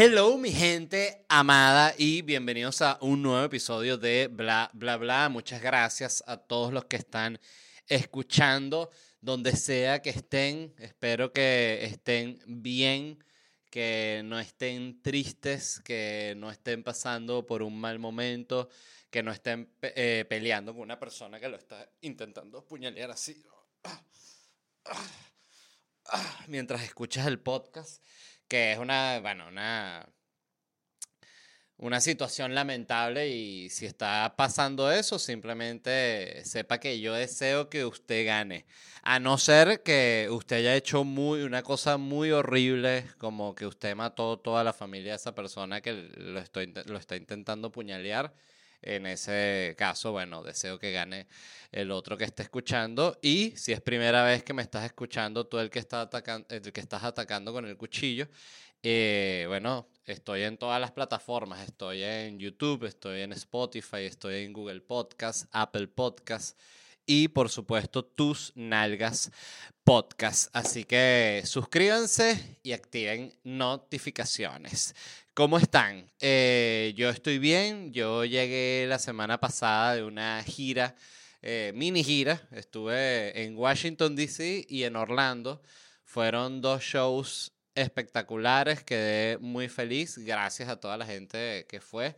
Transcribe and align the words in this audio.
Hello, 0.00 0.38
mi 0.38 0.52
gente 0.52 1.24
amada, 1.28 1.92
y 1.98 2.22
bienvenidos 2.22 2.82
a 2.82 2.98
un 3.00 3.20
nuevo 3.20 3.44
episodio 3.44 3.98
de 3.98 4.28
Bla, 4.28 4.70
Bla, 4.72 4.96
Bla. 4.96 5.28
Muchas 5.28 5.60
gracias 5.60 6.22
a 6.28 6.36
todos 6.36 6.72
los 6.72 6.84
que 6.84 6.94
están 6.94 7.40
escuchando, 7.88 8.92
donde 9.20 9.56
sea 9.56 10.00
que 10.00 10.10
estén. 10.10 10.72
Espero 10.78 11.32
que 11.32 11.80
estén 11.82 12.38
bien, 12.46 13.24
que 13.70 14.22
no 14.24 14.38
estén 14.38 15.02
tristes, 15.02 15.80
que 15.80 16.34
no 16.36 16.52
estén 16.52 16.84
pasando 16.84 17.44
por 17.44 17.62
un 17.62 17.80
mal 17.80 17.98
momento, 17.98 18.68
que 19.10 19.24
no 19.24 19.32
estén 19.32 19.68
eh, 19.82 20.24
peleando 20.28 20.74
con 20.74 20.82
una 20.82 21.00
persona 21.00 21.40
que 21.40 21.48
lo 21.48 21.56
está 21.56 21.90
intentando 22.02 22.64
puñalear 22.64 23.10
así. 23.10 23.44
Mientras 26.46 26.84
escuchas 26.84 27.26
el 27.26 27.40
podcast 27.40 28.00
que 28.48 28.72
es 28.72 28.78
una, 28.78 29.20
bueno, 29.20 29.46
una, 29.48 30.08
una 31.76 32.00
situación 32.00 32.54
lamentable 32.54 33.28
y 33.28 33.70
si 33.70 33.86
está 33.86 34.34
pasando 34.36 34.90
eso, 34.90 35.18
simplemente 35.18 36.44
sepa 36.44 36.78
que 36.78 37.00
yo 37.00 37.14
deseo 37.14 37.68
que 37.70 37.84
usted 37.84 38.26
gane. 38.26 38.66
A 39.02 39.20
no 39.20 39.38
ser 39.38 39.82
que 39.82 40.28
usted 40.30 40.56
haya 40.56 40.74
hecho 40.74 41.04
muy, 41.04 41.42
una 41.42 41.62
cosa 41.62 41.96
muy 41.96 42.32
horrible, 42.32 43.04
como 43.18 43.54
que 43.54 43.66
usted 43.66 43.94
mató 43.94 44.38
toda 44.38 44.64
la 44.64 44.72
familia 44.72 45.12
de 45.12 45.16
esa 45.16 45.34
persona 45.34 45.80
que 45.80 45.92
lo, 45.92 46.40
estoy, 46.40 46.72
lo 46.86 46.98
está 46.98 47.16
intentando 47.16 47.70
puñalear. 47.70 48.34
En 48.82 49.06
ese 49.06 49.74
caso, 49.76 50.12
bueno, 50.12 50.42
deseo 50.42 50.78
que 50.78 50.92
gane 50.92 51.26
el 51.72 51.90
otro 51.90 52.16
que 52.16 52.24
esté 52.24 52.42
escuchando. 52.42 53.18
Y 53.22 53.52
si 53.56 53.72
es 53.72 53.80
primera 53.80 54.22
vez 54.24 54.44
que 54.44 54.54
me 54.54 54.62
estás 54.62 54.84
escuchando, 54.84 55.46
tú 55.46 55.58
el 55.58 55.70
que, 55.70 55.78
está 55.78 56.02
atacando, 56.02 56.46
el 56.50 56.72
que 56.72 56.80
estás 56.80 57.04
atacando 57.04 57.52
con 57.52 57.66
el 57.66 57.76
cuchillo, 57.76 58.28
eh, 58.82 59.44
bueno, 59.48 59.88
estoy 60.06 60.42
en 60.42 60.56
todas 60.56 60.80
las 60.80 60.92
plataformas. 60.92 61.62
Estoy 61.62 62.02
en 62.02 62.38
YouTube, 62.38 62.84
estoy 62.84 63.22
en 63.22 63.32
Spotify, 63.32 64.02
estoy 64.02 64.44
en 64.44 64.52
Google 64.52 64.80
Podcast, 64.80 65.46
Apple 65.52 65.88
Podcast 65.88 66.58
y 67.08 67.28
por 67.28 67.48
supuesto 67.48 68.04
tus 68.04 68.52
nalgas 68.54 69.32
podcast. 69.82 70.54
Así 70.54 70.84
que 70.84 71.42
suscríbanse 71.46 72.58
y 72.62 72.72
activen 72.72 73.34
notificaciones. 73.42 74.94
¿Cómo 75.32 75.56
están? 75.56 76.12
Eh, 76.20 76.92
yo 76.96 77.08
estoy 77.08 77.38
bien. 77.38 77.94
Yo 77.94 78.26
llegué 78.26 78.84
la 78.86 78.98
semana 78.98 79.40
pasada 79.40 79.94
de 79.94 80.04
una 80.04 80.44
gira, 80.44 80.94
eh, 81.40 81.72
mini 81.74 82.04
gira. 82.04 82.46
Estuve 82.52 83.42
en 83.42 83.56
Washington, 83.56 84.14
D.C. 84.14 84.66
y 84.68 84.82
en 84.82 84.94
Orlando. 84.94 85.62
Fueron 86.04 86.60
dos 86.60 86.82
shows 86.82 87.52
espectaculares. 87.74 88.84
Quedé 88.84 89.38
muy 89.38 89.68
feliz. 89.68 90.18
Gracias 90.18 90.68
a 90.68 90.78
toda 90.78 90.98
la 90.98 91.06
gente 91.06 91.64
que 91.70 91.80
fue. 91.80 92.16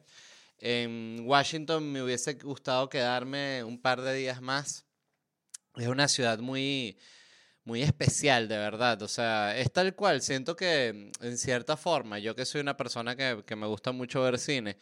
En 0.61 1.23
Washington 1.25 1.91
me 1.91 2.03
hubiese 2.03 2.35
gustado 2.35 2.89
quedarme 2.89 3.65
un 3.65 3.81
par 3.81 4.03
de 4.03 4.15
días 4.15 4.41
más. 4.43 4.85
Es 5.77 5.89
una 5.89 6.07
ciudad 6.07 6.39
muy 6.39 6.99
muy 7.65 7.83
especial, 7.83 8.49
de 8.49 8.57
verdad. 8.57 9.01
O 9.03 9.09
sea, 9.09 9.57
es 9.57 9.73
tal 9.73 9.95
cual. 9.95 10.23
Siento 10.23 10.57
que, 10.57 11.11
en 11.21 11.39
cierta 11.39 11.77
forma, 11.77 12.19
yo 12.19 12.35
que 12.35 12.45
soy 12.45 12.61
una 12.61 12.77
persona 12.77 13.17
que, 13.17 13.43
que 13.47 13.57
me 13.57 13.67
gusta 13.67 13.93
mucho 13.93 14.23
ver 14.23 14.39
cine, 14.39 14.77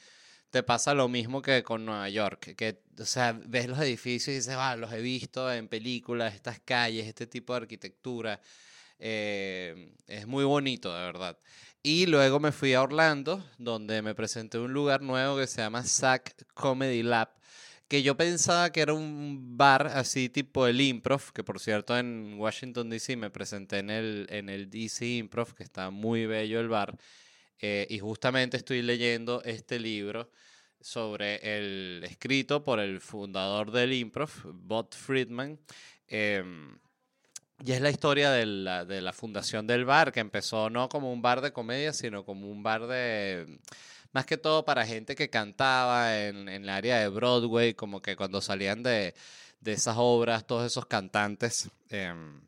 te 0.50 0.62
pasa 0.62 0.94
lo 0.94 1.08
mismo 1.08 1.42
que 1.42 1.62
con 1.62 1.84
Nueva 1.84 2.08
York. 2.08 2.54
Que, 2.56 2.82
o 2.98 3.04
sea, 3.04 3.32
ves 3.32 3.68
los 3.68 3.78
edificios 3.78 4.28
y 4.28 4.36
dices, 4.38 4.56
ah, 4.58 4.76
los 4.76 4.92
he 4.92 5.00
visto 5.00 5.52
en 5.52 5.68
películas, 5.68 6.34
estas 6.34 6.60
calles, 6.60 7.06
este 7.06 7.26
tipo 7.26 7.52
de 7.52 7.58
arquitectura. 7.58 8.40
Eh, 8.98 9.94
es 10.06 10.26
muy 10.26 10.44
bonito, 10.44 10.92
de 10.94 11.00
verdad. 11.00 11.38
Y 11.82 12.06
luego 12.06 12.40
me 12.40 12.52
fui 12.52 12.74
a 12.74 12.82
Orlando, 12.82 13.44
donde 13.56 14.02
me 14.02 14.14
presenté 14.14 14.58
un 14.58 14.72
lugar 14.72 15.00
nuevo 15.00 15.38
que 15.38 15.46
se 15.46 15.62
llama 15.62 15.84
Sac 15.84 16.34
Comedy 16.54 17.02
Lab 17.02 17.30
que 17.88 18.02
yo 18.02 18.16
pensaba 18.16 18.70
que 18.70 18.82
era 18.82 18.92
un 18.92 19.56
bar 19.56 19.86
así 19.86 20.28
tipo 20.28 20.66
el 20.66 20.80
Improv, 20.80 21.32
que 21.32 21.42
por 21.42 21.58
cierto 21.58 21.96
en 21.98 22.34
Washington 22.38 22.90
DC 22.90 23.16
me 23.16 23.30
presenté 23.30 23.78
en 23.78 23.90
el, 23.90 24.26
en 24.30 24.50
el 24.50 24.68
DC 24.70 25.06
Improv, 25.06 25.54
que 25.54 25.62
está 25.62 25.90
muy 25.90 26.26
bello 26.26 26.60
el 26.60 26.68
bar, 26.68 26.96
eh, 27.60 27.86
y 27.88 27.98
justamente 27.98 28.58
estoy 28.58 28.82
leyendo 28.82 29.42
este 29.42 29.78
libro 29.80 30.30
sobre 30.80 31.40
el 31.56 32.04
escrito 32.04 32.62
por 32.62 32.78
el 32.78 33.00
fundador 33.00 33.72
del 33.72 33.94
Improv, 33.94 34.30
Bob 34.52 34.94
Friedman. 34.94 35.58
Em, 36.06 36.78
y 37.64 37.72
es 37.72 37.80
la 37.80 37.90
historia 37.90 38.30
de 38.30 38.46
la, 38.46 38.84
de 38.84 39.00
la 39.00 39.12
fundación 39.12 39.66
del 39.66 39.84
bar, 39.84 40.12
que 40.12 40.20
empezó 40.20 40.70
no 40.70 40.88
como 40.88 41.12
un 41.12 41.22
bar 41.22 41.40
de 41.40 41.52
comedia, 41.52 41.92
sino 41.92 42.24
como 42.24 42.48
un 42.50 42.62
bar 42.62 42.86
de 42.86 43.58
más 44.12 44.26
que 44.26 44.36
todo 44.36 44.64
para 44.64 44.86
gente 44.86 45.14
que 45.14 45.28
cantaba 45.28 46.18
en, 46.18 46.48
en 46.48 46.62
el 46.62 46.68
área 46.68 46.98
de 46.98 47.08
Broadway, 47.08 47.74
como 47.74 48.00
que 48.00 48.16
cuando 48.16 48.40
salían 48.40 48.82
de, 48.82 49.14
de 49.60 49.72
esas 49.72 49.96
obras, 49.98 50.46
todos 50.46 50.66
esos 50.66 50.86
cantantes, 50.86 51.70
em, 51.90 52.40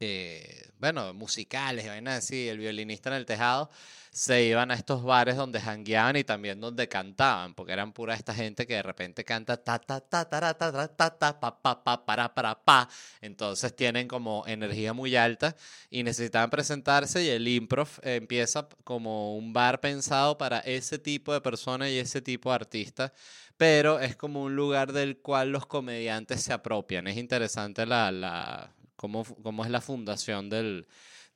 eh, 0.00 0.70
bueno, 0.78 1.12
musicales, 1.14 1.86
vainas 1.86 2.18
así, 2.18 2.48
el 2.48 2.58
violinista 2.58 3.10
en 3.10 3.16
el 3.16 3.26
tejado, 3.26 3.70
se 4.12 4.44
iban 4.44 4.70
a 4.70 4.74
estos 4.74 5.02
bares 5.02 5.36
donde 5.36 5.60
jangueaban 5.60 6.16
y 6.16 6.24
también 6.24 6.60
donde 6.60 6.88
cantaban, 6.88 7.54
porque 7.54 7.72
eran 7.72 7.92
pura 7.92 8.14
esta 8.14 8.34
gente 8.34 8.66
que 8.66 8.74
de 8.74 8.82
repente 8.82 9.24
canta 9.24 9.56
ta 9.56 9.78
ta 9.78 10.00
ta 10.00 10.28
ta 10.28 10.40
ta 10.40 10.72
ta 10.72 10.88
ta 10.88 11.10
ta 11.18 11.40
pa 11.40 11.62
pa 11.62 11.84
pa 11.84 12.04
para 12.06 12.34
para 12.34 12.54
pa. 12.64 12.88
Entonces 13.20 13.74
tienen 13.76 14.08
como 14.08 14.44
energía 14.46 14.92
muy 14.92 15.16
alta 15.16 15.54
y 15.90 16.02
necesitaban 16.02 16.50
presentarse 16.50 17.22
y 17.24 17.28
el 17.28 17.46
improv 17.48 17.88
empieza 18.02 18.68
como 18.84 19.36
un 19.36 19.52
bar 19.52 19.80
pensado 19.80 20.38
para 20.38 20.60
ese 20.60 20.98
tipo 20.98 21.32
de 21.32 21.40
personas 21.40 21.90
y 21.90 21.98
ese 21.98 22.22
tipo 22.22 22.50
de 22.50 22.56
artistas, 22.56 23.12
pero 23.56 24.00
es 24.00 24.16
como 24.16 24.42
un 24.42 24.56
lugar 24.56 24.92
del 24.92 25.18
cual 25.18 25.50
los 25.52 25.66
comediantes 25.66 26.42
se 26.42 26.52
apropian. 26.52 27.06
Es 27.08 27.16
interesante 27.16 27.86
la, 27.86 28.10
la 28.10 28.72
cómo, 28.98 29.24
cómo 29.24 29.64
es 29.64 29.70
la 29.70 29.80
fundación 29.80 30.50
del 30.50 30.86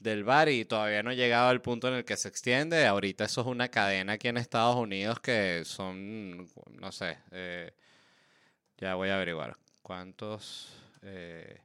del 0.03 0.25
bar 0.25 0.49
y 0.49 0.65
todavía 0.65 1.03
no 1.03 1.11
ha 1.11 1.15
llegado 1.15 1.49
al 1.49 1.63
punto 1.63 1.89
en 1.89 1.95
el 1.95 2.05
que 2.05 2.17
se 2.17 2.29
extiende. 2.29 2.87
Ahorita 2.87 3.25
eso 3.25 3.41
es 3.43 3.47
una 3.47 3.69
cadena 3.69 4.15
aquí 4.15 4.29
en 4.29 4.37
Estados 4.37 4.77
Unidos 4.77 5.21
que 5.21 5.63
son, 5.65 6.49
no 6.73 6.93
sé, 6.93 7.19
eh, 7.31 7.73
ya 8.79 8.95
voy 8.97 9.09
a 9.09 9.17
averiguar 9.17 9.57
cuántos... 9.81 10.77
Eh, 11.03 11.61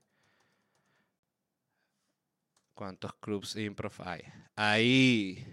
¿Cuántos 2.73 3.15
clubs 3.15 3.55
improv 3.55 3.93
hay? 4.05 4.21
Ahí 4.55 5.43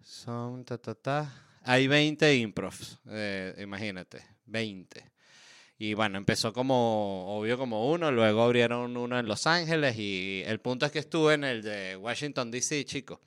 son, 0.00 0.64
ta, 0.64 0.78
ta, 0.78 0.94
ta. 0.94 1.46
Hay 1.62 1.88
20 1.88 2.36
improvs, 2.36 3.00
eh, 3.08 3.52
imagínate, 3.58 4.24
20. 4.46 5.10
Y 5.82 5.94
bueno, 5.94 6.18
empezó 6.18 6.52
como, 6.52 7.38
obvio, 7.38 7.56
como 7.56 7.90
uno, 7.90 8.12
luego 8.12 8.42
abrieron 8.42 8.98
uno 8.98 9.18
en 9.18 9.26
Los 9.26 9.46
Ángeles 9.46 9.96
y 9.96 10.42
el 10.44 10.60
punto 10.60 10.84
es 10.84 10.92
que 10.92 10.98
estuve 10.98 11.32
en 11.32 11.42
el 11.42 11.62
de 11.62 11.96
Washington, 11.96 12.50
D.C., 12.50 12.84
chicos. 12.84 13.18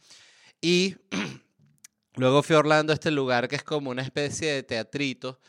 Y 0.62 0.96
luego 2.16 2.44
fui 2.44 2.56
a 2.56 2.60
Orlando, 2.60 2.94
este 2.94 3.10
lugar 3.10 3.48
que 3.48 3.56
es 3.56 3.64
como 3.64 3.90
una 3.90 4.04
especie 4.04 4.54
de 4.54 4.62
teatrito. 4.62 5.40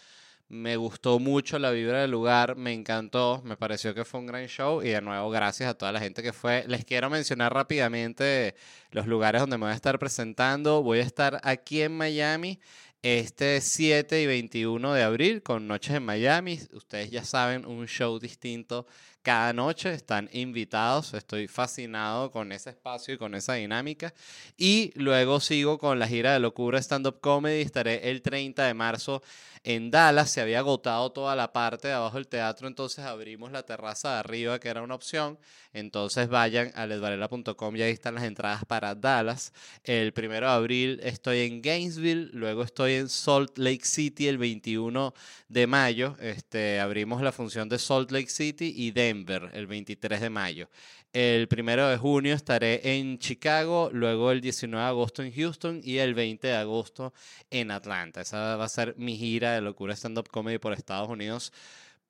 Me 0.48 0.76
gustó 0.78 1.18
mucho 1.18 1.58
la 1.58 1.72
vibra 1.72 2.00
del 2.00 2.10
lugar, 2.10 2.56
me 2.56 2.72
encantó, 2.72 3.42
me 3.44 3.58
pareció 3.58 3.94
que 3.94 4.06
fue 4.06 4.20
un 4.20 4.26
gran 4.26 4.46
show 4.46 4.80
y 4.82 4.88
de 4.88 5.02
nuevo 5.02 5.28
gracias 5.28 5.68
a 5.68 5.74
toda 5.74 5.92
la 5.92 6.00
gente 6.00 6.22
que 6.22 6.32
fue. 6.32 6.64
Les 6.68 6.86
quiero 6.86 7.10
mencionar 7.10 7.52
rápidamente 7.52 8.54
los 8.92 9.06
lugares 9.06 9.42
donde 9.42 9.58
me 9.58 9.66
voy 9.66 9.72
a 9.72 9.76
estar 9.76 9.98
presentando. 9.98 10.82
Voy 10.82 11.00
a 11.00 11.02
estar 11.02 11.38
aquí 11.44 11.82
en 11.82 11.94
Miami 11.98 12.60
este 13.04 13.60
7 13.60 14.22
y 14.22 14.26
21 14.26 14.94
de 14.94 15.02
abril 15.02 15.42
con 15.42 15.68
Noches 15.68 15.94
en 15.94 16.06
Miami. 16.06 16.58
Ustedes 16.72 17.10
ya 17.10 17.22
saben, 17.22 17.66
un 17.66 17.86
show 17.86 18.18
distinto 18.18 18.86
cada 19.20 19.52
noche. 19.52 19.92
Están 19.92 20.30
invitados. 20.32 21.12
Estoy 21.12 21.46
fascinado 21.46 22.30
con 22.30 22.50
ese 22.50 22.70
espacio 22.70 23.12
y 23.12 23.18
con 23.18 23.34
esa 23.34 23.52
dinámica. 23.54 24.14
Y 24.56 24.90
luego 24.94 25.40
sigo 25.40 25.76
con 25.76 25.98
la 25.98 26.08
gira 26.08 26.32
de 26.32 26.40
locura 26.40 26.78
stand-up 26.78 27.20
comedy. 27.20 27.60
Estaré 27.60 28.08
el 28.08 28.22
30 28.22 28.64
de 28.64 28.72
marzo 28.72 29.22
En 29.66 29.90
Dallas 29.90 30.30
se 30.30 30.42
había 30.42 30.58
agotado 30.58 31.10
toda 31.10 31.34
la 31.34 31.50
parte 31.50 31.88
de 31.88 31.94
abajo 31.94 32.18
del 32.18 32.28
teatro, 32.28 32.68
entonces 32.68 33.02
abrimos 33.02 33.50
la 33.50 33.62
terraza 33.62 34.12
de 34.12 34.18
arriba, 34.18 34.60
que 34.60 34.68
era 34.68 34.82
una 34.82 34.94
opción. 34.94 35.38
Entonces 35.72 36.28
vayan 36.28 36.70
a 36.74 36.86
ledvarela.com 36.86 37.74
y 37.74 37.80
ahí 37.80 37.92
están 37.92 38.14
las 38.14 38.24
entradas 38.24 38.66
para 38.66 38.94
Dallas. 38.94 39.54
El 39.82 40.12
primero 40.12 40.46
de 40.48 40.52
abril 40.52 41.00
estoy 41.02 41.46
en 41.46 41.62
Gainesville, 41.62 42.28
luego 42.34 42.62
estoy 42.62 42.92
en 42.92 43.08
Salt 43.08 43.56
Lake 43.56 43.86
City 43.86 44.28
el 44.28 44.36
21 44.36 45.14
de 45.48 45.66
mayo. 45.66 46.14
Este, 46.20 46.78
abrimos 46.78 47.22
la 47.22 47.32
función 47.32 47.66
de 47.70 47.78
Salt 47.78 48.10
Lake 48.10 48.28
City 48.28 48.70
y 48.76 48.90
Denver 48.90 49.48
el 49.54 49.66
23 49.66 50.20
de 50.20 50.28
mayo. 50.28 50.68
El 51.14 51.46
primero 51.46 51.88
de 51.88 51.96
junio 51.96 52.34
estaré 52.34 52.98
en 52.98 53.18
Chicago, 53.20 53.88
luego 53.92 54.32
el 54.32 54.40
19 54.40 54.82
de 54.82 54.88
agosto 54.88 55.22
en 55.22 55.32
Houston 55.32 55.80
y 55.84 55.98
el 55.98 56.12
20 56.12 56.48
de 56.48 56.56
agosto 56.56 57.14
en 57.50 57.70
Atlanta. 57.70 58.22
Esa 58.22 58.56
va 58.56 58.64
a 58.64 58.68
ser 58.68 58.96
mi 58.98 59.16
gira 59.16 59.53
de 59.54 59.60
locura 59.60 59.94
stand-up 59.94 60.28
comedy 60.28 60.58
por 60.58 60.72
Estados 60.72 61.08
Unidos 61.08 61.52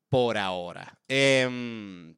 por 0.09 0.39
ahora. 0.39 0.99
Em, 1.09 2.15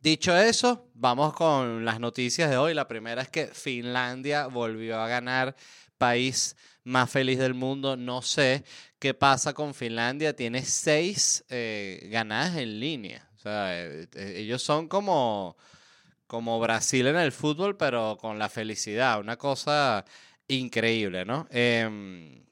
dicho 0.00 0.36
eso, 0.36 0.88
vamos 0.94 1.34
con 1.34 1.84
las 1.84 2.00
noticias 2.00 2.50
de 2.50 2.56
hoy. 2.56 2.74
La 2.74 2.88
primera 2.88 3.22
es 3.22 3.28
que 3.28 3.46
Finlandia 3.46 4.46
volvió 4.46 5.00
a 5.00 5.08
ganar 5.08 5.54
país 5.98 6.56
más 6.84 7.10
feliz 7.10 7.38
del 7.38 7.54
mundo. 7.54 7.96
No 7.96 8.22
sé 8.22 8.64
qué 8.98 9.14
pasa 9.14 9.52
con 9.52 9.74
Finlandia. 9.74 10.34
Tiene 10.34 10.62
seis 10.64 11.44
eh, 11.48 12.08
ganadas 12.10 12.56
en 12.56 12.80
línea. 12.80 13.28
O 13.36 13.38
sea, 13.38 13.84
eh, 13.84 14.08
eh, 14.14 14.34
ellos 14.38 14.62
son 14.62 14.88
como 14.88 15.56
como 16.32 16.58
Brasil 16.58 17.06
en 17.08 17.16
el 17.16 17.30
fútbol, 17.30 17.76
pero 17.76 18.16
con 18.18 18.38
la 18.38 18.48
felicidad, 18.48 19.20
una 19.20 19.36
cosa 19.36 20.06
increíble, 20.48 21.26
¿no? 21.26 21.46
Em, 21.50 22.42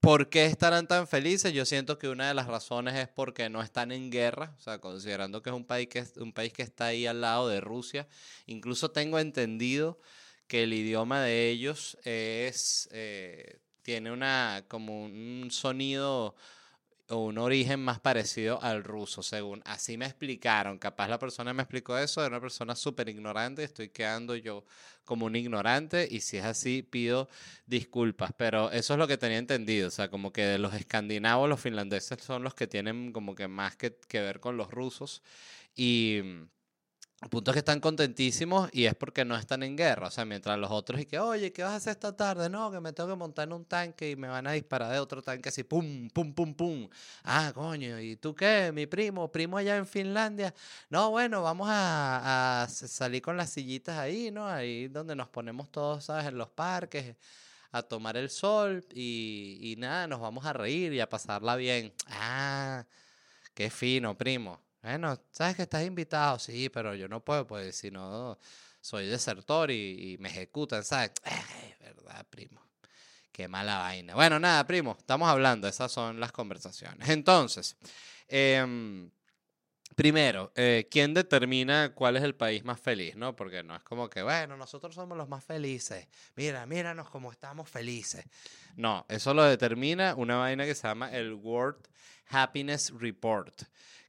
¿Por 0.00 0.30
qué 0.30 0.46
estarán 0.46 0.88
tan 0.88 1.06
felices? 1.06 1.52
Yo 1.52 1.66
siento 1.66 1.98
que 1.98 2.08
una 2.08 2.26
de 2.28 2.32
las 2.32 2.46
razones 2.46 2.94
es 2.94 3.08
porque 3.08 3.50
no 3.50 3.60
están 3.62 3.92
en 3.92 4.10
guerra, 4.10 4.54
o 4.56 4.60
sea, 4.62 4.78
considerando 4.80 5.42
que 5.42 5.50
es 5.50 5.56
un 5.56 5.66
país 5.66 5.88
que, 5.88 6.04
un 6.16 6.32
país 6.32 6.54
que 6.54 6.62
está 6.62 6.86
ahí 6.86 7.06
al 7.06 7.20
lado 7.20 7.48
de 7.48 7.60
Rusia. 7.60 8.08
Incluso 8.46 8.90
tengo 8.92 9.18
entendido 9.18 10.00
que 10.46 10.62
el 10.62 10.72
idioma 10.72 11.20
de 11.20 11.50
ellos 11.50 11.98
es, 12.04 12.88
eh, 12.92 13.60
tiene 13.82 14.10
una, 14.10 14.64
como 14.68 15.04
un 15.04 15.48
sonido 15.50 16.34
un 17.18 17.38
origen 17.38 17.80
más 17.80 18.00
parecido 18.00 18.62
al 18.62 18.84
ruso, 18.84 19.22
según 19.22 19.62
así 19.64 19.96
me 19.96 20.06
explicaron. 20.06 20.78
Capaz 20.78 21.08
la 21.08 21.18
persona 21.18 21.52
me 21.52 21.62
explicó 21.62 21.98
eso, 21.98 22.20
de 22.20 22.28
una 22.28 22.40
persona 22.40 22.74
súper 22.76 23.08
ignorante, 23.08 23.64
estoy 23.64 23.88
quedando 23.88 24.36
yo 24.36 24.64
como 25.04 25.26
un 25.26 25.36
ignorante 25.36 26.06
y 26.10 26.20
si 26.20 26.36
es 26.36 26.44
así 26.44 26.82
pido 26.82 27.28
disculpas, 27.66 28.32
pero 28.36 28.70
eso 28.70 28.94
es 28.94 28.98
lo 28.98 29.08
que 29.08 29.18
tenía 29.18 29.38
entendido, 29.38 29.88
o 29.88 29.90
sea, 29.90 30.08
como 30.08 30.32
que 30.32 30.58
los 30.58 30.74
escandinavos, 30.74 31.48
los 31.48 31.60
finlandeses 31.60 32.22
son 32.22 32.44
los 32.44 32.54
que 32.54 32.66
tienen 32.66 33.12
como 33.12 33.34
que 33.34 33.48
más 33.48 33.76
que, 33.76 33.96
que 34.08 34.20
ver 34.20 34.40
con 34.40 34.56
los 34.56 34.70
rusos 34.70 35.22
y 35.74 36.20
el 37.22 37.28
punto 37.28 37.50
es 37.50 37.54
que 37.54 37.58
están 37.58 37.80
contentísimos 37.80 38.70
y 38.72 38.86
es 38.86 38.94
porque 38.94 39.26
no 39.26 39.36
están 39.36 39.62
en 39.62 39.76
guerra. 39.76 40.08
O 40.08 40.10
sea, 40.10 40.24
mientras 40.24 40.58
los 40.58 40.70
otros 40.70 41.00
y 41.00 41.06
que, 41.06 41.18
oye, 41.18 41.52
¿qué 41.52 41.62
vas 41.62 41.72
a 41.72 41.76
hacer 41.76 41.90
esta 41.92 42.16
tarde? 42.16 42.48
No, 42.48 42.70
que 42.70 42.80
me 42.80 42.94
tengo 42.94 43.10
que 43.10 43.16
montar 43.16 43.46
en 43.46 43.52
un 43.52 43.66
tanque 43.66 44.12
y 44.12 44.16
me 44.16 44.26
van 44.28 44.46
a 44.46 44.52
disparar 44.52 44.90
de 44.90 44.98
otro 44.98 45.20
tanque 45.20 45.50
así, 45.50 45.62
pum, 45.62 46.08
pum, 46.08 46.32
pum, 46.32 46.54
pum. 46.54 46.88
Ah, 47.24 47.52
coño, 47.54 48.00
¿y 48.00 48.16
tú 48.16 48.34
qué? 48.34 48.72
Mi 48.72 48.86
primo, 48.86 49.30
primo 49.30 49.58
allá 49.58 49.76
en 49.76 49.86
Finlandia. 49.86 50.54
No, 50.88 51.10
bueno, 51.10 51.42
vamos 51.42 51.68
a, 51.70 52.66
salir 52.70 53.20
con 53.20 53.36
las 53.36 53.50
sillitas 53.50 53.98
ahí, 53.98 54.30
¿no? 54.30 54.46
Ahí 54.48 54.88
donde 54.88 55.14
nos 55.14 55.28
ponemos 55.28 55.70
todos, 55.70 56.04
¿sabes? 56.06 56.26
En 56.26 56.38
los 56.38 56.48
parques 56.48 57.16
a 57.72 57.82
tomar 57.82 58.16
el 58.16 58.30
sol 58.30 58.84
y, 58.94 59.58
y 59.60 59.76
nada, 59.76 60.06
nos 60.06 60.20
vamos 60.20 60.46
a 60.46 60.52
reír 60.54 60.92
y 60.94 61.00
a 61.00 61.08
pasarla 61.08 61.56
bien. 61.56 61.92
Ah, 62.08 62.86
qué 63.54 63.70
fino, 63.70 64.16
primo. 64.16 64.69
Bueno, 64.82 65.20
sabes 65.30 65.56
que 65.56 65.62
estás 65.62 65.84
invitado, 65.84 66.38
sí, 66.38 66.70
pero 66.70 66.94
yo 66.94 67.06
no 67.06 67.22
puedo, 67.22 67.46
pues 67.46 67.76
si 67.76 67.90
no, 67.90 68.38
soy 68.80 69.06
desertor 69.06 69.70
y, 69.70 70.16
me 70.20 70.30
ejecutan, 70.30 70.82
¿sabes? 70.84 71.12
verdad, 71.80 72.26
primo. 72.30 72.60
Qué 73.30 73.46
mala 73.46 73.78
vaina. 73.78 74.14
Bueno, 74.14 74.38
nada, 74.40 74.66
primo, 74.66 74.96
estamos 74.98 75.28
hablando, 75.28 75.68
esas 75.68 75.92
son 75.92 76.18
las 76.18 76.32
conversaciones. 76.32 77.08
Entonces, 77.10 77.76
em, 78.26 79.10
primero, 79.94 80.50
eh, 80.56 80.88
¿quién 80.90 81.12
determina 81.12 81.94
cuál 81.94 82.16
es 82.16 82.22
el 82.22 82.34
país 82.34 82.64
más 82.64 82.80
feliz? 82.80 83.16
¿no? 83.16 83.36
Porque 83.36 83.62
no 83.62 83.76
es 83.76 83.82
como 83.82 84.08
que, 84.08 84.22
bueno, 84.22 84.56
nosotros 84.56 84.94
somos 84.94 85.16
los 85.16 85.28
más 85.28 85.44
felices. 85.44 86.08
Mira, 86.36 86.64
míranos 86.66 87.10
cómo 87.10 87.30
estamos 87.30 87.68
felices. 87.68 88.24
No, 88.76 89.04
eso 89.08 89.34
lo 89.34 89.44
determina 89.44 90.14
una 90.16 90.36
vaina 90.36 90.64
que 90.64 90.74
se 90.74 90.88
llama 90.88 91.12
el 91.12 91.34
World 91.34 91.86
Happiness 92.30 92.92
Report 92.98 93.62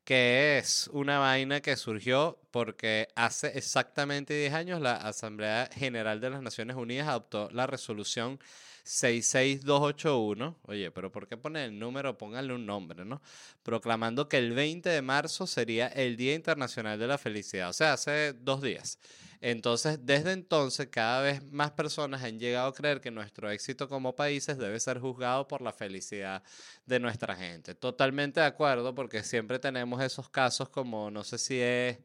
que 0.03 0.57
es 0.57 0.89
una 0.93 1.19
vaina 1.19 1.61
que 1.61 1.77
surgió 1.77 2.39
porque 2.51 3.07
hace 3.15 3.57
exactamente 3.57 4.33
10 4.33 4.53
años 4.53 4.81
la 4.81 4.95
Asamblea 4.95 5.69
General 5.73 6.19
de 6.19 6.29
las 6.29 6.41
Naciones 6.41 6.75
Unidas 6.75 7.07
adoptó 7.07 7.49
la 7.51 7.67
resolución 7.67 8.39
66281, 8.83 10.57
oye, 10.63 10.91
pero 10.91 11.11
¿por 11.11 11.27
qué 11.27 11.37
poner 11.37 11.69
el 11.69 11.79
número? 11.79 12.17
Pónganle 12.17 12.53
un 12.53 12.65
nombre, 12.65 13.05
¿no? 13.05 13.21
Proclamando 13.63 14.27
que 14.27 14.37
el 14.37 14.53
20 14.53 14.89
de 14.89 15.01
marzo 15.01 15.47
sería 15.47 15.87
el 15.87 16.17
Día 16.17 16.35
Internacional 16.35 16.99
de 16.99 17.07
la 17.07 17.17
Felicidad, 17.17 17.69
o 17.69 17.73
sea, 17.73 17.93
hace 17.93 18.33
dos 18.33 18.61
días. 18.61 18.99
Entonces, 19.41 19.99
desde 20.03 20.33
entonces, 20.33 20.87
cada 20.91 21.23
vez 21.23 21.43
más 21.51 21.71
personas 21.71 22.23
han 22.23 22.39
llegado 22.39 22.67
a 22.67 22.73
creer 22.73 23.01
que 23.01 23.09
nuestro 23.09 23.49
éxito 23.49 23.89
como 23.89 24.15
países 24.15 24.59
debe 24.59 24.79
ser 24.79 24.99
juzgado 24.99 25.47
por 25.47 25.63
la 25.63 25.73
felicidad 25.73 26.43
de 26.85 26.99
nuestra 26.99 27.35
gente. 27.35 27.73
Totalmente 27.73 28.39
de 28.39 28.45
acuerdo, 28.45 28.93
porque 28.93 29.23
siempre 29.23 29.57
tenemos 29.57 29.99
esos 30.03 30.29
casos 30.29 30.69
como, 30.69 31.09
no 31.09 31.23
sé 31.23 31.39
si 31.39 31.59
es 31.59 31.97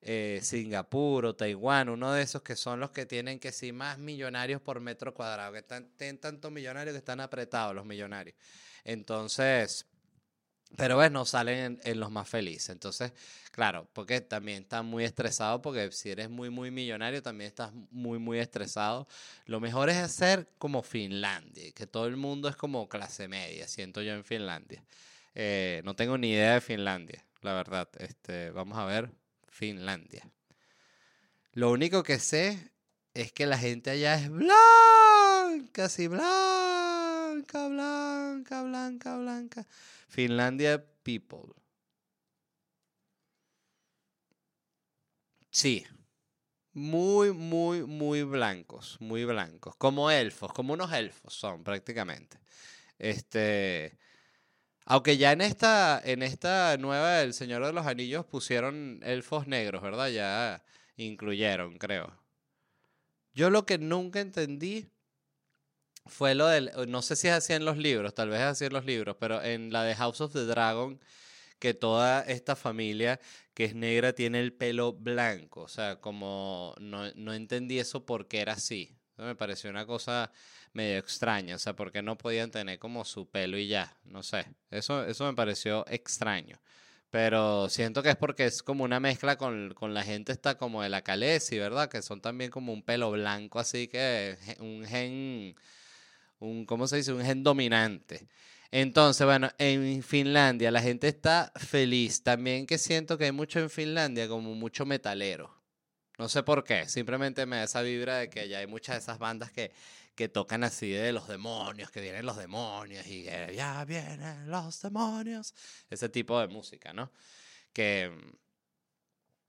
eh, 0.00 0.40
Singapur 0.42 1.26
o 1.26 1.34
Taiwán, 1.34 1.88
uno 1.88 2.12
de 2.12 2.22
esos 2.22 2.42
que 2.42 2.56
son 2.56 2.80
los 2.80 2.90
que 2.90 3.06
tienen 3.06 3.40
que 3.40 3.52
ser 3.52 3.72
más 3.72 3.98
millonarios 3.98 4.60
por 4.60 4.80
metro 4.80 5.14
cuadrado, 5.14 5.52
que 5.52 5.58
están, 5.58 5.88
tienen 5.96 6.18
tantos 6.18 6.52
millonarios 6.52 6.94
que 6.94 6.98
están 6.98 7.20
apretados 7.20 7.74
los 7.74 7.84
millonarios. 7.84 8.36
Entonces, 8.84 9.86
pero 10.76 10.96
bueno, 10.96 11.24
salen 11.24 11.80
en, 11.82 12.00
los 12.00 12.10
más 12.10 12.28
felices. 12.28 12.70
Entonces, 12.70 13.12
claro, 13.50 13.88
porque 13.92 14.20
también 14.20 14.62
estás 14.62 14.84
muy 14.84 15.04
estresado, 15.04 15.62
porque 15.62 15.90
si 15.92 16.10
eres 16.10 16.28
muy, 16.28 16.50
muy 16.50 16.70
millonario, 16.70 17.22
también 17.22 17.48
estás 17.48 17.72
muy, 17.90 18.18
muy 18.18 18.38
estresado. 18.38 19.08
Lo 19.46 19.60
mejor 19.60 19.88
es 19.88 19.96
hacer 19.96 20.48
como 20.58 20.82
Finlandia, 20.82 21.72
que 21.72 21.86
todo 21.86 22.06
el 22.06 22.16
mundo 22.16 22.48
es 22.48 22.56
como 22.56 22.88
clase 22.88 23.28
media, 23.28 23.66
siento 23.66 24.02
yo 24.02 24.12
en 24.12 24.24
Finlandia. 24.24 24.84
Eh, 25.34 25.82
no 25.84 25.94
tengo 25.96 26.18
ni 26.18 26.30
idea 26.32 26.54
de 26.54 26.60
Finlandia, 26.60 27.24
la 27.40 27.54
verdad. 27.54 27.88
Este, 27.98 28.50
vamos 28.50 28.76
a 28.78 28.84
ver, 28.84 29.10
Finlandia. 29.58 30.22
Lo 31.52 31.72
único 31.72 32.04
que 32.04 32.20
sé 32.20 32.70
es 33.12 33.32
que 33.32 33.44
la 33.44 33.58
gente 33.58 33.90
allá 33.90 34.14
es 34.14 34.30
blanca, 34.30 35.86
así 35.86 36.06
blanca, 36.06 37.66
blanca, 37.66 38.62
blanca, 38.62 39.16
blanca. 39.18 39.66
Finlandia 40.06 40.84
People. 41.02 41.54
Sí. 45.50 45.84
Muy, 46.72 47.32
muy, 47.32 47.82
muy 47.82 48.22
blancos, 48.22 48.96
muy 49.00 49.24
blancos. 49.24 49.74
Como 49.74 50.12
elfos, 50.12 50.52
como 50.52 50.74
unos 50.74 50.92
elfos 50.92 51.34
son 51.34 51.64
prácticamente. 51.64 52.38
Este. 52.96 53.98
Aunque 54.90 55.18
ya 55.18 55.32
en 55.32 55.42
esta, 55.42 56.00
en 56.02 56.22
esta 56.22 56.78
nueva 56.78 57.20
El 57.20 57.34
Señor 57.34 57.62
de 57.66 57.74
los 57.74 57.86
Anillos 57.86 58.24
pusieron 58.24 59.00
elfos 59.02 59.46
negros, 59.46 59.82
¿verdad? 59.82 60.08
Ya 60.08 60.64
incluyeron, 60.96 61.76
creo. 61.76 62.10
Yo 63.34 63.50
lo 63.50 63.66
que 63.66 63.76
nunca 63.76 64.20
entendí 64.20 64.88
fue 66.06 66.34
lo 66.34 66.46
del, 66.46 66.70
no 66.88 67.02
sé 67.02 67.16
si 67.16 67.28
es 67.28 67.34
así 67.34 67.52
en 67.52 67.66
los 67.66 67.76
libros, 67.76 68.14
tal 68.14 68.30
vez 68.30 68.40
es 68.40 68.46
así 68.46 68.64
en 68.64 68.72
los 68.72 68.86
libros, 68.86 69.14
pero 69.20 69.42
en 69.42 69.74
la 69.74 69.84
de 69.84 69.94
House 69.94 70.22
of 70.22 70.32
the 70.32 70.46
Dragon, 70.46 70.98
que 71.58 71.74
toda 71.74 72.22
esta 72.22 72.56
familia 72.56 73.20
que 73.52 73.66
es 73.66 73.74
negra 73.74 74.14
tiene 74.14 74.40
el 74.40 74.54
pelo 74.54 74.94
blanco, 74.94 75.60
o 75.64 75.68
sea, 75.68 76.00
como 76.00 76.74
no, 76.80 77.12
no 77.12 77.34
entendí 77.34 77.78
eso 77.78 78.06
porque 78.06 78.40
era 78.40 78.54
así. 78.54 78.97
Me 79.18 79.34
pareció 79.34 79.70
una 79.70 79.86
cosa 79.86 80.30
medio 80.72 80.98
extraña, 80.98 81.56
o 81.56 81.58
sea, 81.58 81.74
porque 81.74 82.02
no 82.02 82.16
podían 82.16 82.50
tener 82.50 82.78
como 82.78 83.04
su 83.04 83.28
pelo 83.28 83.58
y 83.58 83.68
ya, 83.68 83.96
no 84.04 84.22
sé, 84.22 84.46
eso, 84.70 85.04
eso 85.04 85.24
me 85.26 85.34
pareció 85.34 85.84
extraño. 85.88 86.58
Pero 87.10 87.68
siento 87.70 88.02
que 88.02 88.10
es 88.10 88.16
porque 88.16 88.44
es 88.46 88.62
como 88.62 88.84
una 88.84 89.00
mezcla 89.00 89.36
con, 89.38 89.72
con 89.74 89.94
la 89.94 90.02
gente 90.04 90.32
está 90.32 90.56
como 90.58 90.82
de 90.82 90.90
la 90.90 91.02
Calesi, 91.02 91.58
¿verdad? 91.58 91.88
Que 91.88 92.02
son 92.02 92.20
también 92.20 92.50
como 92.50 92.72
un 92.72 92.82
pelo 92.82 93.10
blanco, 93.10 93.58
así 93.58 93.88
que 93.88 94.36
un 94.60 94.84
gen 94.86 95.56
un, 96.40 96.66
¿cómo 96.66 96.86
se 96.86 96.96
dice? 96.96 97.12
Un 97.12 97.24
gen 97.24 97.42
dominante. 97.42 98.28
Entonces, 98.70 99.26
bueno, 99.26 99.50
en 99.58 100.02
Finlandia 100.02 100.70
la 100.70 100.82
gente 100.82 101.08
está 101.08 101.52
feliz. 101.56 102.22
También 102.22 102.66
que 102.66 102.78
siento 102.78 103.18
que 103.18 103.24
hay 103.26 103.32
mucho 103.32 103.58
en 103.60 103.70
Finlandia, 103.70 104.28
como 104.28 104.54
mucho 104.54 104.84
metalero. 104.86 105.57
No 106.18 106.28
sé 106.28 106.42
por 106.42 106.64
qué, 106.64 106.88
simplemente 106.88 107.46
me 107.46 107.56
da 107.56 107.64
esa 107.64 107.80
vibra 107.80 108.18
de 108.18 108.28
que 108.28 108.48
ya 108.48 108.58
hay 108.58 108.66
muchas 108.66 108.96
de 108.96 108.98
esas 109.00 109.18
bandas 109.18 109.52
que, 109.52 109.72
que 110.16 110.28
tocan 110.28 110.64
así 110.64 110.90
de 110.90 111.12
los 111.12 111.28
demonios, 111.28 111.92
que 111.92 112.00
vienen 112.00 112.26
los 112.26 112.36
demonios 112.36 113.06
y 113.06 113.22
ya 113.22 113.84
vienen 113.84 114.50
los 114.50 114.82
demonios. 114.82 115.54
Ese 115.88 116.08
tipo 116.08 116.40
de 116.40 116.48
música, 116.48 116.92
¿no? 116.92 117.12
Que, 117.72 118.10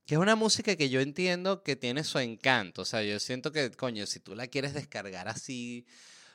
que 0.05 0.15
es 0.15 0.19
una 0.19 0.35
música 0.35 0.75
que 0.75 0.89
yo 0.89 1.01
entiendo 1.01 1.63
que 1.63 1.75
tiene 1.75 2.03
su 2.03 2.19
encanto. 2.19 2.83
O 2.83 2.85
sea, 2.85 3.01
yo 3.01 3.19
siento 3.19 3.51
que, 3.51 3.71
coño, 3.71 4.05
si 4.05 4.19
tú 4.19 4.35
la 4.35 4.47
quieres 4.47 4.75
descargar 4.75 5.27
así, 5.27 5.87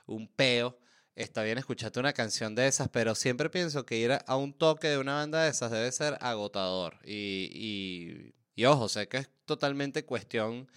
un 0.06 0.28
peo, 0.28 0.78
está 1.14 1.42
bien 1.42 1.58
escucharte 1.58 2.00
una 2.00 2.12
canción 2.12 2.54
de 2.54 2.66
esas, 2.66 2.88
pero 2.88 3.14
siempre 3.14 3.50
pienso 3.50 3.86
que 3.86 3.98
ir 3.98 4.12
a 4.12 4.36
un 4.36 4.52
toque 4.52 4.88
de 4.88 4.98
una 4.98 5.14
banda 5.14 5.44
de 5.44 5.50
esas 5.50 5.70
debe 5.70 5.90
ser 5.92 6.18
agotador. 6.20 6.98
Y, 7.04 8.34
y 8.54 8.64
ojo, 8.64 8.88
sé 8.88 9.08
que 9.08 9.18
es 9.18 9.30
totalmente 9.44 10.04
cuestión 10.04 10.68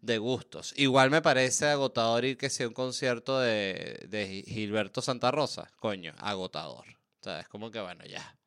de 0.00 0.18
gustos. 0.18 0.72
Igual 0.76 1.10
me 1.10 1.22
parece 1.22 1.66
agotador 1.66 2.24
ir 2.24 2.36
que 2.36 2.50
sea 2.50 2.68
un 2.68 2.74
concierto 2.74 3.40
de, 3.40 4.06
de 4.08 4.44
Gilberto 4.46 5.02
Santa 5.02 5.30
Rosa. 5.30 5.70
Coño, 5.78 6.14
agotador. 6.18 6.86
O 6.88 7.22
sea, 7.22 7.40
es 7.40 7.48
como 7.48 7.70
que, 7.70 7.80
bueno, 7.80 8.04
ya. 8.04 8.38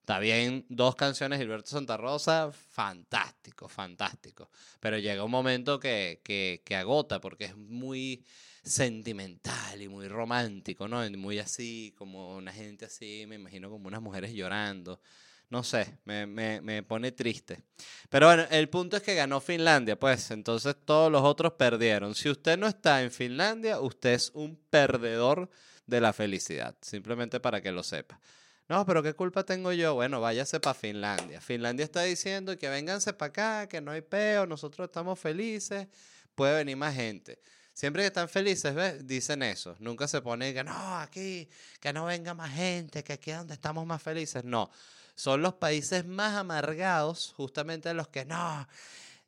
Está 0.00 0.18
bien, 0.20 0.64
dos 0.70 0.96
canciones 0.96 1.38
de 1.38 1.44
Gilberto 1.44 1.68
Santa 1.68 1.98
Rosa, 1.98 2.50
fantástico, 2.50 3.68
fantástico. 3.68 4.48
Pero 4.80 4.98
llega 4.98 5.22
un 5.22 5.30
momento 5.30 5.78
que, 5.78 6.22
que, 6.24 6.62
que 6.64 6.76
agota 6.76 7.20
porque 7.20 7.44
es 7.44 7.56
muy 7.56 8.24
sentimental 8.62 9.82
y 9.82 9.88
muy 9.88 10.08
romántico, 10.08 10.88
¿no? 10.88 11.08
Muy 11.10 11.38
así, 11.38 11.94
como 11.96 12.36
una 12.36 12.52
gente 12.52 12.86
así, 12.86 13.26
me 13.28 13.34
imagino 13.34 13.70
como 13.70 13.88
unas 13.88 14.00
mujeres 14.00 14.32
llorando. 14.32 15.00
No 15.50 15.62
sé, 15.62 15.98
me, 16.04 16.26
me, 16.26 16.60
me, 16.60 16.82
pone 16.82 17.12
triste. 17.12 17.62
Pero 18.10 18.26
bueno, 18.26 18.44
el 18.50 18.68
punto 18.68 18.98
es 18.98 19.02
que 19.02 19.14
ganó 19.14 19.40
Finlandia, 19.40 19.98
pues 19.98 20.30
entonces 20.30 20.76
todos 20.84 21.10
los 21.10 21.22
otros 21.22 21.54
perdieron. 21.54 22.14
Si 22.14 22.28
usted 22.28 22.58
no 22.58 22.66
está 22.66 23.02
en 23.02 23.10
Finlandia, 23.10 23.80
usted 23.80 24.12
es 24.12 24.30
un 24.34 24.56
perdedor 24.68 25.48
de 25.86 26.00
la 26.02 26.12
felicidad, 26.12 26.76
simplemente 26.82 27.40
para 27.40 27.62
que 27.62 27.72
lo 27.72 27.82
sepa. 27.82 28.20
No, 28.68 28.84
pero 28.84 29.02
¿qué 29.02 29.14
culpa 29.14 29.44
tengo 29.44 29.72
yo? 29.72 29.94
Bueno, 29.94 30.20
váyase 30.20 30.60
para 30.60 30.74
Finlandia. 30.74 31.40
Finlandia 31.40 31.84
está 31.84 32.02
diciendo 32.02 32.58
que 32.58 32.68
vénganse 32.68 33.14
para 33.14 33.30
acá, 33.30 33.68
que 33.68 33.80
no 33.80 33.92
hay 33.92 34.02
peo, 34.02 34.46
nosotros 34.46 34.86
estamos 34.86 35.18
felices, 35.18 35.88
puede 36.34 36.56
venir 36.56 36.76
más 36.76 36.94
gente. 36.94 37.40
Siempre 37.72 38.02
que 38.02 38.08
están 38.08 38.28
felices, 38.28 38.74
¿ves? 38.74 39.06
Dicen 39.06 39.42
eso. 39.42 39.76
Nunca 39.78 40.06
se 40.06 40.20
pone 40.20 40.52
que 40.52 40.62
no, 40.62 40.98
aquí, 40.98 41.48
que 41.80 41.92
no 41.94 42.04
venga 42.04 42.34
más 42.34 42.52
gente, 42.52 43.02
que 43.02 43.14
aquí 43.14 43.30
es 43.30 43.38
donde 43.38 43.54
estamos 43.54 43.86
más 43.86 44.02
felices. 44.02 44.44
No, 44.44 44.70
son 45.18 45.42
los 45.42 45.54
países 45.54 46.06
más 46.06 46.36
amargados, 46.36 47.32
justamente 47.36 47.92
los 47.92 48.06
que 48.06 48.24
no, 48.24 48.68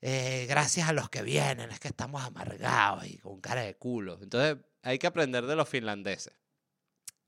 eh, 0.00 0.46
gracias 0.48 0.88
a 0.88 0.92
los 0.92 1.10
que 1.10 1.22
vienen, 1.22 1.72
es 1.72 1.80
que 1.80 1.88
estamos 1.88 2.22
amargados 2.22 3.06
y 3.06 3.18
con 3.18 3.40
cara 3.40 3.62
de 3.62 3.74
culo. 3.74 4.16
Entonces 4.22 4.58
hay 4.82 5.00
que 5.00 5.08
aprender 5.08 5.46
de 5.46 5.56
los 5.56 5.68
finlandeses. 5.68 6.32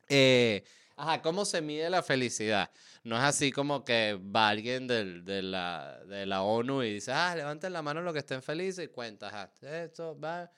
Eh, 0.09 0.63
ajá, 0.95 1.21
¿cómo 1.23 1.45
se 1.45 1.61
mide 1.61 1.91
la 1.91 2.05
felicidad? 2.05 2.71
No 3.03 3.17
es 3.17 3.25
así 3.25 3.51
como 3.51 3.85
que 3.85 4.15
va 4.15 4.51
alguien 4.51 4.87
del, 4.87 5.25
de, 5.25 5.43
la, 5.43 5.99
de 6.05 6.25
la 6.25 6.43
ONU 6.43 6.85
y 6.85 6.95
dice, 6.95 7.11
ah, 7.11 7.35
levanten 7.35 7.73
la 7.73 7.83
mano 7.83 8.01
los 8.01 8.13
que 8.13 8.21
estén 8.21 8.43
felices 8.45 8.85
y 8.85 8.89
cuenta, 8.89 9.27
ajá, 9.27 9.51
esto 9.63 10.17
va 10.21 10.49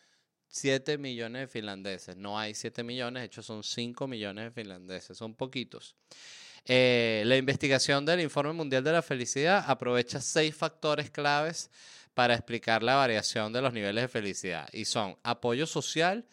7 0.49 0.99
millones 0.99 1.41
de 1.41 1.49
finlandeses. 1.49 2.19
No 2.19 2.39
hay 2.39 2.55
7 2.55 2.85
millones, 2.85 3.23
de 3.23 3.27
hecho 3.29 3.43
son 3.43 3.65
5 3.65 4.07
millones 4.07 4.45
de 4.45 4.51
finlandeses, 4.51 5.17
son 5.17 5.35
poquitos. 5.35 5.97
Eh, 6.67 7.23
la 7.27 7.37
investigación 7.37 8.07
del 8.07 8.21
Informe 8.21 8.53
Mundial 8.53 8.83
de 8.83 8.93
la 8.93 9.03
Felicidad 9.03 9.65
aprovecha 9.67 10.21
seis 10.21 10.55
factores 10.57 11.11
claves 11.11 11.71
para 12.15 12.35
explicar 12.35 12.83
la 12.83 12.95
variación 12.95 13.53
de 13.53 13.61
los 13.61 13.73
niveles 13.73 14.05
de 14.05 14.09
felicidad 14.09 14.69
y 14.73 14.85
son 14.85 15.17
apoyo 15.23 15.67
social, 15.67 16.27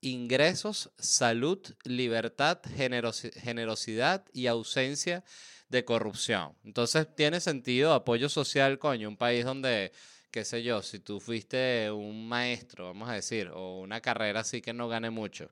ingresos, 0.00 0.90
salud, 0.98 1.58
libertad, 1.84 2.60
generosidad 2.74 4.24
y 4.32 4.46
ausencia 4.46 5.24
de 5.68 5.84
corrupción. 5.84 6.54
Entonces 6.64 7.08
tiene 7.16 7.40
sentido 7.40 7.94
apoyo 7.94 8.28
social, 8.28 8.78
coño, 8.78 9.08
un 9.08 9.16
país 9.16 9.44
donde 9.44 9.92
qué 10.32 10.44
sé 10.44 10.62
yo, 10.62 10.82
si 10.82 10.98
tú 10.98 11.20
fuiste 11.20 11.90
un 11.90 12.26
maestro, 12.26 12.86
vamos 12.86 13.08
a 13.08 13.12
decir, 13.12 13.50
o 13.52 13.80
una 13.80 14.00
carrera 14.00 14.40
así 14.40 14.62
que 14.62 14.72
no 14.72 14.88
gane 14.88 15.10
mucho, 15.10 15.50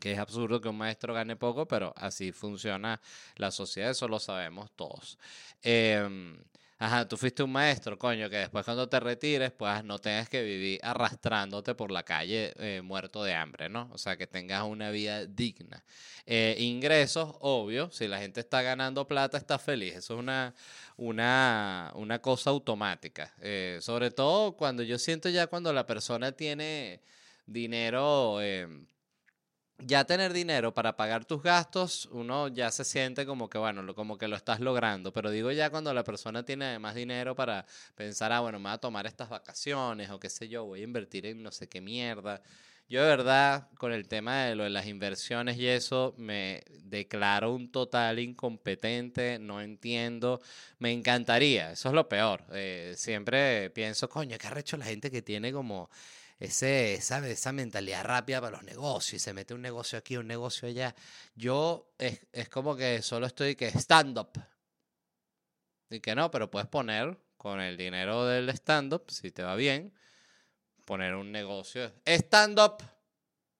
que 0.00 0.12
es 0.12 0.18
absurdo 0.18 0.60
que 0.60 0.68
un 0.68 0.78
maestro 0.78 1.14
gane 1.14 1.36
poco, 1.36 1.68
pero 1.68 1.92
así 1.96 2.32
funciona 2.32 3.00
la 3.36 3.50
sociedad, 3.50 3.90
eso 3.90 4.08
lo 4.08 4.18
sabemos 4.18 4.70
todos. 4.74 5.18
Eh, 5.62 6.36
Ajá, 6.82 7.06
tú 7.06 7.18
fuiste 7.18 7.42
un 7.42 7.52
maestro, 7.52 7.98
coño, 7.98 8.30
que 8.30 8.38
después 8.38 8.64
cuando 8.64 8.88
te 8.88 8.98
retires, 9.00 9.52
pues 9.52 9.84
no 9.84 9.98
tengas 9.98 10.30
que 10.30 10.42
vivir 10.42 10.80
arrastrándote 10.82 11.74
por 11.74 11.90
la 11.90 12.04
calle 12.04 12.54
eh, 12.56 12.80
muerto 12.82 13.22
de 13.22 13.34
hambre, 13.34 13.68
¿no? 13.68 13.90
O 13.92 13.98
sea, 13.98 14.16
que 14.16 14.26
tengas 14.26 14.62
una 14.62 14.90
vida 14.90 15.26
digna. 15.26 15.84
Eh, 16.24 16.56
ingresos, 16.58 17.36
obvio, 17.40 17.90
si 17.90 18.08
la 18.08 18.18
gente 18.18 18.40
está 18.40 18.62
ganando 18.62 19.06
plata, 19.06 19.36
está 19.36 19.58
feliz. 19.58 19.94
Eso 19.96 20.14
es 20.14 20.20
una, 20.20 20.54
una, 20.96 21.92
una 21.96 22.18
cosa 22.22 22.48
automática. 22.48 23.34
Eh, 23.42 23.78
sobre 23.82 24.10
todo 24.10 24.56
cuando 24.56 24.82
yo 24.82 24.98
siento 24.98 25.28
ya 25.28 25.48
cuando 25.48 25.74
la 25.74 25.84
persona 25.86 26.32
tiene 26.32 27.02
dinero 27.44 28.40
em, 28.40 28.86
ya 29.82 30.04
tener 30.04 30.32
dinero 30.32 30.72
para 30.72 30.96
pagar 30.96 31.24
tus 31.24 31.42
gastos, 31.42 32.06
uno 32.12 32.48
ya 32.48 32.70
se 32.70 32.84
siente 32.84 33.26
como 33.26 33.48
que, 33.48 33.58
bueno, 33.58 33.94
como 33.94 34.18
que 34.18 34.28
lo 34.28 34.36
estás 34.36 34.60
logrando. 34.60 35.12
Pero 35.12 35.30
digo 35.30 35.50
ya 35.52 35.70
cuando 35.70 35.92
la 35.94 36.04
persona 36.04 36.44
tiene 36.44 36.78
más 36.78 36.94
dinero 36.94 37.34
para 37.34 37.66
pensar, 37.94 38.32
ah, 38.32 38.40
bueno, 38.40 38.58
me 38.58 38.64
voy 38.64 38.74
a 38.74 38.78
tomar 38.78 39.06
estas 39.06 39.28
vacaciones 39.28 40.10
o 40.10 40.20
qué 40.20 40.28
sé 40.28 40.48
yo, 40.48 40.64
voy 40.64 40.80
a 40.80 40.84
invertir 40.84 41.26
en 41.26 41.42
no 41.42 41.50
sé 41.52 41.68
qué 41.68 41.80
mierda. 41.80 42.42
Yo 42.90 43.02
de 43.02 43.08
verdad, 43.08 43.68
con 43.78 43.92
el 43.92 44.08
tema 44.08 44.46
de 44.46 44.56
lo 44.56 44.64
de 44.64 44.70
las 44.70 44.86
inversiones 44.86 45.56
y 45.58 45.68
eso, 45.68 46.12
me 46.18 46.64
declaro 46.82 47.54
un 47.54 47.70
total 47.70 48.18
incompetente, 48.18 49.38
no 49.38 49.60
entiendo. 49.60 50.40
Me 50.80 50.90
encantaría, 50.92 51.70
eso 51.70 51.88
es 51.88 51.94
lo 51.94 52.08
peor. 52.08 52.44
Eh, 52.52 52.94
siempre 52.96 53.70
pienso, 53.70 54.08
coño, 54.08 54.36
¿qué 54.38 54.48
ha 54.48 54.58
hecho 54.58 54.76
la 54.76 54.86
gente 54.86 55.08
que 55.08 55.22
tiene 55.22 55.52
como 55.52 55.88
ese, 56.40 56.94
esa, 56.94 57.26
esa 57.28 57.52
mentalidad 57.52 58.02
rápida 58.02 58.40
para 58.40 58.56
los 58.56 58.64
negocios 58.64 59.14
y 59.14 59.18
se 59.18 59.34
mete 59.34 59.52
un 59.52 59.60
negocio 59.60 59.98
aquí, 59.98 60.16
un 60.16 60.26
negocio 60.26 60.66
allá. 60.66 60.94
Yo 61.34 61.92
es, 61.98 62.26
es 62.32 62.48
como 62.48 62.74
que 62.74 63.02
solo 63.02 63.26
estoy 63.26 63.54
que 63.54 63.68
stand-up. 63.68 64.30
Y 65.90 66.00
que 66.00 66.14
no, 66.14 66.30
pero 66.30 66.50
puedes 66.50 66.68
poner 66.68 67.18
con 67.36 67.60
el 67.60 67.76
dinero 67.76 68.24
del 68.24 68.48
stand-up, 68.50 69.04
si 69.10 69.30
te 69.30 69.42
va 69.42 69.54
bien, 69.54 69.92
poner 70.86 71.14
un 71.14 71.30
negocio. 71.30 71.92
Stand-up. 72.06 72.82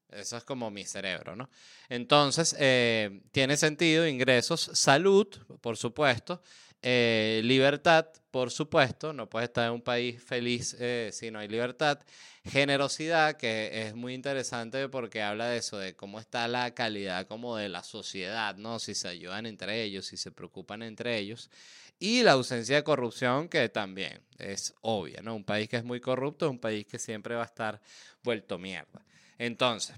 Eso 0.08 0.38
es 0.38 0.44
como 0.44 0.70
mi 0.70 0.84
cerebro, 0.84 1.37
¿no? 1.37 1.50
Entonces, 1.88 2.56
eh, 2.58 3.22
tiene 3.30 3.56
sentido, 3.56 4.06
ingresos, 4.06 4.70
salud, 4.75 5.28
por 5.60 5.76
supuesto, 5.76 6.42
eh, 6.82 7.40
libertad, 7.44 8.06
por 8.30 8.50
supuesto, 8.50 9.12
no 9.12 9.28
puedes 9.28 9.49
estar 9.49 9.66
en 9.66 9.72
un 9.72 9.82
país 9.82 10.22
feliz 10.22 10.76
eh, 10.78 11.10
si 11.12 11.30
no 11.30 11.38
hay 11.38 11.49
libertad. 11.49 11.99
Generosidad, 12.44 13.37
que 13.37 13.87
es 13.87 13.94
muy 13.94 14.14
interesante 14.14 14.88
porque 14.88 15.22
habla 15.22 15.49
de 15.49 15.58
eso, 15.58 15.78
de 15.78 15.94
cómo 15.94 16.18
está 16.18 16.49
la 16.49 16.72
calidad 16.72 17.26
como 17.26 17.56
de 17.56 17.68
la 17.68 17.82
sociedad, 17.82 18.56
¿no? 18.56 18.78
Si 18.78 18.94
se 18.94 19.08
ayudan 19.08 19.44
entre 19.44 19.82
ellos, 19.82 20.06
si 20.06 20.16
se 20.16 20.30
preocupan 20.30 20.82
entre 20.82 21.18
ellos. 21.18 21.50
Y 21.99 22.22
la 22.22 22.32
ausencia 22.32 22.76
de 22.76 22.84
corrupción, 22.84 23.49
que 23.49 23.68
también 23.68 24.22
es 24.38 24.75
obvia, 24.80 25.20
¿no? 25.22 25.34
Un 25.37 25.44
país 25.44 25.68
que 25.68 25.76
es 25.76 25.84
muy 25.84 26.00
corrupto 26.00 26.46
es 26.46 26.50
un 26.50 26.58
país 26.58 26.87
que 26.87 26.99
siempre 26.99 27.34
va 27.34 27.42
a 27.42 27.46
estar 27.46 27.78
vuelto 28.22 28.58
mierda. 28.58 29.04
Entonces, 29.37 29.96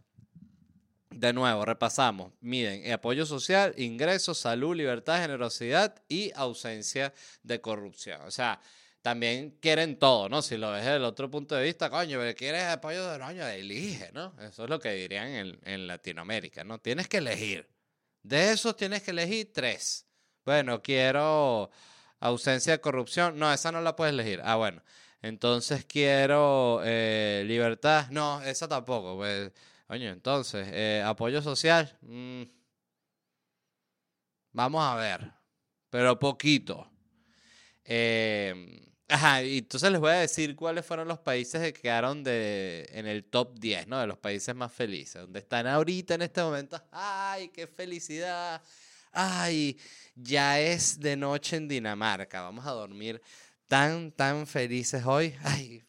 de 1.14 1.33
nuevo, 1.33 1.64
repasamos. 1.64 2.33
Miden 2.40 2.90
apoyo 2.92 3.26
social, 3.26 3.75
ingresos, 3.76 4.38
salud, 4.38 4.76
libertad, 4.76 5.21
generosidad 5.21 6.02
y 6.09 6.33
ausencia 6.35 7.12
de 7.42 7.61
corrupción. 7.61 8.21
O 8.23 8.31
sea, 8.31 8.61
también 9.02 9.59
quieren 9.61 9.99
todo, 9.99 10.28
¿no? 10.28 10.42
Si 10.42 10.57
lo 10.57 10.71
ves 10.71 10.85
desde 10.85 10.97
el 10.97 11.04
otro 11.04 11.31
punto 11.31 11.54
de 11.54 11.64
vista, 11.64 11.90
coño, 11.90 12.19
pero 12.19 12.35
quieres 12.37 12.64
apoyo 12.64 13.11
de 13.11 13.19
coño, 13.19 13.47
elige, 13.47 14.11
¿no? 14.12 14.35
Eso 14.40 14.64
es 14.64 14.71
lo 14.71 14.78
que 14.78 14.92
dirían 14.92 15.28
en, 15.28 15.59
en 15.64 15.87
Latinoamérica, 15.87 16.64
¿no? 16.64 16.78
Tienes 16.78 17.09
que 17.09 17.19
elegir. 17.19 17.69
De 18.23 18.52
esos 18.52 18.76
tienes 18.76 19.02
que 19.02 19.11
elegir 19.11 19.52
tres. 19.52 20.07
Bueno, 20.45 20.83
quiero 20.83 21.71
ausencia 22.21 22.73
de 22.73 22.81
corrupción. 22.81 23.38
No, 23.38 23.52
esa 23.52 23.73
no 23.73 23.81
la 23.81 23.97
puedes 23.97 24.12
elegir. 24.12 24.40
Ah, 24.45 24.57
bueno. 24.57 24.83
Entonces 25.23 25.85
quiero 25.85 26.81
eh, 26.85 27.45
libertad. 27.47 28.09
No, 28.11 28.42
esa 28.42 28.69
tampoco. 28.69 29.16
Pues 29.16 29.52
Coño, 29.92 30.08
entonces, 30.08 30.66
eh, 30.72 31.02
apoyo 31.04 31.42
social. 31.42 31.99
Mm, 32.00 32.44
vamos 34.52 34.82
a 34.82 34.94
ver, 34.94 35.30
pero 35.90 36.18
poquito. 36.18 36.90
Eh, 37.84 38.54
ajá, 39.06 39.42
y 39.42 39.58
entonces 39.58 39.92
les 39.92 40.00
voy 40.00 40.12
a 40.12 40.14
decir 40.14 40.56
cuáles 40.56 40.87
fueron 40.87 41.08
los 41.08 41.18
países 41.18 41.61
que 41.61 41.75
quedaron 41.75 42.25
de, 42.25 42.88
en 42.92 43.06
el 43.06 43.25
top 43.25 43.58
10, 43.58 43.87
¿no? 43.87 44.00
De 44.00 44.06
los 44.06 44.16
países 44.16 44.54
más 44.54 44.72
felices, 44.72 45.20
donde 45.20 45.40
están 45.40 45.66
ahorita 45.66 46.14
en 46.14 46.22
este 46.22 46.42
momento. 46.42 46.82
¡Ay, 46.90 47.50
qué 47.50 47.66
felicidad! 47.66 48.62
¡Ay, 49.12 49.78
ya 50.14 50.58
es 50.58 51.00
de 51.00 51.16
noche 51.16 51.56
en 51.56 51.68
Dinamarca! 51.68 52.40
Vamos 52.40 52.66
a 52.66 52.70
dormir 52.70 53.20
tan, 53.66 54.11
tan 54.11 54.46
felices 54.46 55.04
hoy. 55.04 55.34
¡Ay, 55.42 55.84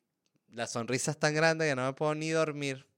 la 0.52 0.68
sonrisa 0.68 1.12
es 1.12 1.18
tan 1.18 1.34
grande 1.34 1.70
que 1.70 1.76
no 1.78 1.86
me 1.86 1.94
puedo 1.94 2.14
ni 2.14 2.32
dormir! 2.32 2.93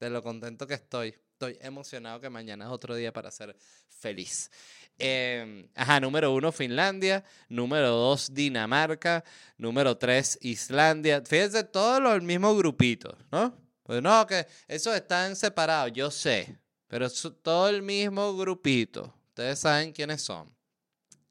De 0.00 0.10
lo 0.10 0.22
contento 0.22 0.66
que 0.66 0.74
estoy. 0.74 1.14
Estoy 1.32 1.58
emocionado 1.60 2.20
que 2.20 2.28
mañana 2.28 2.64
es 2.64 2.70
otro 2.70 2.94
día 2.94 3.12
para 3.12 3.30
ser 3.30 3.56
feliz. 3.88 4.50
Em, 4.98 5.68
ajá, 5.74 6.00
número 6.00 6.34
uno, 6.34 6.50
Finlandia. 6.52 7.24
Número 7.48 7.88
dos, 7.90 8.32
Dinamarca. 8.32 9.22
Número 9.56 9.96
tres, 9.96 10.38
Islandia. 10.42 11.22
Fíjense, 11.24 11.64
todos 11.64 12.02
los 12.02 12.22
mismos 12.22 12.56
grupitos, 12.56 13.14
¿no? 13.30 13.56
Pues 13.82 14.02
no, 14.02 14.26
que 14.26 14.46
esos 14.68 14.94
están 14.94 15.36
separados, 15.36 15.92
yo 15.92 16.10
sé. 16.10 16.58
Pero 16.88 17.06
es 17.06 17.28
todo 17.42 17.68
el 17.68 17.82
mismo 17.82 18.36
grupito. 18.36 19.14
Ustedes 19.28 19.58
saben 19.60 19.92
quiénes 19.92 20.22
son. 20.22 20.52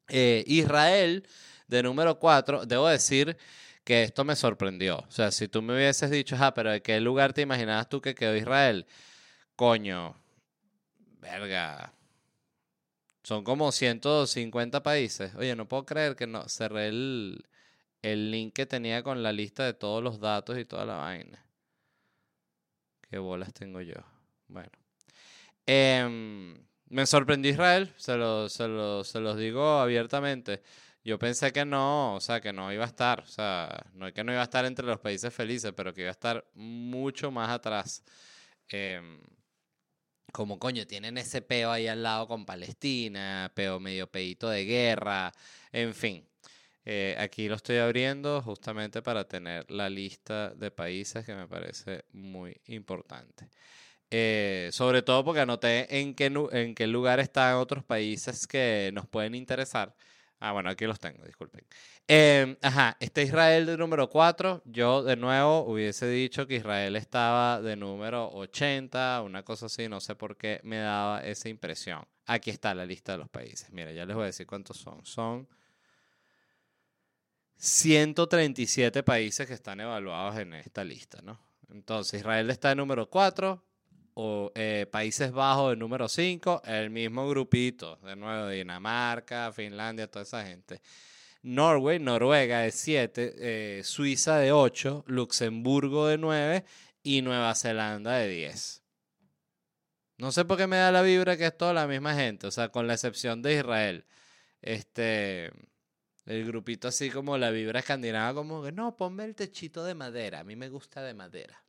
Eh, 0.08 0.44
Israel, 0.48 1.28
de 1.68 1.84
número 1.84 2.18
cuatro. 2.18 2.66
Debo 2.66 2.88
decir 2.88 3.38
que 3.90 4.04
esto 4.04 4.24
me 4.24 4.36
sorprendió. 4.36 5.00
O 5.00 5.12
sea, 5.12 5.32
si 5.32 5.48
tú 5.48 5.64
me 5.64 5.74
hubieses 5.74 6.12
dicho, 6.12 6.36
ah, 6.40 6.54
pero 6.54 6.70
¿de 6.70 6.84
qué 6.84 7.00
lugar 7.00 7.34
te 7.34 7.42
imaginabas 7.42 7.90
tú 7.90 8.00
que 8.00 8.14
quedó 8.14 8.36
Israel? 8.36 8.86
Coño, 9.56 10.16
verga. 11.20 11.92
Son 13.24 13.44
como 13.44 13.72
150 13.72 14.84
países. 14.84 15.34
Oye, 15.34 15.56
no 15.56 15.68
puedo 15.68 15.88
creer 15.88 16.16
que 16.16 16.28
no 16.28 16.48
cerré 16.48 16.90
el, 16.90 17.44
el 18.04 18.30
link 18.30 18.54
que 18.54 18.68
tenía 18.68 19.02
con 19.02 19.24
la 19.24 19.32
lista 19.32 19.66
de 19.66 19.74
todos 19.74 20.04
los 20.04 20.20
datos 20.20 20.60
y 20.60 20.66
toda 20.66 20.86
la 20.86 20.98
vaina. 20.98 21.44
Qué 23.10 23.18
bolas 23.18 23.52
tengo 23.56 23.82
yo. 23.82 23.96
Bueno. 24.50 24.70
Em, 25.66 26.64
me 26.90 27.08
sorprendió 27.08 27.52
Israel, 27.52 27.92
se, 27.98 28.16
lo, 28.18 28.50
se, 28.50 28.66
se 29.04 29.20
los 29.20 29.36
digo 29.36 29.80
abiertamente. 29.80 30.62
Yo 31.04 31.18
pensé 31.18 31.52
que 31.54 31.66
no, 31.66 32.16
o 32.16 32.20
sea, 32.20 32.42
que 32.42 32.54
no 32.54 32.72
iba 32.74 32.84
a 32.84 32.88
estar, 32.88 33.22
o 33.22 33.26
sea, 33.26 33.86
no 33.94 34.08
es 34.08 34.14
que 34.14 34.24
no 34.24 34.32
iba 34.32 34.42
a 34.42 34.44
estar 34.44 34.66
entre 34.66 34.86
los 34.86 35.00
países 35.00 35.34
felices, 35.34 35.74
pero 35.76 35.94
que 35.94 36.02
iba 36.02 36.10
a 36.10 36.12
estar 36.12 36.46
mucho 36.54 37.32
más 37.32 37.50
atrás. 37.50 38.04
Eh, 38.70 39.02
como 40.32 40.60
coño, 40.60 40.86
tienen 40.88 41.18
ese 41.18 41.42
peo 41.42 41.72
ahí 41.72 41.88
al 41.88 42.04
lado 42.04 42.28
con 42.28 42.46
Palestina, 42.46 43.52
peo 43.56 43.80
medio 43.80 44.08
peito 44.12 44.50
de 44.50 44.66
guerra, 44.66 45.32
en 45.72 45.94
fin. 45.94 46.26
Eh, 46.86 47.16
aquí 47.20 47.48
lo 47.48 47.56
estoy 47.56 47.78
abriendo 47.78 48.42
justamente 48.42 49.02
para 49.02 49.28
tener 49.28 49.70
la 49.70 49.90
lista 49.90 50.50
de 50.56 50.72
países 50.72 51.26
que 51.26 51.36
me 51.36 51.48
parece 51.48 52.06
muy 52.14 52.60
importante. 52.68 53.50
Eh, 54.12 54.70
sobre 54.72 55.04
todo 55.04 55.24
porque 55.24 55.42
anoté 55.42 56.00
en 56.00 56.16
qué, 56.16 56.26
en 56.52 56.76
qué 56.76 56.88
lugar 56.88 57.20
están 57.20 57.56
otros 57.56 57.84
países 57.84 58.48
que 58.48 58.92
nos 58.94 59.08
pueden 59.08 59.36
interesar. 59.36 59.96
Ah, 60.40 60.54
bueno, 60.54 60.70
aquí 60.70 60.86
los 60.86 61.00
tengo, 61.00 61.26
disculpen. 61.26 61.66
Em, 62.08 62.56
ajá, 62.62 62.96
este 63.02 63.24
Israel 63.24 63.66
de 63.66 63.78
número 63.78 64.10
4. 64.10 64.62
Yo 64.66 65.04
de 65.04 65.18
nuevo 65.18 65.66
hubiese 65.66 66.08
dicho 66.08 66.48
que 66.48 66.56
Israel 66.56 66.96
estaba 66.96 67.62
de 67.62 67.76
número 67.76 68.30
80, 68.32 69.22
una 69.22 69.44
cosa 69.44 69.66
así, 69.66 69.90
no 69.90 70.00
sé 70.00 70.16
por 70.16 70.38
qué 70.38 70.62
me 70.64 70.78
daba 70.78 71.22
esa 71.26 71.50
impresión. 71.50 72.06
Aquí 72.26 72.52
está 72.52 72.74
la 72.74 72.86
lista 72.86 73.14
de 73.14 73.18
los 73.18 73.30
países. 73.30 73.70
Mira, 73.72 73.92
ya 73.92 74.06
les 74.06 74.16
voy 74.16 74.24
a 74.24 74.28
decir 74.28 74.48
cuántos 74.48 74.78
son. 74.78 75.06
Son 75.06 75.48
137 77.58 79.04
países 79.04 79.46
que 79.46 79.54
están 79.54 79.82
evaluados 79.82 80.38
en 80.38 80.54
esta 80.54 80.86
lista, 80.86 81.22
¿no? 81.22 81.38
Entonces, 81.70 82.22
Israel 82.22 82.50
está 82.50 82.70
de 82.70 82.76
número 82.76 83.10
4, 83.10 83.62
eh, 84.56 84.86
Países 84.92 85.32
Bajos 85.32 85.74
el 85.74 85.80
número 85.80 86.08
5, 86.08 86.64
el 86.66 86.90
mismo 86.90 87.28
grupito, 87.30 87.98
de 87.98 88.16
nuevo, 88.16 88.48
Dinamarca, 88.50 89.52
Finlandia, 89.52 90.08
toda 90.08 90.24
esa 90.24 90.46
gente. 90.46 90.82
Norway, 91.42 92.00
Noruega 92.00 92.60
de 92.60 92.72
7, 92.72 93.36
eh, 93.38 93.82
Suiza 93.84 94.38
de 94.38 94.52
8, 94.52 95.06
Luxemburgo 95.08 96.08
de 96.08 96.18
9 96.18 96.66
y 97.04 97.22
Nueva 97.22 97.56
Zelanda 97.56 98.16
de 98.16 98.28
10. 98.28 98.84
No 100.18 100.34
sé 100.34 100.44
por 100.44 100.58
qué 100.58 100.68
me 100.68 100.76
da 100.76 100.92
la 100.92 101.02
vibra 101.02 101.38
que 101.38 101.46
es 101.46 101.58
toda 101.58 101.74
la 101.74 101.88
misma 101.88 102.14
gente, 102.14 102.48
o 102.48 102.52
sea, 102.52 102.70
con 102.70 102.88
la 102.88 102.94
excepción 102.96 103.42
de 103.42 103.56
Israel. 103.56 104.06
Este, 104.62 105.52
el 106.26 106.46
grupito 106.46 106.90
así 106.90 107.10
como 107.10 107.38
la 107.38 107.52
vibra 107.52 107.80
escandinava, 107.80 108.34
como 108.34 108.62
que 108.62 108.74
no, 108.74 108.98
ponme 108.98 109.24
el 109.24 109.36
techito 109.36 109.86
de 109.86 109.96
madera, 109.96 110.42
a 110.42 110.44
mí 110.44 110.58
me 110.58 110.68
gusta 110.68 111.02
de 111.02 111.14
madera. 111.14 111.64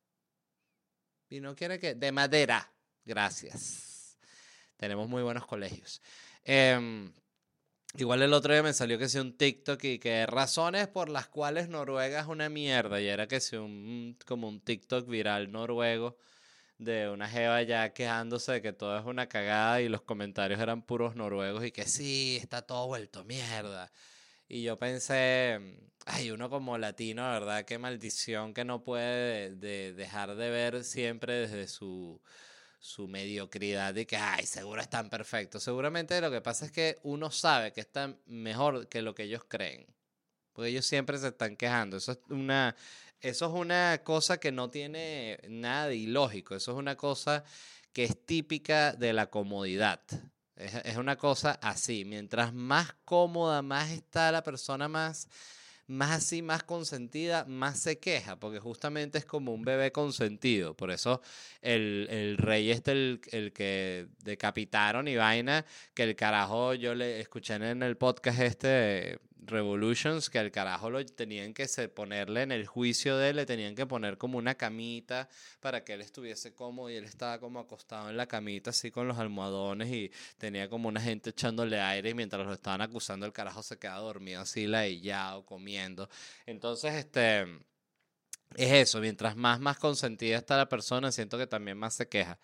Y 1.31 1.41
no 1.41 1.55
quiere 1.55 1.79
que... 1.79 1.95
De 1.95 2.13
madera. 2.13 2.71
Gracias. 3.05 4.19
Tenemos 4.77 5.09
muy 5.09 5.23
buenos 5.23 5.47
colegios. 5.47 6.03
Em, 6.45 7.13
igual 7.97 8.23
el 8.23 8.33
otro 8.33 8.53
día 8.53 8.63
me 8.63 8.73
salió 8.73 8.99
que 8.99 9.09
sea 9.09 9.23
un 9.23 9.37
TikTok 9.37 9.83
y 9.85 9.99
que 9.99 10.27
razones 10.27 10.89
por 10.89 11.09
las 11.09 11.29
cuales 11.29 11.69
Noruega 11.69 12.21
es 12.21 12.27
una 12.27 12.49
mierda. 12.49 13.01
Y 13.01 13.07
era 13.07 13.29
que 13.29 13.41
sea 13.41 13.61
un, 13.61 14.19
como 14.27 14.49
un 14.49 14.61
TikTok 14.61 15.09
viral 15.09 15.53
noruego 15.53 16.19
de 16.79 17.11
una 17.11 17.29
jeva 17.29 17.63
ya 17.63 17.93
quejándose 17.93 18.53
de 18.53 18.63
que 18.63 18.73
todo 18.73 18.99
es 18.99 19.05
una 19.05 19.29
cagada 19.29 19.83
y 19.83 19.89
los 19.89 20.03
comentarios 20.03 20.59
eran 20.61 20.83
puros 20.83 21.15
noruegos 21.15 21.65
y 21.65 21.73
que 21.73 21.87
sí, 21.87 22.39
está 22.41 22.63
todo 22.63 22.87
vuelto 22.87 23.23
mierda. 23.25 23.93
Y 24.53 24.65
yo 24.65 24.77
pensé, 24.77 25.61
ay, 26.07 26.33
uno 26.33 26.51
como 26.51 26.77
latino, 26.77 27.23
¿verdad? 27.23 27.65
Qué 27.65 27.79
maldición 27.79 28.53
que 28.53 28.65
no 28.65 28.83
puede 28.83 29.55
dejar 29.93 30.35
de 30.35 30.51
ver 30.51 30.83
siempre 30.83 31.35
desde 31.35 31.69
su, 31.69 32.21
su 32.81 33.07
mediocridad 33.07 33.95
y 33.95 34.07
que, 34.07 34.17
ay, 34.17 34.47
seguro 34.47 34.81
están 34.83 35.09
perfectos. 35.09 35.63
Seguramente 35.63 36.21
lo 36.21 36.33
que 36.33 36.41
pasa 36.41 36.67
es 36.67 36.73
que 36.73 36.99
uno 37.05 37.31
sabe 37.31 37.73
que 37.73 37.81
están 37.81 38.19
mejor 38.27 38.89
que 38.89 39.03
lo 39.03 39.15
que 39.15 39.23
ellos 39.23 39.45
creen. 39.47 39.87
Porque 40.53 40.71
ellos 40.71 40.85
siempre 40.85 41.17
se 41.19 41.29
están 41.29 41.57
quejando. 41.57 41.97
Eso 41.99 42.11
es 42.11 42.19
una, 42.29 42.75
eso 43.21 43.47
es 43.47 43.53
una 43.53 44.01
cosa 44.03 44.41
que 44.41 44.51
no 44.51 44.69
tiene 44.69 45.39
nada 45.49 45.87
de 45.87 45.95
ilógico. 45.95 46.57
Eso 46.57 46.73
es 46.73 46.77
una 46.77 46.97
cosa 46.97 47.45
que 47.93 48.03
es 48.03 48.27
típica 48.27 48.95
de 48.95 49.13
la 49.13 49.31
comodidad. 49.31 50.01
Es, 50.61 50.97
una 50.97 51.17
cosa 51.17 51.59
así. 51.63 52.05
Mientras 52.05 52.53
más 52.53 52.95
cómoda, 53.05 53.63
más 53.63 53.91
está 53.91 54.31
la 54.31 54.43
persona, 54.43 54.89
más, 54.89 55.29
más 55.87 56.11
así, 56.11 56.43
más 56.43 56.63
consentida, 56.63 57.45
más 57.47 57.81
se 57.81 57.99
queja, 57.99 58.39
porque 58.39 58.61
justamente 58.61 59.19
es 59.19 59.25
como 59.25 59.55
un 59.55 59.63
bebé 59.63 59.91
consentido. 59.93 60.77
Por 60.77 60.91
eso 60.91 61.23
el, 61.63 62.07
el 62.11 62.37
rey 62.37 62.71
este, 62.71 62.93
el, 62.93 63.21
el, 63.33 63.53
que 63.53 64.09
decapitaron 64.23 65.09
y 65.09 65.17
vaina, 65.17 65.65
que 65.95 66.03
el 66.03 66.15
carajo, 66.17 66.75
yo 66.75 66.95
le 66.95 67.21
escuché 67.21 67.55
en 67.55 67.83
el 67.83 67.97
podcast 67.97 68.41
este 68.41 69.19
Revolutions 69.43 70.29
que 70.29 70.39
al 70.39 70.51
carajo 70.51 70.91
lo 70.91 71.05
tenían 71.05 71.55
que 71.55 71.67
ponerle 71.89 72.43
en 72.43 72.53
el 72.53 72.67
juicio 72.67 73.17
de 73.17 73.31
él, 73.31 73.37
le 73.37 73.47
tenían 73.47 73.75
que 73.75 73.87
poner 73.87 74.19
como 74.19 74.39
una 74.39 74.55
camita 74.55 75.29
para 75.61 75.83
que 75.85 75.95
él 75.95 76.03
estuviese 76.03 76.55
cómodo 76.55 76.91
y 76.91 76.97
él 76.97 77.05
estaba 77.05 77.39
como 77.39 77.61
acostado 77.61 78.11
en 78.11 78.17
la 78.17 78.27
camita 78.27 78.71
así 78.71 78.91
con 78.91 79.09
los 79.09 79.19
almohadones 79.19 79.89
y 79.89 80.11
tenía 80.39 80.69
como 80.69 80.89
una 80.89 81.01
gente 81.01 81.31
echándole 81.31 81.81
aire 81.81 82.11
y 82.11 82.15
mientras 82.15 82.47
lo 82.47 82.53
estaban 82.53 82.83
acusando 82.83 83.27
el 83.27 83.33
carajo 83.33 83.63
se 83.63 83.79
quedaba 83.79 84.01
dormido 84.01 84.41
así 84.41 84.67
laillado 84.67 85.45
comiendo. 85.47 86.09
Entonces, 86.47 86.95
este 86.95 87.43
es 88.57 88.73
eso, 88.73 89.01
mientras 89.01 89.37
más 89.37 89.61
más 89.61 89.79
consentida 89.79 90.37
está 90.39 90.57
la 90.57 90.69
persona, 90.69 91.13
siento 91.13 91.39
que 91.39 91.47
también 91.47 91.79
más 91.79 91.95
se 91.95 92.09
queja. 92.09 92.39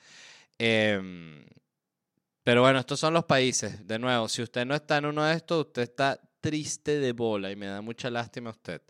Em, 0.59 1.45
pero 2.43 2.63
bueno, 2.63 2.79
estos 2.79 3.01
son 3.01 3.13
los 3.13 3.25
países. 3.25 3.87
De 3.87 3.99
nuevo, 3.99 4.29
si 4.29 4.43
usted 4.43 4.65
no 4.65 4.75
está 4.75 4.99
en 4.99 5.07
uno 5.07 5.25
de 5.25 5.35
estos, 5.35 5.67
usted 5.67 5.83
está 5.83 6.21
triste 6.47 7.01
de 7.01 7.11
bola 7.11 7.51
y 7.51 7.57
me 7.57 7.67
da 7.67 7.81
mucha 7.81 8.09
lástima 8.09 8.51
a 8.51 8.53
usted. 8.53 8.81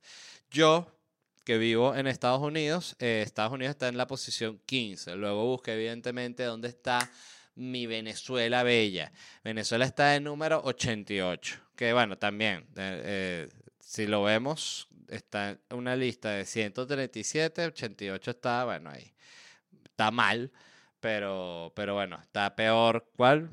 Yo, 0.51 0.95
que 1.43 1.57
vivo 1.57 1.95
en 1.95 2.07
Estados 2.07 2.43
Unidos, 2.43 2.97
eh, 2.99 3.23
Estados 3.25 3.51
Unidos 3.51 3.71
está 3.71 3.89
en 3.89 3.97
la 3.97 4.07
posición 4.07 4.61
15. 4.67 5.17
Luego 5.17 5.47
busqué 5.47 5.73
evidentemente 5.73 6.43
dónde 6.43 6.69
está 6.69 7.11
mi 7.55 7.87
Venezuela 7.87 8.63
bella. 8.63 9.11
Venezuela 9.43 9.87
está 9.87 10.17
en 10.17 10.25
número 10.25 10.61
88, 10.65 11.59
que 11.75 11.95
bueno, 11.95 12.19
también, 12.19 12.67
eh, 12.77 13.49
si 13.81 14.07
lo 14.07 14.23
vemos, 14.25 14.89
está 15.09 15.53
en 15.53 15.59
una 15.71 15.97
lista 15.97 16.33
de 16.33 16.45
137, 16.45 17.69
88 17.69 18.31
está, 18.33 18.67
bueno, 18.67 18.91
ahí. 18.91 19.15
Está 19.83 20.11
mal, 20.11 20.53
pero, 21.01 21.73
pero 21.75 21.95
bueno, 21.95 22.19
está 22.21 22.55
peor. 22.55 23.11
¿Cuál? 23.17 23.49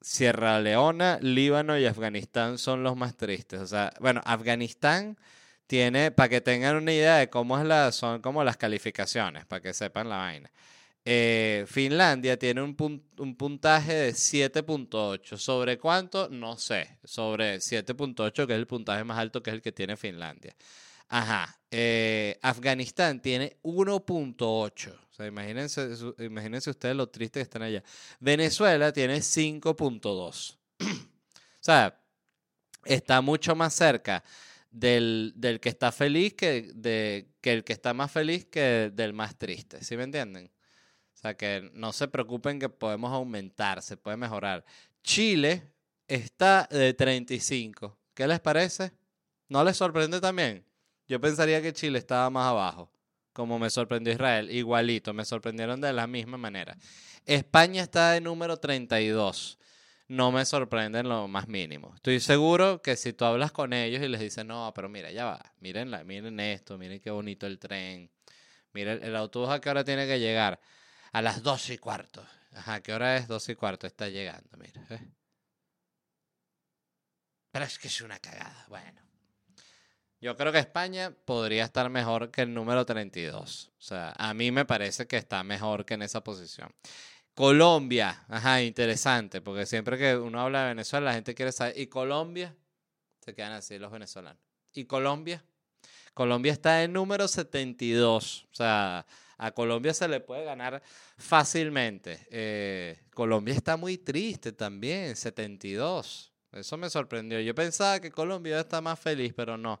Sierra 0.00 0.60
Leona, 0.60 1.18
Líbano 1.20 1.78
y 1.78 1.86
Afganistán 1.86 2.58
son 2.58 2.82
los 2.82 2.96
más 2.96 3.16
tristes. 3.16 3.60
O 3.60 3.66
sea, 3.66 3.92
bueno, 4.00 4.20
Afganistán 4.24 5.18
tiene, 5.66 6.10
para 6.10 6.28
que 6.28 6.40
tengan 6.40 6.76
una 6.76 6.92
idea 6.92 7.16
de 7.18 7.30
cómo 7.30 7.58
es 7.58 7.64
la, 7.64 7.92
son 7.92 8.20
como 8.22 8.42
las 8.42 8.56
calificaciones, 8.56 9.46
para 9.46 9.60
que 9.60 9.74
sepan 9.74 10.08
la 10.08 10.16
vaina. 10.16 10.50
Eh, 11.04 11.64
Finlandia 11.66 12.38
tiene 12.38 12.62
un, 12.62 12.76
un 13.18 13.36
puntaje 13.36 13.94
de 13.94 14.10
7.8. 14.12 15.36
¿Sobre 15.36 15.78
cuánto? 15.78 16.28
No 16.28 16.56
sé. 16.56 16.98
Sobre 17.04 17.56
7.8, 17.56 18.46
que 18.46 18.52
es 18.52 18.58
el 18.58 18.66
puntaje 18.66 19.04
más 19.04 19.18
alto 19.18 19.42
que 19.42 19.50
es 19.50 19.54
el 19.54 19.62
que 19.62 19.72
tiene 19.72 19.96
Finlandia. 19.96 20.54
Ajá. 21.10 21.58
Eh, 21.72 22.38
Afganistán 22.40 23.20
tiene 23.20 23.58
1.8. 23.62 24.92
O 24.92 25.12
sea, 25.12 25.26
imagínense, 25.26 25.90
imagínense 26.18 26.70
ustedes 26.70 26.94
lo 26.94 27.08
triste 27.08 27.40
que 27.40 27.42
están 27.42 27.62
allá. 27.62 27.82
Venezuela 28.20 28.92
tiene 28.92 29.18
5.2. 29.18 30.56
o 30.80 30.86
sea, 31.60 32.00
está 32.84 33.20
mucho 33.20 33.56
más 33.56 33.74
cerca 33.74 34.22
del, 34.70 35.34
que 35.60 35.68
está 35.68 35.90
feliz 35.90 36.34
que, 36.34 36.70
de, 36.74 37.28
que 37.40 37.54
el 37.54 37.64
que 37.64 37.72
está 37.72 37.92
más 37.92 38.12
feliz 38.12 38.46
que 38.46 38.92
del 38.94 39.12
más 39.12 39.36
triste. 39.36 39.82
¿Sí 39.82 39.96
me 39.96 40.04
entienden? 40.04 40.46
O 41.12 41.18
sea 41.18 41.36
que 41.36 41.70
no 41.74 41.92
se 41.92 42.06
preocupen 42.06 42.60
que 42.60 42.68
podemos 42.68 43.12
aumentar, 43.12 43.82
se 43.82 43.96
puede 43.96 44.16
mejorar. 44.16 44.64
Chile 45.02 45.72
está 46.06 46.68
de 46.70 46.94
35. 46.94 47.98
¿Qué 48.14 48.28
les 48.28 48.38
parece? 48.38 48.92
¿No 49.48 49.64
les 49.64 49.76
sorprende 49.76 50.20
también? 50.20 50.69
Yo 51.10 51.20
pensaría 51.20 51.60
que 51.60 51.72
Chile 51.72 51.98
estaba 51.98 52.30
más 52.30 52.46
abajo, 52.46 52.88
como 53.32 53.58
me 53.58 53.68
sorprendió 53.68 54.12
Israel. 54.12 54.48
Igualito, 54.48 55.12
me 55.12 55.24
sorprendieron 55.24 55.80
de 55.80 55.92
la 55.92 56.06
misma 56.06 56.36
manera. 56.36 56.78
España 57.26 57.82
está 57.82 58.12
de 58.12 58.20
número 58.20 58.58
32. 58.58 59.58
No 60.06 60.30
me 60.30 60.44
sorprende 60.44 61.00
en 61.00 61.08
lo 61.08 61.26
más 61.26 61.48
mínimo. 61.48 61.92
Estoy 61.96 62.20
seguro 62.20 62.80
que 62.80 62.94
si 62.94 63.12
tú 63.12 63.24
hablas 63.24 63.50
con 63.50 63.72
ellos 63.72 64.00
y 64.00 64.06
les 64.06 64.20
dices, 64.20 64.44
no, 64.44 64.72
pero 64.72 64.88
mira, 64.88 65.10
ya 65.10 65.24
va, 65.24 65.52
miren, 65.58 65.90
miren 66.06 66.38
esto, 66.38 66.78
miren 66.78 67.00
qué 67.00 67.10
bonito 67.10 67.44
el 67.48 67.58
tren. 67.58 68.08
Miren, 68.72 69.02
el 69.02 69.16
autobús 69.16 69.50
a 69.50 69.60
qué 69.60 69.68
hora 69.68 69.82
tiene 69.82 70.06
que 70.06 70.20
llegar. 70.20 70.60
A 71.10 71.22
las 71.22 71.42
12 71.42 71.74
y 71.74 71.78
cuarto. 71.78 72.24
Ajá, 72.54 72.82
¿qué 72.82 72.92
hora 72.92 73.16
es? 73.16 73.26
12 73.26 73.50
y 73.50 73.54
cuarto. 73.56 73.88
Está 73.88 74.08
llegando, 74.08 74.56
mira. 74.58 74.80
¿eh? 74.90 75.08
Pero 77.50 77.64
es 77.64 77.80
que 77.80 77.88
es 77.88 78.00
una 78.00 78.20
cagada. 78.20 78.64
Bueno. 78.68 79.09
Yo 80.20 80.36
creo 80.36 80.52
que 80.52 80.58
España 80.58 81.14
podría 81.24 81.64
estar 81.64 81.88
mejor 81.88 82.30
que 82.30 82.42
el 82.42 82.52
número 82.52 82.84
32. 82.84 83.70
O 83.78 83.82
sea, 83.82 84.12
a 84.18 84.34
mí 84.34 84.50
me 84.50 84.66
parece 84.66 85.06
que 85.06 85.16
está 85.16 85.42
mejor 85.42 85.86
que 85.86 85.94
en 85.94 86.02
esa 86.02 86.22
posición. 86.22 86.70
Colombia, 87.34 88.22
ajá, 88.28 88.62
interesante, 88.62 89.40
porque 89.40 89.64
siempre 89.64 89.96
que 89.96 90.16
uno 90.16 90.40
habla 90.40 90.62
de 90.62 90.68
Venezuela, 90.70 91.06
la 91.06 91.14
gente 91.14 91.34
quiere 91.34 91.52
saber. 91.52 91.78
¿Y 91.78 91.86
Colombia? 91.86 92.54
Se 93.24 93.34
quedan 93.34 93.52
así 93.52 93.78
los 93.78 93.90
venezolanos. 93.90 94.42
¿Y 94.74 94.84
Colombia? 94.84 95.42
Colombia 96.12 96.52
está 96.52 96.82
en 96.82 96.92
número 96.92 97.26
72. 97.26 98.46
O 98.52 98.54
sea, 98.54 99.06
a 99.38 99.52
Colombia 99.52 99.94
se 99.94 100.06
le 100.06 100.20
puede 100.20 100.44
ganar 100.44 100.82
fácilmente. 101.16 102.26
Eh, 102.30 103.00
Colombia 103.14 103.54
está 103.54 103.78
muy 103.78 103.96
triste 103.96 104.52
también, 104.52 105.16
72. 105.16 106.30
Eso 106.52 106.76
me 106.76 106.90
sorprendió. 106.90 107.40
Yo 107.40 107.54
pensaba 107.54 108.00
que 108.00 108.10
Colombia 108.10 108.60
está 108.60 108.82
más 108.82 109.00
feliz, 109.00 109.32
pero 109.34 109.56
no. 109.56 109.80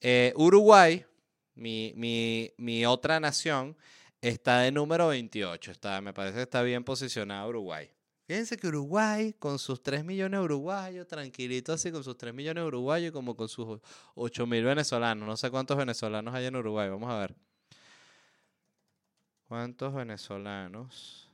Eh, 0.00 0.32
Uruguay, 0.36 1.04
mi, 1.54 1.92
mi, 1.96 2.52
mi, 2.56 2.86
otra 2.86 3.18
nación, 3.18 3.76
está 4.20 4.60
de 4.60 4.70
número 4.70 5.08
28. 5.08 5.72
Está, 5.72 6.00
me 6.00 6.12
parece 6.12 6.36
que 6.36 6.42
está 6.42 6.62
bien 6.62 6.84
posicionado 6.84 7.48
Uruguay. 7.48 7.90
Fíjense 8.28 8.58
que 8.58 8.68
Uruguay, 8.68 9.32
con 9.38 9.58
sus 9.58 9.82
3 9.82 10.04
millones 10.04 10.38
de 10.38 10.44
uruguayos, 10.44 11.06
tranquilito 11.08 11.72
así, 11.72 11.90
con 11.90 12.04
sus 12.04 12.16
3 12.16 12.34
millones 12.34 12.62
de 12.62 12.68
uruguayos, 12.68 13.10
como 13.10 13.34
con 13.34 13.48
sus 13.48 13.80
8 14.14 14.46
mil 14.46 14.64
venezolanos. 14.64 15.26
No 15.26 15.36
sé 15.36 15.50
cuántos 15.50 15.78
venezolanos 15.78 16.34
hay 16.34 16.44
en 16.44 16.56
Uruguay, 16.56 16.90
vamos 16.90 17.10
a 17.10 17.18
ver. 17.20 17.34
¿Cuántos 19.48 19.94
venezolanos 19.94 21.30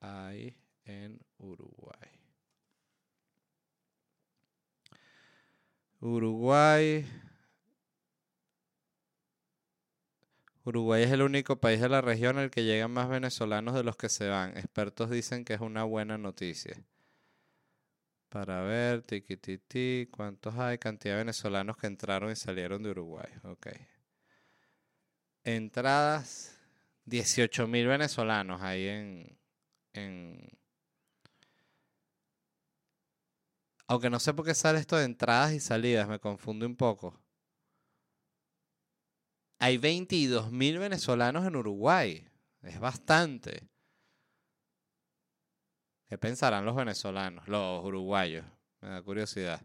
hay 0.00 0.56
en 0.84 1.20
Uruguay? 1.38 2.10
Uruguay 6.00 7.06
Uruguay 10.64 11.02
es 11.02 11.12
el 11.12 11.22
único 11.22 11.60
país 11.60 11.80
de 11.80 11.88
la 11.90 12.00
región 12.00 12.38
al 12.38 12.50
que 12.50 12.64
llegan 12.64 12.90
más 12.90 13.08
venezolanos 13.08 13.74
de 13.74 13.84
los 13.84 13.96
que 13.96 14.08
se 14.08 14.28
van. 14.28 14.56
Expertos 14.56 15.10
dicen 15.10 15.44
que 15.44 15.54
es 15.54 15.60
una 15.60 15.84
buena 15.84 16.16
noticia. 16.18 16.74
Para 18.30 18.62
ver, 18.62 19.02
tiquititi, 19.02 20.08
¿cuántos 20.10 20.54
hay? 20.58 20.78
Cantidad 20.78 21.14
de 21.14 21.18
venezolanos 21.18 21.76
que 21.76 21.86
entraron 21.86 22.32
y 22.32 22.36
salieron 22.36 22.82
de 22.82 22.90
Uruguay. 22.90 23.30
Ok. 23.44 23.68
Entradas, 25.44 26.58
18 27.04 27.66
mil 27.68 27.86
venezolanos 27.86 28.62
ahí 28.62 28.88
en, 28.88 29.38
en... 29.92 30.48
Aunque 33.86 34.10
no 34.10 34.18
sé 34.18 34.34
por 34.34 34.44
qué 34.46 34.54
sale 34.54 34.78
esto 34.78 34.96
de 34.96 35.04
entradas 35.04 35.52
y 35.52 35.60
salidas, 35.60 36.08
me 36.08 36.18
confunde 36.18 36.66
un 36.66 36.76
poco. 36.76 37.23
Hay 39.58 39.78
22 39.78 40.52
mil 40.52 40.78
venezolanos 40.78 41.46
en 41.46 41.56
Uruguay. 41.56 42.28
Es 42.62 42.80
bastante. 42.80 43.68
¿Qué 46.08 46.18
pensarán 46.18 46.64
los 46.64 46.76
venezolanos, 46.76 47.48
los 47.48 47.84
uruguayos? 47.84 48.44
Me 48.80 48.88
da 48.88 49.02
curiosidad. 49.02 49.60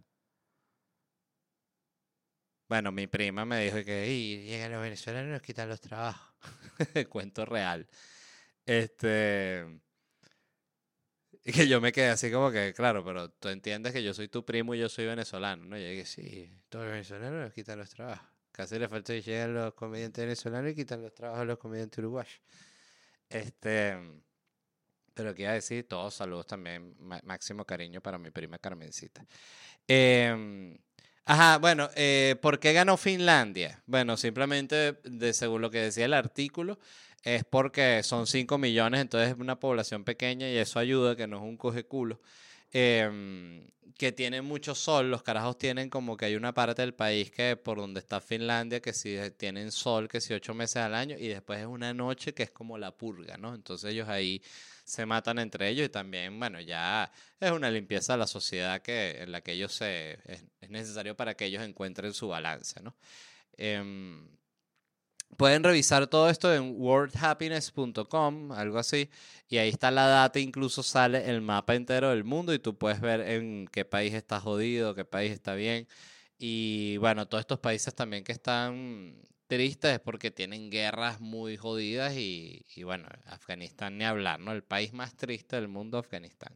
Bueno, 2.68 2.92
mi 2.92 3.08
prima 3.08 3.46
me 3.46 3.64
dijo 3.64 3.84
que 3.84 4.44
llegan 4.46 4.72
los 4.72 4.82
venezolanos 4.82 5.30
y 5.30 5.32
nos 5.34 5.42
quitan 5.42 5.70
los 5.70 5.82
trabajos. 5.82 6.36
Cuento 7.10 7.46
real. 7.46 7.88
Este. 8.66 9.66
Y 11.44 11.52
que 11.52 11.68
yo 11.68 11.82
me 11.82 11.92
quedé 11.92 12.10
así 12.10 12.32
como 12.32 12.52
que, 12.52 12.74
claro, 12.74 13.04
pero 13.04 13.32
tú 13.32 13.50
entiendes 13.50 13.92
que 13.92 14.04
yo 14.04 14.14
soy 14.14 14.28
tu 14.28 14.46
primo 14.46 14.76
y 14.76 14.80
yo 14.80 14.88
soy 14.88 15.06
venezolano, 15.06 15.66
¿no? 15.66 15.78
Y 15.78 15.82
yo 15.82 15.90
dije, 15.90 16.06
sí, 16.06 16.52
todos 16.70 16.86
los 16.86 16.92
venezolanos 16.92 17.44
nos 17.46 17.54
quitan 17.54 17.80
los 17.80 17.90
trabajos. 17.90 18.39
Casi 18.60 18.78
le 18.78 18.90
falta 18.90 19.14
que 19.14 19.22
lleguen 19.22 19.54
los 19.54 19.74
comediantes 19.74 20.22
venezolanos 20.22 20.72
y 20.72 20.76
quitan 20.76 21.02
los 21.02 21.14
trabajos 21.14 21.40
de 21.40 21.46
los 21.46 21.58
comediantes 21.58 21.98
uruguayos. 22.00 22.42
Este, 23.30 23.98
pero 25.14 25.34
quiero 25.34 25.54
decir, 25.54 25.88
todos 25.88 26.16
saludos 26.16 26.46
también, 26.46 26.94
máximo 27.24 27.64
cariño 27.64 28.02
para 28.02 28.18
mi 28.18 28.32
prima 28.32 28.58
Carmencita. 28.58 29.26
Em, 29.88 30.78
ajá, 31.24 31.58
bueno, 31.60 31.90
eh, 31.96 32.36
¿por 32.42 32.60
qué 32.60 32.74
ganó 32.74 32.98
Finlandia? 32.98 33.82
Bueno, 33.86 34.18
simplemente, 34.18 35.00
de, 35.06 35.34
según 35.34 35.62
lo 35.62 35.72
que 35.72 35.80
decía 35.80 36.04
el 36.04 36.14
artículo, 36.14 36.80
es 37.24 37.46
porque 37.46 38.04
son 38.04 38.28
5 38.28 38.58
millones, 38.58 39.00
entonces 39.00 39.30
es 39.30 39.40
una 39.40 39.58
población 39.58 40.04
pequeña 40.04 40.50
y 40.50 40.58
eso 40.58 40.80
ayuda, 40.80 41.16
que 41.16 41.28
no 41.28 41.38
es 41.38 41.44
un 41.44 41.56
coge 41.56 41.86
culo. 41.86 42.20
Em, 42.72 43.68
que 43.98 44.12
tienen 44.14 44.46
mucho 44.46 44.76
sol, 44.76 45.12
los 45.12 45.24
carajos 45.24 45.58
tienen 45.58 45.90
como 45.90 46.16
que 46.16 46.26
hay 46.26 46.36
una 46.36 46.54
parte 46.54 46.82
del 46.82 46.94
país 46.94 47.32
que 47.32 47.58
por 47.58 47.78
donde 47.78 48.00
está 48.00 48.22
Finlandia, 48.22 48.80
que 48.80 48.94
si 48.94 49.18
tienen 49.38 49.72
sol, 49.72 50.08
que 50.08 50.22
si 50.22 50.34
ocho 50.34 50.54
meses 50.54 50.78
al 50.78 50.96
año, 50.96 51.18
y 51.20 51.28
después 51.28 51.60
es 51.60 51.66
una 51.66 51.94
noche 51.94 52.34
que 52.34 52.44
es 52.44 52.52
como 52.52 52.78
la 52.78 52.96
purga, 52.96 53.38
¿no? 53.38 53.54
Entonces 53.54 53.92
ellos 53.92 54.08
ahí 54.08 54.42
se 54.86 55.06
matan 55.06 55.40
entre 55.40 55.70
ellos 55.70 55.86
y 55.88 55.90
también, 55.90 56.40
bueno, 56.40 56.62
ya 56.62 57.12
es 57.40 57.52
una 57.52 57.70
limpieza 57.70 58.14
de 58.14 58.20
la 58.20 58.28
sociedad 58.28 58.82
que, 58.82 59.22
en 59.22 59.32
la 59.32 59.42
que 59.42 59.52
ellos 59.54 59.74
se, 59.74 60.20
es, 60.26 60.70
necesario 60.70 61.16
para 61.16 61.36
que 61.36 61.46
ellos 61.46 61.64
encuentren 61.64 62.14
su 62.14 62.30
balance, 62.30 62.82
¿no? 62.82 62.96
Em, 63.58 64.28
Pueden 65.38 65.64
revisar 65.64 66.08
todo 66.08 66.30
esto 66.30 66.54
en 66.54 66.76
worldhappiness.com, 66.82 68.52
algo 68.52 68.78
así, 68.78 69.10
y 69.48 69.58
ahí 69.58 69.70
está 69.70 69.90
la 69.92 70.08
data, 70.08 70.40
incluso 70.40 70.84
sale 70.84 71.30
el 71.30 71.42
mapa 71.42 71.76
entero 71.76 72.10
del 72.10 72.24
mundo 72.24 72.54
y 72.54 72.60
tú 72.60 72.78
puedes 72.78 73.00
ver 73.00 73.22
en 73.22 73.68
qué 73.72 73.86
país 73.86 74.14
está 74.14 74.40
jodido, 74.40 74.96
qué 74.96 75.06
país 75.06 75.32
está 75.32 75.54
bien. 75.54 75.88
Y 76.38 76.98
bueno, 76.98 77.28
todos 77.28 77.42
estos 77.42 77.60
países 77.60 77.94
también 77.96 78.24
que 78.24 78.32
están 78.32 79.22
tristes 79.48 79.94
es 79.96 80.00
porque 80.00 80.32
tienen 80.32 80.70
guerras 80.70 81.20
muy 81.20 81.58
jodidas 81.58 82.14
y, 82.16 82.64
bueno, 82.84 83.08
Afganistán 83.26 83.98
ni 83.98 84.06
hablar, 84.06 84.40
¿no? 84.40 84.52
El 84.52 84.64
país 84.64 84.94
más 84.94 85.16
triste 85.16 85.56
del 85.56 85.68
mundo, 85.68 85.98
Afganistán. 85.98 86.54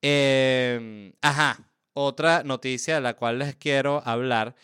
Em, 0.00 1.12
ajá, 1.22 1.68
otra 1.92 2.42
noticia 2.44 2.96
de 2.96 3.00
la 3.00 3.14
cual 3.14 3.38
les 3.40 3.56
quiero 3.56 4.02
hablar 4.06 4.54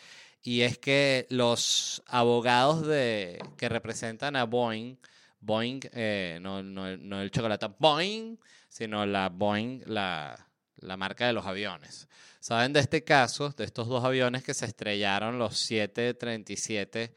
y 0.43 0.61
es 0.61 0.77
que 0.77 1.27
los 1.29 2.01
abogados 2.07 2.85
de, 2.85 3.43
que 3.57 3.69
representan 3.69 4.35
a 4.35 4.45
Boeing, 4.45 4.95
Boeing, 5.39 5.81
eh, 5.93 6.39
no, 6.41 6.63
no, 6.63 6.97
no, 6.97 7.21
el 7.21 7.31
chocolate 7.31 7.67
Boeing, 7.77 8.37
sino 8.67 9.05
la 9.05 9.29
Boeing, 9.29 9.83
la, 9.85 10.47
la, 10.77 10.97
marca 10.97 11.27
de 11.27 11.33
los 11.33 11.45
aviones. 11.45 12.07
Saben 12.39 12.73
de 12.73 12.79
este 12.79 13.03
caso, 13.03 13.49
de 13.49 13.65
estos 13.65 13.87
dos 13.87 14.03
aviones 14.03 14.43
que 14.43 14.53
se 14.53 14.65
estrellaron, 14.65 15.37
los 15.37 15.57
737 15.57 17.15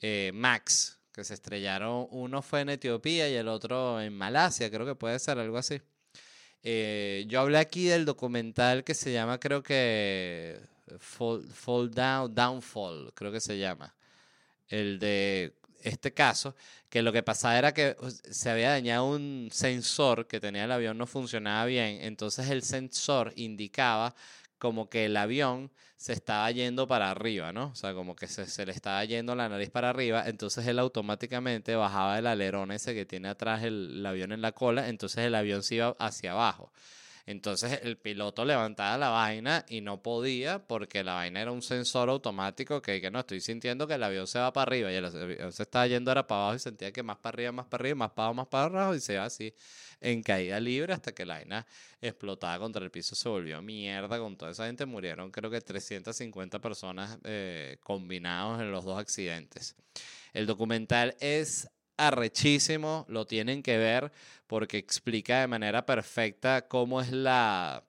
eh, 0.00 0.30
MAX, 0.34 0.98
que 1.12 1.24
se 1.24 1.34
estrellaron, 1.34 2.06
uno 2.10 2.42
fue 2.42 2.62
en 2.62 2.70
Etiopía 2.70 3.28
y 3.28 3.34
el 3.34 3.48
otro 3.48 4.00
en 4.00 4.14
Malasia, 4.14 4.70
creo 4.70 4.86
que 4.86 4.94
puede 4.94 5.18
ser 5.18 5.38
algo 5.38 5.58
así. 5.58 5.80
Eh, 6.62 7.26
yo 7.28 7.40
hablé 7.40 7.58
aquí 7.58 7.84
del 7.84 8.06
documental 8.06 8.84
que 8.84 8.94
se 8.94 9.12
llama, 9.12 9.38
creo 9.38 9.62
que 9.62 10.60
Fall, 10.98 11.90
Down, 11.90 12.34
Downfall, 12.34 13.12
creo 13.14 13.32
que 13.32 13.40
se 13.40 13.58
llama. 13.58 13.94
El 14.68 14.98
de 14.98 15.54
este 15.82 16.14
caso, 16.14 16.54
que 16.88 17.02
lo 17.02 17.12
que 17.12 17.22
pasaba 17.22 17.58
era 17.58 17.74
que 17.74 17.96
se 18.30 18.50
había 18.50 18.70
dañado 18.70 19.06
un 19.06 19.48
sensor 19.52 20.26
que 20.26 20.40
tenía 20.40 20.64
el 20.64 20.72
avión, 20.72 20.96
no 20.96 21.06
funcionaba 21.06 21.66
bien, 21.66 21.98
entonces 22.02 22.48
el 22.48 22.62
sensor 22.62 23.32
indicaba 23.36 24.14
como 24.58 24.88
que 24.88 25.06
el 25.06 25.16
avión 25.16 25.70
se 25.96 26.14
estaba 26.14 26.50
yendo 26.50 26.88
para 26.88 27.10
arriba, 27.10 27.52
¿no? 27.52 27.66
O 27.66 27.74
sea, 27.74 27.94
como 27.94 28.16
que 28.16 28.26
se, 28.28 28.66
le 28.66 28.72
estaba 28.72 29.04
yendo 29.04 29.34
la 29.34 29.48
nariz 29.48 29.70
para 29.70 29.90
arriba, 29.90 30.24
entonces 30.26 30.66
él 30.66 30.78
automáticamente 30.78 31.76
bajaba 31.76 32.18
el 32.18 32.26
alerón 32.26 32.72
ese 32.72 32.94
que 32.94 33.04
tiene 33.06 33.28
atrás 33.28 33.62
el 33.62 34.04
avión 34.04 34.32
en 34.32 34.40
la 34.40 34.52
cola, 34.52 34.88
entonces 34.88 35.24
el 35.24 35.34
avión 35.34 35.62
se 35.62 35.76
iba 35.76 35.94
hacia 35.98 36.32
abajo. 36.32 36.72
Entonces 37.26 37.80
el 37.82 37.96
piloto 37.96 38.44
levantaba 38.44 38.98
la 38.98 39.08
vaina 39.08 39.64
y 39.68 39.80
no 39.80 40.02
podía 40.02 40.66
porque 40.66 41.02
la 41.02 41.14
vaina 41.14 41.40
era 41.40 41.52
un 41.52 41.62
sensor 41.62 42.10
automático 42.10 42.82
que, 42.82 43.00
que 43.00 43.10
no 43.10 43.20
estoy 43.20 43.40
sintiendo 43.40 43.86
que 43.86 43.94
el 43.94 44.02
avión 44.02 44.26
se 44.26 44.38
va 44.38 44.52
para 44.52 44.64
arriba 44.64 44.92
y 44.92 44.96
el 44.96 45.06
avión 45.06 45.52
se 45.52 45.62
estaba 45.62 45.86
yendo 45.86 46.10
ahora 46.10 46.26
para 46.26 46.42
abajo 46.42 46.56
y 46.56 46.58
sentía 46.58 46.92
que 46.92 47.02
más 47.02 47.16
para 47.16 47.34
arriba, 47.36 47.52
más 47.52 47.66
para 47.66 47.82
arriba, 47.82 47.94
más 47.96 48.10
para 48.10 48.26
abajo, 48.26 48.34
más 48.34 48.46
para 48.48 48.64
abajo 48.66 48.94
y 48.94 49.00
se 49.00 49.14
iba 49.14 49.24
así 49.24 49.54
en 50.00 50.22
caída 50.22 50.60
libre 50.60 50.92
hasta 50.92 51.12
que 51.12 51.24
la 51.24 51.34
vaina 51.34 51.66
explotaba 52.00 52.58
contra 52.58 52.84
el 52.84 52.90
piso, 52.90 53.14
se 53.14 53.28
volvió 53.28 53.62
mierda 53.62 54.18
con 54.18 54.36
toda 54.36 54.50
esa 54.50 54.66
gente. 54.66 54.84
Murieron 54.84 55.30
creo 55.30 55.50
que 55.50 55.60
350 55.60 56.60
personas 56.60 57.18
eh, 57.24 57.78
combinados 57.80 58.60
en 58.60 58.70
los 58.70 58.84
dos 58.84 58.98
accidentes. 58.98 59.74
El 60.34 60.46
documental 60.46 61.16
es 61.20 61.70
arrechísimo, 61.96 63.06
lo 63.08 63.26
tienen 63.26 63.62
que 63.62 63.78
ver 63.78 64.12
porque 64.46 64.78
explica 64.78 65.40
de 65.40 65.46
manera 65.46 65.86
perfecta 65.86 66.68
cómo 66.68 67.00
es 67.00 67.10
la 67.12 67.84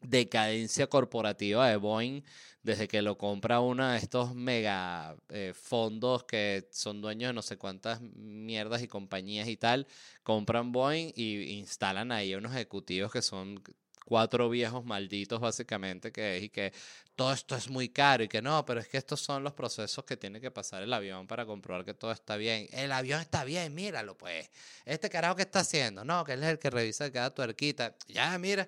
decadencia 0.00 0.86
corporativa 0.88 1.68
de 1.68 1.76
Boeing 1.76 2.22
desde 2.62 2.88
que 2.88 3.02
lo 3.02 3.16
compra 3.16 3.60
uno 3.60 3.88
de 3.88 3.98
estos 3.98 4.34
mega 4.34 5.16
eh, 5.28 5.52
fondos 5.54 6.24
que 6.24 6.68
son 6.70 7.00
dueños 7.00 7.30
de 7.30 7.34
no 7.34 7.42
sé 7.42 7.56
cuántas 7.56 8.00
mierdas 8.00 8.82
y 8.82 8.88
compañías 8.88 9.48
y 9.48 9.56
tal, 9.56 9.86
compran 10.22 10.72
Boeing 10.72 11.12
y 11.14 11.58
instalan 11.58 12.12
ahí 12.12 12.34
unos 12.34 12.52
ejecutivos 12.52 13.12
que 13.12 13.22
son 13.22 13.62
cuatro 14.04 14.48
viejos 14.48 14.84
malditos 14.84 15.40
básicamente 15.40 16.12
que 16.12 16.36
es 16.36 16.42
y 16.44 16.48
que 16.48 16.72
todo 17.20 17.32
esto 17.32 17.54
es 17.54 17.68
muy 17.68 17.90
caro 17.90 18.24
y 18.24 18.28
que 18.28 18.40
no, 18.40 18.64
pero 18.64 18.80
es 18.80 18.88
que 18.88 18.96
estos 18.96 19.20
son 19.20 19.44
los 19.44 19.52
procesos 19.52 20.04
que 20.04 20.16
tiene 20.16 20.40
que 20.40 20.50
pasar 20.50 20.82
el 20.82 20.92
avión 20.92 21.26
para 21.26 21.44
comprobar 21.44 21.84
que 21.84 21.92
todo 21.92 22.12
está 22.12 22.36
bien. 22.36 22.66
El 22.72 22.92
avión 22.92 23.20
está 23.20 23.44
bien, 23.44 23.74
míralo 23.74 24.16
pues. 24.16 24.50
Este 24.86 25.10
carajo 25.10 25.36
que 25.36 25.42
está 25.42 25.60
haciendo, 25.60 26.02
no, 26.02 26.24
que 26.24 26.32
él 26.32 26.42
es 26.42 26.48
el 26.48 26.58
que 26.58 26.70
revisa 26.70 27.12
cada 27.12 27.28
tuerquita. 27.34 27.94
Ya, 28.08 28.38
mira, 28.38 28.66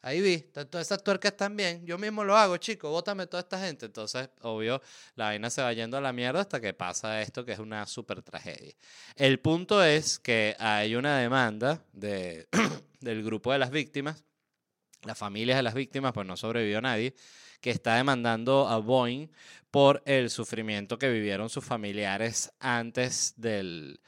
ahí 0.00 0.20
vi, 0.20 0.38
todas 0.38 0.86
esas 0.86 1.02
tuercas 1.04 1.32
están 1.32 1.54
bien. 1.54 1.84
Yo 1.84 1.98
mismo 1.98 2.24
lo 2.24 2.34
hago, 2.34 2.56
chico, 2.56 2.90
bótame 2.90 3.26
toda 3.26 3.42
esta 3.42 3.60
gente. 3.60 3.86
Entonces, 3.86 4.30
obvio, 4.40 4.80
la 5.14 5.26
vaina 5.26 5.50
se 5.50 5.60
va 5.60 5.72
yendo 5.74 5.98
a 5.98 6.00
la 6.00 6.14
mierda 6.14 6.40
hasta 6.40 6.60
que 6.60 6.72
pasa 6.72 7.20
esto 7.20 7.44
que 7.44 7.52
es 7.52 7.58
una 7.58 7.86
súper 7.86 8.22
tragedia. 8.22 8.74
El 9.16 9.38
punto 9.38 9.84
es 9.84 10.18
que 10.18 10.56
hay 10.58 10.94
una 10.94 11.18
demanda 11.18 11.84
de, 11.92 12.48
del 13.00 13.22
grupo 13.22 13.52
de 13.52 13.58
las 13.58 13.70
víctimas 13.70 14.24
las 15.04 15.18
familias 15.18 15.56
de 15.56 15.62
las 15.62 15.74
víctimas, 15.74 16.12
pues 16.12 16.26
no 16.26 16.36
sobrevivió 16.36 16.80
nadie, 16.80 17.14
que 17.60 17.70
está 17.70 17.96
demandando 17.96 18.68
a 18.68 18.78
Boeing 18.78 19.28
por 19.70 20.02
el 20.04 20.30
sufrimiento 20.30 20.98
que 20.98 21.10
vivieron 21.10 21.48
sus 21.48 21.64
familiares 21.64 22.52
antes 22.60 23.34
del, 23.36 24.00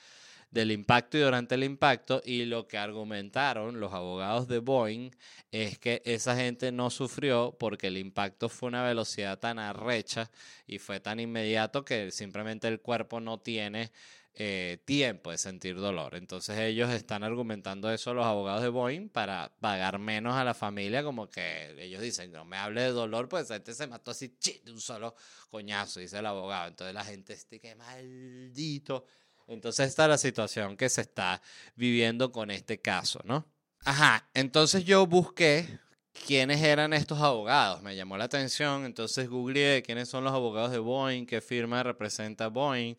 del 0.51 0.71
impacto 0.73 1.17
y 1.17 1.21
durante 1.21 1.55
el 1.55 1.65
impacto. 1.65 2.21
Y 2.25 2.45
lo 2.45 2.67
que 2.67 2.79
argumentaron 2.79 3.81
los 3.81 3.93
abogados 3.93 4.49
de 4.49 4.59
Boeing 4.59 5.11
es 5.53 5.79
que 5.79 6.03
esa 6.05 6.37
gente 6.37 6.73
no 6.73 6.91
sufrió 6.91 7.57
porque 7.59 7.87
el 7.87 7.97
impacto 7.97 8.49
fue 8.49 8.69
una 8.69 8.85
velocidad 8.85 9.39
tan 9.39 9.59
arrecha 9.59 10.31
y 10.67 10.79
fue 10.79 11.01
tan 11.01 11.21
inmediato 11.21 11.85
que 11.85 12.11
simplemente 12.11 12.69
el 12.69 12.81
cuerpo 12.81 13.21
no 13.21 13.39
tiene 13.39 13.93
eh, 14.37 14.79
tiempo 14.85 15.31
de 15.31 15.39
sentir 15.39 15.77
dolor. 15.77 16.17
Entonces 16.17 16.59
ellos 16.59 16.91
están 16.91 17.23
argumentando 17.23 17.91
eso 17.93 18.15
los 18.15 18.27
abogados 18.27 18.63
de 18.63 18.69
Boeing 18.69 19.09
para 19.09 19.55
pagar 19.61 20.01
menos 20.01 20.35
a 20.35 20.43
la 20.43 20.55
familia, 20.55 21.05
como 21.05 21.31
que 21.31 21.75
ellos 21.79 22.03
dicen, 22.03 22.33
no 22.33 22.45
me 22.45 22.57
hable 22.57 22.83
de 22.83 22.89
dolor, 22.89 23.29
pues 23.29 23.49
este 23.51 23.75
se 23.75 23.87
mató 23.87 24.11
así 24.11 24.37
de 24.65 24.73
un 24.73 24.81
solo 24.81 25.15
coñazo, 25.51 26.01
dice 26.01 26.19
el 26.19 26.27
abogado. 26.27 26.69
Entonces 26.69 26.95
la 26.95 27.05
gente, 27.05 27.33
este 27.33 27.61
que 27.61 27.77
maldito. 27.77 29.05
Entonces 29.47 29.89
está 29.89 30.09
la 30.09 30.19
situación 30.19 30.77
que 30.77 30.89
se 30.89 31.03
está 31.03 31.41
viviendo 31.77 32.33
con 32.33 32.51
este 32.51 32.81
caso, 32.81 33.21
¿no? 33.25 33.47
Ajá, 33.85 34.29
entonces 34.35 34.85
yo 34.85 35.07
busqué 35.07 35.79
quiénes 36.27 36.63
eran 36.63 36.93
estos 36.93 37.21
abogados. 37.21 37.83
Me 37.83 37.95
llamó 37.95 38.17
la 38.17 38.25
atención, 38.25 38.85
entonces 38.85 39.29
googleé 39.29 39.83
quiénes 39.83 40.09
son 40.09 40.25
los 40.25 40.33
abogados 40.33 40.71
de 40.71 40.79
Boeing, 40.79 41.27
qué 41.27 41.41
firma 41.41 41.83
representa 41.83 42.49
Boeing. 42.49 42.97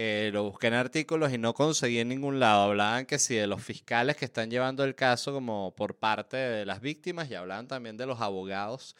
Eh, 0.00 0.30
lo 0.32 0.44
busqué 0.44 0.68
en 0.68 0.74
artículos 0.74 1.32
y 1.32 1.38
no 1.38 1.54
conseguí 1.54 1.98
en 1.98 2.06
ningún 2.06 2.38
lado. 2.38 2.62
Hablaban 2.62 3.04
que 3.04 3.18
sí 3.18 3.34
de 3.34 3.48
los 3.48 3.60
fiscales 3.64 4.16
que 4.16 4.26
están 4.26 4.48
llevando 4.48 4.84
el 4.84 4.94
caso 4.94 5.32
como 5.32 5.74
por 5.74 5.96
parte 5.96 6.36
de 6.36 6.64
las 6.64 6.80
víctimas 6.80 7.28
y 7.28 7.34
hablaban 7.34 7.66
también 7.66 7.96
de 7.96 8.06
los 8.06 8.20
abogados 8.20 8.94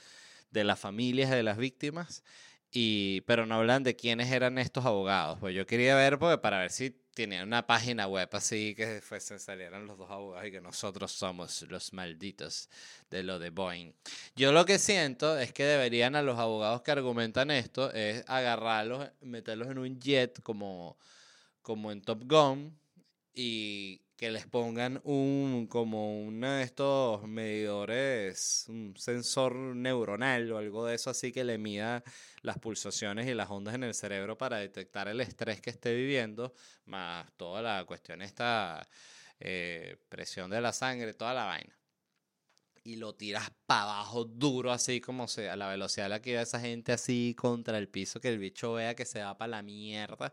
de 0.50 0.64
las 0.64 0.80
familias 0.80 1.30
de 1.30 1.44
las 1.44 1.56
víctimas. 1.56 2.24
Y, 2.70 3.22
pero 3.22 3.46
no 3.46 3.54
hablan 3.56 3.82
de 3.82 3.96
quiénes 3.96 4.30
eran 4.30 4.58
estos 4.58 4.84
abogados. 4.84 5.38
Pues 5.40 5.54
yo 5.54 5.66
quería 5.66 5.94
ver 5.96 6.18
porque 6.18 6.38
para 6.38 6.60
ver 6.60 6.70
si 6.70 6.90
tenían 7.14 7.48
una 7.48 7.66
página 7.66 8.06
web 8.06 8.28
así 8.32 8.74
que 8.76 9.00
fuesen, 9.00 9.40
salieran 9.40 9.86
los 9.86 9.98
dos 9.98 10.10
abogados 10.10 10.46
y 10.46 10.52
que 10.52 10.60
nosotros 10.60 11.10
somos 11.10 11.62
los 11.62 11.92
malditos 11.92 12.68
de 13.10 13.24
lo 13.24 13.38
de 13.38 13.50
Boeing. 13.50 13.92
Yo 14.36 14.52
lo 14.52 14.64
que 14.64 14.78
siento 14.78 15.36
es 15.38 15.52
que 15.52 15.64
deberían 15.64 16.14
a 16.14 16.22
los 16.22 16.38
abogados 16.38 16.82
que 16.82 16.92
argumentan 16.92 17.50
esto 17.50 17.92
es 17.92 18.22
agarrarlos, 18.28 19.10
meterlos 19.20 19.68
en 19.68 19.78
un 19.78 19.98
jet 19.98 20.40
como, 20.42 20.96
como 21.62 21.90
en 21.90 22.02
Top 22.02 22.22
Gun 22.24 22.78
y 23.34 24.00
que 24.18 24.32
les 24.32 24.46
pongan 24.48 25.00
un 25.04 25.68
como 25.68 26.20
uno 26.22 26.50
de 26.54 26.64
estos 26.64 27.22
medidores, 27.28 28.64
un 28.68 28.92
sensor 28.96 29.54
neuronal 29.54 30.50
o 30.50 30.58
algo 30.58 30.86
de 30.86 30.96
eso 30.96 31.10
así 31.10 31.30
que 31.30 31.44
le 31.44 31.56
mida 31.56 32.02
las 32.42 32.58
pulsaciones 32.58 33.28
y 33.28 33.34
las 33.34 33.48
ondas 33.48 33.76
en 33.76 33.84
el 33.84 33.94
cerebro 33.94 34.36
para 34.36 34.56
detectar 34.56 35.06
el 35.06 35.20
estrés 35.20 35.60
que 35.60 35.70
esté 35.70 35.94
viviendo, 35.94 36.52
más 36.86 37.30
toda 37.36 37.62
la 37.62 37.84
cuestión 37.84 38.20
esta 38.20 38.88
eh, 39.38 39.98
presión 40.08 40.50
de 40.50 40.60
la 40.62 40.72
sangre, 40.72 41.14
toda 41.14 41.32
la 41.32 41.44
vaina. 41.44 41.78
Y 42.82 42.96
lo 42.96 43.14
tiras 43.14 43.52
para 43.66 43.82
abajo 43.82 44.24
duro, 44.24 44.72
así 44.72 45.00
como 45.00 45.28
sea, 45.28 45.52
a 45.52 45.56
la 45.56 45.68
velocidad 45.68 46.06
a 46.06 46.08
la 46.08 46.22
que 46.22 46.30
iba 46.30 46.42
esa 46.42 46.58
gente 46.58 46.90
así 46.90 47.36
contra 47.38 47.78
el 47.78 47.88
piso, 47.88 48.20
que 48.20 48.30
el 48.30 48.38
bicho 48.38 48.72
vea 48.72 48.96
que 48.96 49.04
se 49.04 49.22
va 49.22 49.38
para 49.38 49.50
la 49.50 49.62
mierda. 49.62 50.32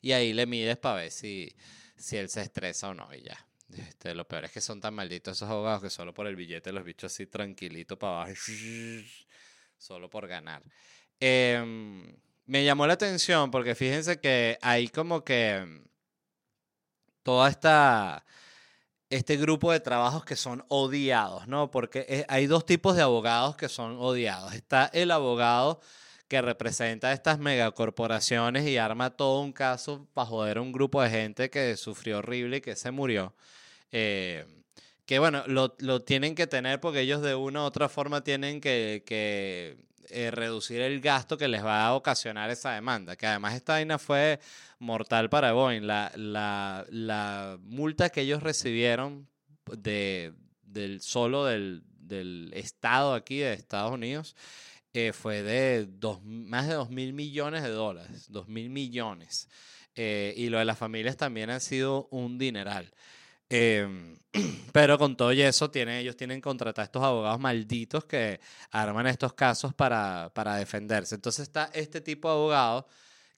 Y 0.00 0.12
ahí 0.12 0.32
le 0.32 0.46
mides 0.46 0.78
para 0.78 1.02
ver 1.02 1.10
si 1.10 1.54
si 1.96 2.16
él 2.16 2.28
se 2.28 2.42
estresa 2.42 2.88
o 2.88 2.94
no 2.94 3.08
y 3.14 3.22
ya. 3.22 3.46
Este, 3.74 4.14
lo 4.14 4.26
peor 4.26 4.44
es 4.44 4.52
que 4.52 4.60
son 4.60 4.80
tan 4.80 4.94
malditos 4.94 5.36
esos 5.36 5.50
abogados 5.50 5.82
que 5.82 5.90
solo 5.90 6.14
por 6.14 6.26
el 6.26 6.36
billete 6.36 6.72
los 6.72 6.84
bichos 6.84 7.12
así 7.12 7.26
tranquilito 7.26 7.98
para 7.98 8.22
abajo, 8.22 8.32
solo 9.78 10.08
por 10.08 10.28
ganar. 10.28 10.62
Em, 11.18 12.16
me 12.44 12.64
llamó 12.64 12.86
la 12.86 12.94
atención 12.94 13.50
porque 13.50 13.74
fíjense 13.74 14.20
que 14.20 14.58
hay 14.62 14.88
como 14.88 15.24
que 15.24 15.82
toda 17.22 17.48
esta 17.48 18.24
este 19.10 19.36
grupo 19.36 19.72
de 19.72 19.80
trabajos 19.80 20.24
que 20.24 20.36
son 20.36 20.64
odiados, 20.68 21.46
¿no? 21.46 21.70
Porque 21.70 22.24
hay 22.28 22.46
dos 22.46 22.66
tipos 22.66 22.96
de 22.96 23.02
abogados 23.02 23.56
que 23.56 23.68
son 23.68 23.96
odiados. 23.98 24.52
Está 24.54 24.86
el 24.92 25.10
abogado 25.12 25.80
que 26.28 26.42
representa 26.42 27.08
a 27.08 27.12
estas 27.12 27.38
megacorporaciones 27.38 28.66
y 28.66 28.78
arma 28.78 29.10
todo 29.10 29.40
un 29.40 29.52
caso 29.52 30.08
para 30.12 30.26
joder 30.26 30.58
a 30.58 30.62
un 30.62 30.72
grupo 30.72 31.02
de 31.02 31.10
gente 31.10 31.50
que 31.50 31.76
sufrió 31.76 32.18
horrible 32.18 32.58
y 32.58 32.60
que 32.60 32.76
se 32.76 32.90
murió. 32.90 33.34
Eh, 33.92 34.44
que 35.04 35.20
bueno, 35.20 35.44
lo, 35.46 35.76
lo, 35.78 36.02
tienen 36.02 36.34
que 36.34 36.48
tener 36.48 36.80
porque 36.80 37.00
ellos 37.00 37.22
de 37.22 37.36
una 37.36 37.62
u 37.62 37.64
otra 37.64 37.88
forma 37.88 38.24
tienen 38.24 38.60
que, 38.60 39.04
que 39.06 39.76
eh, 40.10 40.32
reducir 40.32 40.80
el 40.80 41.00
gasto 41.00 41.38
que 41.38 41.46
les 41.46 41.64
va 41.64 41.86
a 41.86 41.94
ocasionar 41.94 42.50
esa 42.50 42.72
demanda. 42.72 43.14
Que 43.14 43.26
además 43.26 43.54
esta 43.54 43.74
vaina 43.74 43.98
fue 43.98 44.40
mortal 44.80 45.30
para 45.30 45.52
Boeing. 45.52 45.86
La, 45.86 46.10
la, 46.16 46.84
la 46.90 47.56
multa 47.62 48.10
que 48.10 48.22
ellos 48.22 48.42
recibieron 48.42 49.28
de, 49.76 50.32
del 50.62 51.00
solo 51.00 51.44
del, 51.44 51.84
del 51.86 52.50
Estado 52.54 53.14
aquí 53.14 53.38
de 53.38 53.52
Estados 53.52 53.92
Unidos 53.92 54.34
fue 55.12 55.42
de 55.42 55.86
dos, 55.86 56.22
más 56.24 56.68
de 56.68 56.74
2 56.74 56.90
mil 56.90 57.12
millones 57.12 57.62
de 57.62 57.70
dólares, 57.70 58.26
2 58.30 58.48
mil 58.48 58.70
millones. 58.70 59.48
Eh, 59.94 60.34
y 60.36 60.48
lo 60.48 60.58
de 60.58 60.64
las 60.64 60.78
familias 60.78 61.16
también 61.16 61.50
ha 61.50 61.60
sido 61.60 62.08
un 62.10 62.38
dineral. 62.38 62.92
Em, 63.48 64.18
pero 64.72 64.98
con 64.98 65.16
todo 65.16 65.32
y 65.32 65.42
eso, 65.42 65.70
tiene, 65.70 66.00
ellos 66.00 66.16
tienen 66.16 66.40
contratar 66.40 66.84
estos 66.84 67.02
abogados 67.02 67.38
malditos 67.40 68.04
que 68.04 68.40
arman 68.70 69.06
estos 69.06 69.34
casos 69.34 69.74
para, 69.74 70.30
para 70.34 70.56
defenderse. 70.56 71.14
Entonces 71.14 71.44
está 71.44 71.70
este 71.72 72.00
tipo 72.00 72.28
de 72.28 72.34
abogados 72.34 72.84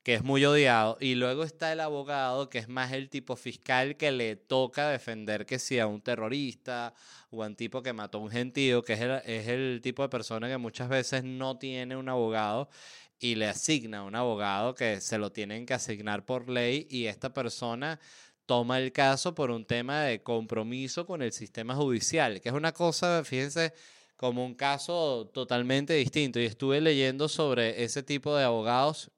que 0.02 0.14
es 0.14 0.22
muy 0.24 0.44
odiado. 0.44 0.96
Y 1.00 1.14
luego 1.14 1.44
está 1.44 1.72
el 1.72 1.80
abogado, 1.80 2.48
que 2.48 2.58
es 2.58 2.68
más 2.68 2.92
el 2.92 3.10
tipo 3.10 3.36
fiscal 3.36 3.96
que 3.96 4.10
le 4.12 4.36
toca 4.36 4.88
defender 4.88 5.46
que 5.46 5.58
sea 5.58 5.86
un 5.86 6.00
terrorista 6.00 6.94
o 7.30 7.44
un 7.44 7.56
tipo 7.56 7.82
que 7.82 7.92
mató 7.92 8.18
a 8.18 8.22
un 8.22 8.30
gentío, 8.30 8.82
que 8.82 8.94
es 8.94 9.00
el, 9.00 9.10
es 9.26 9.48
el 9.48 9.80
tipo 9.82 10.02
de 10.02 10.08
persona 10.08 10.48
que 10.48 10.58
muchas 10.58 10.88
veces 10.88 11.24
no 11.24 11.58
tiene 11.58 11.96
un 11.96 12.08
abogado 12.08 12.68
y 13.18 13.34
le 13.34 13.46
asigna 13.48 14.04
un 14.04 14.14
abogado 14.14 14.74
que 14.74 15.00
se 15.00 15.18
lo 15.18 15.32
tienen 15.32 15.66
que 15.66 15.74
asignar 15.74 16.24
por 16.24 16.48
ley 16.48 16.86
y 16.90 17.06
esta 17.06 17.34
persona 17.34 17.98
toma 18.46 18.78
el 18.78 18.92
caso 18.92 19.34
por 19.34 19.50
un 19.50 19.66
tema 19.66 20.02
de 20.04 20.22
compromiso 20.22 21.04
con 21.06 21.20
el 21.20 21.32
sistema 21.32 21.74
judicial, 21.74 22.40
que 22.40 22.48
es 22.48 22.54
una 22.54 22.72
cosa, 22.72 23.22
fíjense, 23.24 23.74
como 24.16 24.44
un 24.44 24.54
caso 24.54 25.30
totalmente 25.34 25.92
distinto. 25.94 26.40
Y 26.40 26.46
estuve 26.46 26.80
leyendo 26.80 27.28
sobre 27.28 27.84
ese 27.84 28.02
tipo 28.02 28.34
de 28.34 28.44
abogados 28.44 29.10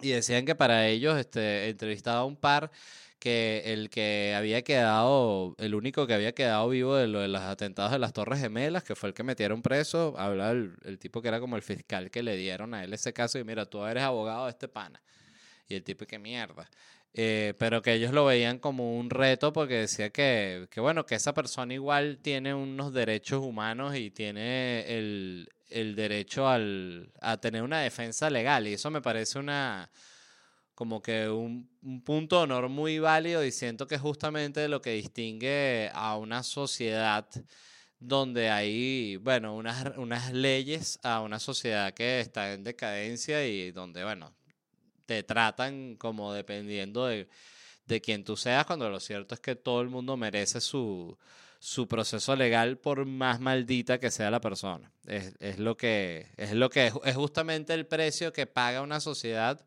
y 0.00 0.10
decían 0.10 0.44
que 0.46 0.54
para 0.54 0.86
ellos, 0.88 1.18
este, 1.18 1.68
entrevistaba 1.68 2.20
a 2.20 2.24
un 2.24 2.36
par 2.36 2.70
que 3.18 3.62
el 3.66 3.90
que 3.90 4.34
había 4.36 4.62
quedado, 4.62 5.54
el 5.58 5.74
único 5.74 6.06
que 6.06 6.14
había 6.14 6.32
quedado 6.34 6.68
vivo 6.68 6.94
de 6.96 7.08
lo 7.08 7.20
de 7.20 7.28
los 7.28 7.40
atentados 7.40 7.92
de 7.92 7.98
las 7.98 8.12
Torres 8.12 8.40
Gemelas, 8.40 8.84
que 8.84 8.94
fue 8.94 9.08
el 9.08 9.14
que 9.14 9.24
metieron 9.24 9.62
preso, 9.62 10.14
habla 10.18 10.50
el, 10.52 10.74
el, 10.84 10.98
tipo 10.98 11.20
que 11.20 11.28
era 11.28 11.40
como 11.40 11.56
el 11.56 11.62
fiscal 11.62 12.10
que 12.10 12.22
le 12.22 12.36
dieron 12.36 12.74
a 12.74 12.84
él 12.84 12.92
ese 12.92 13.12
caso 13.12 13.38
y 13.38 13.44
mira, 13.44 13.66
tú 13.66 13.84
eres 13.84 14.04
abogado 14.04 14.44
de 14.44 14.50
este 14.50 14.68
pana. 14.68 15.02
Y 15.68 15.74
el 15.74 15.84
tipo, 15.84 16.06
qué 16.06 16.18
mierda. 16.18 16.70
Eh, 17.14 17.54
pero 17.58 17.82
que 17.82 17.94
ellos 17.94 18.12
lo 18.12 18.24
veían 18.26 18.58
como 18.58 18.98
un 18.98 19.10
reto 19.10 19.52
porque 19.52 19.74
decía 19.74 20.10
que, 20.10 20.68
que, 20.70 20.80
bueno, 20.80 21.06
que 21.06 21.14
esa 21.16 21.34
persona 21.34 21.74
igual 21.74 22.18
tiene 22.22 22.54
unos 22.54 22.92
derechos 22.92 23.42
humanos 23.42 23.96
y 23.96 24.10
tiene 24.10 24.82
el, 24.98 25.48
el 25.68 25.94
derecho 25.94 26.48
al, 26.48 27.12
a 27.20 27.38
tener 27.38 27.62
una 27.62 27.80
defensa 27.80 28.30
legal. 28.30 28.66
Y 28.66 28.74
eso 28.74 28.90
me 28.90 29.02
parece 29.02 29.38
una 29.38 29.90
como 30.74 31.02
que 31.02 31.28
un, 31.28 31.68
un, 31.82 32.02
punto 32.02 32.36
de 32.36 32.42
honor 32.44 32.68
muy 32.68 33.00
válido 33.00 33.44
y 33.44 33.50
siento 33.50 33.88
que 33.88 33.96
es 33.96 34.00
justamente 34.00 34.68
lo 34.68 34.80
que 34.80 34.92
distingue 34.92 35.90
a 35.92 36.16
una 36.16 36.44
sociedad 36.44 37.28
donde 37.98 38.48
hay, 38.50 39.16
bueno, 39.16 39.56
unas, 39.56 39.96
unas 39.96 40.32
leyes 40.32 41.00
a 41.02 41.20
una 41.20 41.40
sociedad 41.40 41.92
que 41.94 42.20
está 42.20 42.52
en 42.52 42.62
decadencia 42.64 43.44
y 43.46 43.72
donde, 43.72 44.04
bueno, 44.04 44.32
te 45.06 45.22
tratan 45.24 45.96
como 45.96 46.32
dependiendo 46.32 47.06
de, 47.06 47.28
de 47.86 48.00
quién 48.00 48.24
tú 48.24 48.36
seas, 48.36 48.66
cuando 48.66 48.88
lo 48.88 49.00
cierto 49.00 49.34
es 49.34 49.40
que 49.40 49.56
todo 49.56 49.80
el 49.80 49.88
mundo 49.88 50.16
merece 50.16 50.60
su, 50.60 51.18
su 51.58 51.88
proceso 51.88 52.36
legal 52.36 52.78
por 52.78 53.04
más 53.04 53.40
maldita 53.40 53.98
que 53.98 54.10
sea 54.10 54.30
la 54.30 54.40
persona. 54.40 54.92
Es, 55.06 55.34
es 55.40 55.58
lo 55.58 55.76
que 55.76 56.28
es 56.36 56.52
lo 56.52 56.70
que 56.70 56.92
es, 57.04 57.16
justamente 57.16 57.74
el 57.74 57.86
precio 57.86 58.32
que 58.32 58.46
paga 58.46 58.82
una 58.82 59.00
sociedad 59.00 59.64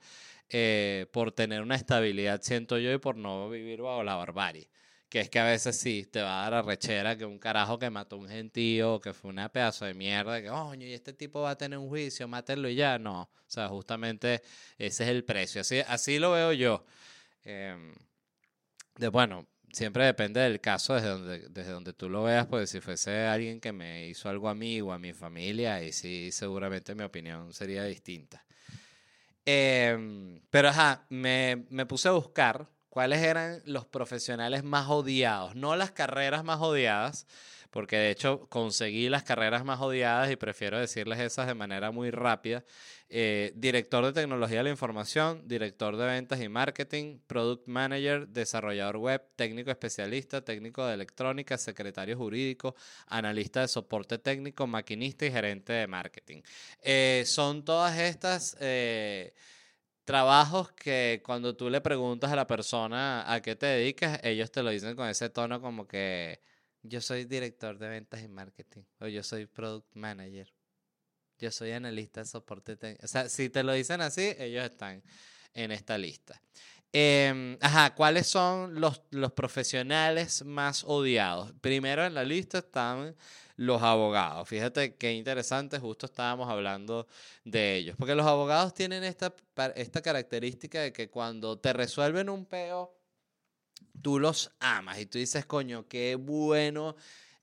eh, 0.49 1.07
por 1.11 1.31
tener 1.31 1.61
una 1.61 1.75
estabilidad, 1.75 2.41
siento 2.41 2.77
yo, 2.77 2.91
y 2.91 2.97
por 2.97 3.15
no 3.17 3.49
vivir 3.49 3.81
bajo 3.81 4.03
la 4.03 4.15
barbarie. 4.15 4.69
Que 5.09 5.21
es 5.21 5.29
que 5.29 5.39
a 5.39 5.45
veces 5.45 5.77
sí 5.77 6.05
te 6.05 6.21
va 6.21 6.39
a 6.41 6.49
dar 6.49 6.53
arrechera 6.65 7.17
que 7.17 7.25
un 7.25 7.39
carajo 7.39 7.79
que 7.79 7.89
mató 7.89 8.15
a 8.15 8.19
un 8.19 8.29
gentío, 8.29 9.01
que 9.01 9.13
fue 9.13 9.29
una 9.29 9.49
pedazo 9.49 9.85
de 9.85 9.93
mierda, 9.93 10.41
que, 10.41 10.47
coño, 10.49 10.85
y 10.87 10.93
este 10.93 11.13
tipo 11.13 11.41
va 11.41 11.51
a 11.51 11.57
tener 11.57 11.77
un 11.79 11.89
juicio, 11.89 12.27
mátenlo 12.27 12.69
y 12.69 12.75
ya. 12.75 12.97
No. 12.99 13.23
O 13.23 13.29
sea, 13.47 13.67
justamente 13.69 14.41
ese 14.77 15.03
es 15.03 15.09
el 15.09 15.23
precio. 15.25 15.61
Así, 15.61 15.79
así 15.87 16.19
lo 16.19 16.31
veo 16.31 16.53
yo. 16.53 16.85
Em, 17.43 17.93
de 18.97 19.09
bueno, 19.09 19.47
siempre 19.71 20.05
depende 20.05 20.39
del 20.41 20.59
caso 20.59 20.95
desde 20.95 21.09
donde, 21.09 21.39
desde 21.49 21.71
donde 21.71 21.93
tú 21.93 22.09
lo 22.09 22.23
veas, 22.23 22.47
pues 22.47 22.69
si 22.69 22.81
fuese 22.81 23.25
alguien 23.25 23.59
que 23.59 23.71
me 23.71 24.07
hizo 24.07 24.29
algo 24.29 24.49
a 24.49 24.55
mí 24.55 24.81
o 24.81 24.91
a 24.91 24.99
mi 24.99 25.13
familia, 25.13 25.83
y 25.83 25.91
sí, 25.91 26.31
seguramente 26.31 26.95
mi 26.95 27.03
opinión 27.03 27.53
sería 27.53 27.83
distinta. 27.83 28.43
Em, 29.45 30.41
pero 30.49 30.69
ajá, 30.69 31.05
me, 31.09 31.65
me 31.69 31.85
puse 31.85 32.07
a 32.07 32.11
buscar 32.11 32.67
cuáles 32.89 33.21
eran 33.23 33.61
los 33.65 33.85
profesionales 33.85 34.63
más 34.63 34.89
odiados, 34.89 35.55
no 35.55 35.75
las 35.75 35.91
carreras 35.91 36.43
más 36.43 36.59
odiadas, 36.59 37.25
porque 37.71 37.95
de 37.95 38.11
hecho 38.11 38.47
conseguí 38.49 39.09
las 39.09 39.23
carreras 39.23 39.63
más 39.63 39.79
odiadas 39.79 40.29
y 40.29 40.35
prefiero 40.35 40.77
decirles 40.77 41.19
esas 41.19 41.47
de 41.47 41.55
manera 41.55 41.91
muy 41.91 42.11
rápida. 42.11 42.63
Eh, 43.07 43.53
director 43.55 44.05
de 44.05 44.13
tecnología 44.13 44.57
de 44.57 44.65
la 44.65 44.69
información, 44.69 45.47
director 45.47 45.95
de 45.95 46.05
ventas 46.05 46.41
y 46.41 46.49
marketing, 46.49 47.19
product 47.27 47.67
manager, 47.67 48.27
desarrollador 48.27 48.97
web, 48.97 49.21
técnico 49.35 49.71
especialista, 49.71 50.43
técnico 50.43 50.85
de 50.85 50.93
electrónica, 50.93 51.57
secretario 51.57 52.17
jurídico, 52.17 52.75
analista 53.07 53.61
de 53.61 53.69
soporte 53.69 54.17
técnico, 54.17 54.67
maquinista 54.67 55.25
y 55.25 55.31
gerente 55.31 55.73
de 55.73 55.87
marketing. 55.87 56.41
Eh, 56.83 57.23
son 57.25 57.63
todas 57.63 57.97
estas... 57.97 58.55
Eh, 58.59 59.33
trabajos 60.03 60.71
que 60.73 61.21
cuando 61.23 61.55
tú 61.55 61.69
le 61.69 61.79
preguntas 61.79 62.31
a 62.31 62.35
la 62.35 62.47
persona 62.47 63.31
a 63.31 63.39
qué 63.41 63.55
te 63.55 63.67
dedicas, 63.67 64.19
ellos 64.23 64.51
te 64.51 64.63
lo 64.63 64.71
dicen 64.71 64.95
con 64.95 65.07
ese 65.07 65.29
tono 65.29 65.61
como 65.61 65.87
que 65.87 66.41
yo 66.83 67.01
soy 67.01 67.25
director 67.25 67.77
de 67.77 67.89
ventas 67.89 68.21
y 68.21 68.27
marketing. 68.27 68.83
O 68.99 69.07
yo 69.07 69.23
soy 69.23 69.45
product 69.45 69.95
manager. 69.95 70.51
Yo 71.39 71.51
soy 71.51 71.71
analista 71.71 72.21
de 72.21 72.25
soporte 72.27 72.75
técnico. 72.75 73.05
O 73.05 73.07
sea, 73.07 73.29
si 73.29 73.49
te 73.49 73.63
lo 73.63 73.73
dicen 73.73 74.01
así, 74.01 74.33
ellos 74.37 74.63
están 74.63 75.01
en 75.53 75.71
esta 75.71 75.97
lista. 75.97 76.41
Eh, 76.93 77.57
ajá, 77.61 77.95
¿cuáles 77.95 78.27
son 78.27 78.79
los, 78.79 79.01
los 79.11 79.31
profesionales 79.31 80.43
más 80.43 80.83
odiados? 80.83 81.53
Primero 81.61 82.05
en 82.05 82.13
la 82.13 82.23
lista 82.23 82.59
están 82.59 83.15
los 83.55 83.81
abogados. 83.81 84.47
Fíjate 84.47 84.95
qué 84.95 85.13
interesante, 85.13 85.79
justo 85.79 86.07
estábamos 86.07 86.49
hablando 86.49 87.07
de 87.45 87.75
ellos. 87.75 87.95
Porque 87.97 88.15
los 88.15 88.25
abogados 88.25 88.73
tienen 88.73 89.03
esta, 89.03 89.33
esta 89.75 90.01
característica 90.01 90.81
de 90.81 90.91
que 90.91 91.09
cuando 91.09 91.59
te 91.59 91.71
resuelven 91.71 92.29
un 92.29 92.45
peo 92.45 93.00
tú 94.01 94.19
los 94.19 94.51
amas 94.59 94.99
y 94.99 95.05
tú 95.05 95.17
dices, 95.17 95.45
coño, 95.45 95.87
qué 95.87 96.15
bueno 96.15 96.95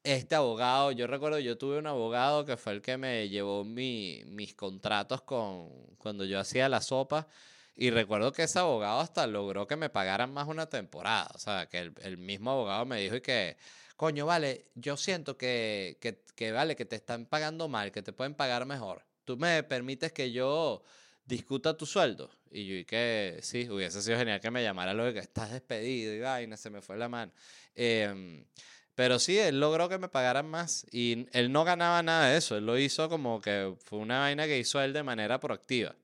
este 0.02 0.34
abogado. 0.34 0.92
Yo 0.92 1.06
recuerdo, 1.06 1.38
yo 1.38 1.58
tuve 1.58 1.78
un 1.78 1.86
abogado 1.86 2.44
que 2.44 2.56
fue 2.56 2.72
el 2.74 2.82
que 2.82 2.96
me 2.96 3.28
llevó 3.28 3.64
mi, 3.64 4.22
mis 4.26 4.54
contratos 4.54 5.22
con 5.22 5.68
cuando 5.98 6.24
yo 6.24 6.40
hacía 6.40 6.68
la 6.68 6.80
sopa. 6.80 7.28
Y 7.76 7.90
recuerdo 7.90 8.32
que 8.32 8.42
ese 8.44 8.58
abogado 8.58 9.00
hasta 9.00 9.26
logró 9.26 9.66
que 9.66 9.76
me 9.76 9.90
pagaran 9.90 10.32
más 10.32 10.48
una 10.48 10.66
temporada. 10.68 11.30
O 11.34 11.38
sea, 11.38 11.68
que 11.68 11.78
el, 11.78 11.94
el 12.02 12.18
mismo 12.18 12.50
abogado 12.50 12.84
me 12.86 13.00
dijo 13.00 13.16
y 13.16 13.20
que, 13.20 13.56
coño, 13.96 14.26
vale, 14.26 14.70
yo 14.74 14.96
siento 14.96 15.36
que, 15.36 15.98
que, 16.00 16.24
que, 16.34 16.52
vale, 16.52 16.74
que 16.76 16.84
te 16.84 16.96
están 16.96 17.26
pagando 17.26 17.68
mal, 17.68 17.92
que 17.92 18.02
te 18.02 18.12
pueden 18.12 18.34
pagar 18.34 18.66
mejor. 18.66 19.04
Tú 19.24 19.36
me 19.36 19.62
permites 19.62 20.12
que 20.12 20.32
yo 20.32 20.82
discuta 21.28 21.76
tu 21.76 21.86
sueldo. 21.86 22.30
Y 22.50 22.66
yo 22.66 22.74
y 22.74 22.84
que 22.84 23.38
sí, 23.42 23.68
hubiese 23.68 24.00
sido 24.02 24.18
genial 24.18 24.40
que 24.40 24.50
me 24.50 24.62
llamara 24.62 24.94
lo 24.94 25.04
de 25.04 25.12
que 25.12 25.18
estás 25.20 25.52
despedido 25.52 26.14
y 26.14 26.20
vaina, 26.20 26.56
se 26.56 26.70
me 26.70 26.80
fue 26.80 26.96
la 26.96 27.08
mano. 27.08 27.32
Em, 27.74 28.44
pero 28.94 29.18
sí, 29.18 29.38
él 29.38 29.60
logró 29.60 29.88
que 29.88 29.98
me 29.98 30.08
pagaran 30.08 30.48
más 30.48 30.86
y 30.90 31.28
él 31.32 31.52
no 31.52 31.64
ganaba 31.64 32.02
nada 32.02 32.30
de 32.30 32.38
eso, 32.38 32.56
él 32.56 32.66
lo 32.66 32.78
hizo 32.78 33.08
como 33.08 33.40
que 33.40 33.74
fue 33.84 33.98
una 33.98 34.20
vaina 34.20 34.46
que 34.46 34.58
hizo 34.58 34.80
él 34.80 34.92
de 34.92 35.02
manera 35.02 35.38
proactiva. 35.38 35.94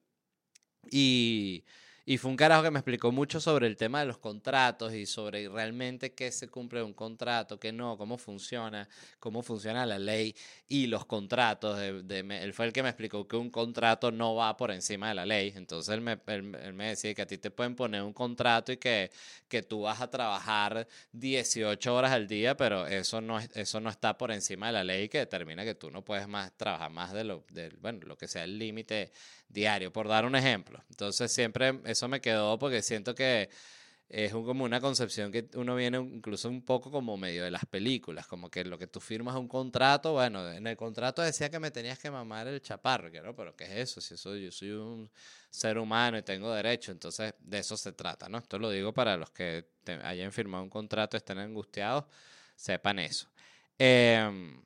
Y 0.90 1.64
y 2.06 2.18
fue 2.18 2.30
un 2.30 2.36
carajo 2.36 2.62
que 2.62 2.70
me 2.70 2.78
explicó 2.78 3.12
mucho 3.12 3.40
sobre 3.40 3.66
el 3.66 3.78
tema 3.78 4.00
de 4.00 4.06
los 4.06 4.18
contratos 4.18 4.92
y 4.92 5.06
sobre 5.06 5.48
realmente 5.48 6.12
qué 6.12 6.30
se 6.30 6.48
cumple 6.48 6.82
un 6.82 6.92
contrato, 6.92 7.58
qué 7.58 7.72
no, 7.72 7.96
cómo 7.96 8.18
funciona, 8.18 8.86
cómo 9.18 9.42
funciona 9.42 9.86
la 9.86 9.98
ley 9.98 10.36
y 10.68 10.86
los 10.86 11.06
contratos. 11.06 11.78
De, 11.78 12.20
él 12.20 12.52
fue 12.52 12.66
el 12.66 12.74
que 12.74 12.82
me 12.82 12.90
explicó 12.90 13.26
que 13.26 13.36
un 13.36 13.48
contrato 13.48 14.12
no 14.12 14.34
va 14.34 14.54
por 14.54 14.70
encima 14.70 15.08
de 15.08 15.14
la 15.14 15.24
ley. 15.24 15.54
Entonces 15.56 15.94
él 15.94 16.02
me, 16.02 16.18
él, 16.26 16.42
me 16.74 16.88
decía 16.88 17.14
que 17.14 17.22
a 17.22 17.26
ti 17.26 17.38
te 17.38 17.50
pueden 17.50 17.74
poner 17.74 18.02
un 18.02 18.12
contrato 18.12 18.70
y 18.70 18.76
que, 18.76 19.10
que 19.48 19.62
tú 19.62 19.82
vas 19.82 20.02
a 20.02 20.10
trabajar 20.10 20.86
18 21.12 21.94
horas 21.94 22.12
al 22.12 22.28
día, 22.28 22.54
pero 22.54 22.86
eso 22.86 23.22
no, 23.22 23.38
eso 23.38 23.80
no 23.80 23.88
está 23.88 24.18
por 24.18 24.30
encima 24.30 24.66
de 24.66 24.72
la 24.74 24.84
ley 24.84 25.08
que 25.08 25.18
determina 25.18 25.64
que 25.64 25.74
tú 25.74 25.90
no 25.90 26.04
puedes 26.04 26.28
más 26.28 26.52
trabajar 26.54 26.90
más 26.90 27.14
de 27.14 27.24
lo, 27.24 27.44
de, 27.50 27.70
bueno, 27.80 28.00
lo 28.06 28.18
que 28.18 28.28
sea 28.28 28.44
el 28.44 28.58
límite 28.58 29.10
diario, 29.48 29.92
por 29.92 30.08
dar 30.08 30.24
un 30.24 30.36
ejemplo. 30.36 30.82
Entonces 30.90 31.32
siempre 31.32 31.80
eso 31.84 32.08
me 32.08 32.20
quedó 32.20 32.58
porque 32.58 32.82
siento 32.82 33.14
que 33.14 33.48
es 34.08 34.32
como 34.32 34.64
una 34.64 34.80
concepción 34.80 35.32
que 35.32 35.48
uno 35.54 35.74
viene 35.74 35.98
incluso 35.98 36.48
un 36.48 36.62
poco 36.62 36.90
como 36.90 37.16
medio 37.16 37.42
de 37.42 37.50
las 37.50 37.64
películas, 37.64 38.26
como 38.26 38.50
que 38.50 38.64
lo 38.64 38.78
que 38.78 38.86
tú 38.86 39.00
firmas 39.00 39.34
un 39.34 39.48
contrato, 39.48 40.12
bueno, 40.12 40.50
en 40.52 40.66
el 40.66 40.76
contrato 40.76 41.22
decía 41.22 41.50
que 41.50 41.58
me 41.58 41.70
tenías 41.70 41.98
que 41.98 42.10
mamar 42.10 42.46
el 42.46 42.60
chaparro, 42.60 43.10
¿no? 43.22 43.34
Pero 43.34 43.56
¿qué 43.56 43.64
es 43.64 43.90
eso? 43.90 44.00
Si 44.00 44.14
eso, 44.14 44.36
yo 44.36 44.52
soy 44.52 44.70
un 44.72 45.10
ser 45.50 45.78
humano 45.78 46.18
y 46.18 46.22
tengo 46.22 46.52
derecho, 46.52 46.92
entonces 46.92 47.34
de 47.40 47.58
eso 47.58 47.76
se 47.76 47.92
trata, 47.92 48.28
¿no? 48.28 48.38
Esto 48.38 48.58
lo 48.58 48.70
digo 48.70 48.92
para 48.92 49.16
los 49.16 49.30
que 49.30 49.66
hayan 50.02 50.32
firmado 50.32 50.62
un 50.62 50.70
contrato, 50.70 51.16
estén 51.16 51.38
angustiados, 51.38 52.04
sepan 52.54 52.98
eso. 52.98 53.28
Em, 53.78 54.62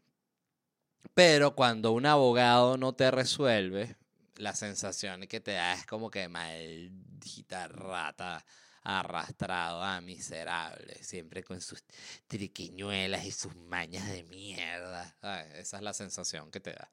pero 1.15 1.55
cuando 1.55 1.93
un 1.93 2.07
abogado 2.07 2.77
no 2.77 2.95
te 2.95 3.11
resuelve, 3.11 3.97
la 4.39 4.55
sensación 4.55 5.27
que 5.27 5.41
te 5.41 5.53
da 5.53 5.75
es 5.75 5.87
como 5.87 6.11
que 6.11 6.29
maldita 6.29 7.69
rata 7.69 8.45
arrastrado 8.85 9.83
a 9.83 10.01
miserable, 10.01 10.95
siempre 11.03 11.43
con 11.43 11.61
sus 11.61 11.85
triquiñuelas 12.27 13.25
y 13.27 13.33
sus 13.33 13.55
mañas 13.55 14.09
de 14.09 14.23
mierda. 14.23 15.15
esa 15.57 15.77
es 15.77 15.83
la 15.83 15.93
sensación 15.93 16.51
que 16.51 16.61
te 16.61 16.73
da. 16.73 16.91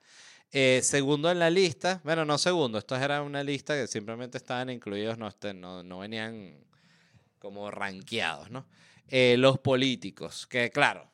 Eh, 0.51 0.81
segundo 0.83 1.31
en 1.31 1.39
la 1.39 1.49
lista, 1.49 2.01
bueno, 2.03 2.25
no 2.25 2.37
segundo, 2.37 2.77
estos 2.77 3.01
era 3.01 3.21
una 3.21 3.43
lista 3.43 3.75
que 3.75 3.87
simplemente 3.87 4.37
estaban 4.37 4.69
incluidos, 4.69 5.17
no, 5.17 5.27
este, 5.27 5.53
no, 5.53 5.83
no 5.83 5.99
venían 5.99 6.65
como 7.39 7.71
ranqueados, 7.71 8.51
¿no? 8.51 8.67
Eh, 9.07 9.35
los 9.37 9.59
políticos, 9.59 10.47
que 10.47 10.71
claro, 10.71 11.11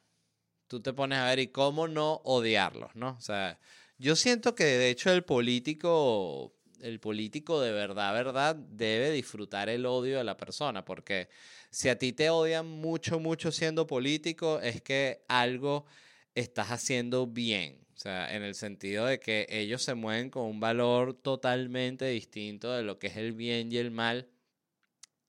tú 0.67 0.81
te 0.81 0.93
pones 0.93 1.19
a 1.19 1.25
ver 1.25 1.39
y 1.39 1.47
cómo 1.47 1.87
no 1.87 2.21
odiarlos, 2.23 2.95
¿no? 2.95 3.15
O 3.17 3.21
sea, 3.21 3.59
yo 4.01 4.15
siento 4.15 4.55
que 4.55 4.63
de 4.63 4.89
hecho 4.89 5.11
el 5.11 5.23
político, 5.23 6.55
el 6.79 6.99
político 6.99 7.61
de 7.61 7.71
verdad, 7.71 8.13
verdad, 8.15 8.55
debe 8.55 9.11
disfrutar 9.11 9.69
el 9.69 9.85
odio 9.85 10.17
de 10.17 10.23
la 10.23 10.37
persona, 10.37 10.83
porque 10.83 11.29
si 11.69 11.87
a 11.87 11.99
ti 11.99 12.11
te 12.11 12.31
odian 12.31 12.67
mucho, 12.67 13.19
mucho 13.19 13.51
siendo 13.51 13.85
político, 13.85 14.59
es 14.59 14.81
que 14.81 15.23
algo 15.27 15.85
estás 16.33 16.71
haciendo 16.71 17.27
bien. 17.27 17.77
O 17.95 17.99
sea, 17.99 18.35
en 18.35 18.41
el 18.41 18.55
sentido 18.55 19.05
de 19.05 19.19
que 19.19 19.45
ellos 19.49 19.83
se 19.83 19.93
mueven 19.93 20.31
con 20.31 20.45
un 20.45 20.59
valor 20.59 21.13
totalmente 21.13 22.05
distinto 22.07 22.71
de 22.71 22.81
lo 22.81 22.97
que 22.97 23.05
es 23.07 23.17
el 23.17 23.33
bien 23.33 23.71
y 23.71 23.77
el 23.77 23.91
mal. 23.91 24.27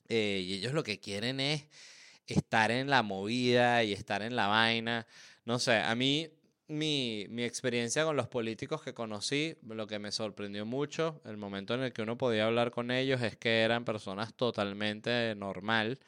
Eh, 0.08 0.42
y 0.42 0.54
ellos 0.54 0.72
lo 0.72 0.82
que 0.82 0.98
quieren 0.98 1.40
es 1.40 1.66
estar 2.26 2.70
en 2.70 2.88
la 2.88 3.02
movida 3.02 3.84
y 3.84 3.92
estar 3.92 4.22
en 4.22 4.34
la 4.34 4.46
vaina. 4.46 5.06
No 5.44 5.58
sé, 5.58 5.76
a 5.76 5.94
mí 5.94 6.30
mi, 6.72 7.26
mi, 7.28 7.44
experiencia 7.44 8.04
con 8.04 8.16
los 8.16 8.28
políticos 8.28 8.82
que 8.82 8.94
conocí, 8.94 9.56
lo 9.68 9.86
que 9.86 9.98
me 9.98 10.12
sorprendió 10.12 10.66
mucho, 10.66 11.20
el 11.24 11.36
momento 11.36 11.74
en 11.74 11.82
el 11.82 11.92
que 11.92 12.02
uno 12.02 12.18
podía 12.18 12.46
hablar 12.46 12.70
con 12.70 12.90
ellos 12.90 13.22
es 13.22 13.36
que 13.36 13.60
eran 13.62 13.84
personas 13.84 14.34
totalmente 14.34 15.34
normal. 15.36 15.98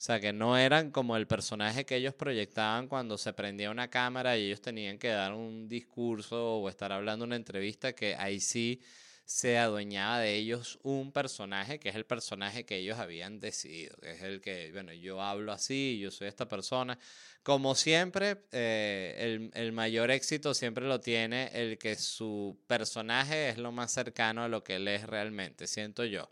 O 0.00 0.02
sea, 0.02 0.18
que 0.18 0.32
no 0.32 0.56
eran 0.56 0.90
como 0.90 1.16
el 1.16 1.26
personaje 1.26 1.84
que 1.84 1.96
ellos 1.96 2.14
proyectaban 2.14 2.88
cuando 2.88 3.18
se 3.18 3.34
prendía 3.34 3.70
una 3.70 3.88
cámara 3.88 4.36
y 4.38 4.46
ellos 4.46 4.62
tenían 4.62 4.98
que 4.98 5.08
dar 5.08 5.34
un 5.34 5.68
discurso 5.68 6.56
o 6.56 6.68
estar 6.70 6.90
hablando 6.92 7.24
una 7.26 7.36
entrevista, 7.36 7.92
que 7.92 8.16
ahí 8.16 8.40
sí 8.40 8.80
se 9.30 9.58
adueñaba 9.58 10.18
de 10.18 10.34
ellos 10.34 10.80
un 10.82 11.12
personaje 11.12 11.78
que 11.78 11.90
es 11.90 11.94
el 11.94 12.04
personaje 12.04 12.66
que 12.66 12.78
ellos 12.78 12.98
habían 12.98 13.38
decidido, 13.38 13.96
que 13.98 14.10
es 14.10 14.22
el 14.22 14.40
que, 14.40 14.72
bueno, 14.72 14.92
yo 14.92 15.22
hablo 15.22 15.52
así, 15.52 16.00
yo 16.00 16.10
soy 16.10 16.26
esta 16.26 16.48
persona. 16.48 16.98
Como 17.44 17.76
siempre, 17.76 18.38
eh, 18.50 19.14
el, 19.20 19.52
el, 19.54 19.70
mayor 19.70 20.10
éxito 20.10 20.52
siempre 20.52 20.84
lo 20.84 20.98
tiene 20.98 21.48
el 21.54 21.78
que 21.78 21.94
su 21.94 22.58
personaje 22.66 23.50
es 23.50 23.58
lo 23.58 23.70
más 23.70 23.92
cercano 23.92 24.42
a 24.42 24.48
lo 24.48 24.64
que 24.64 24.76
él 24.76 24.88
es 24.88 25.06
realmente, 25.06 25.68
siento 25.68 26.04
yo, 26.04 26.28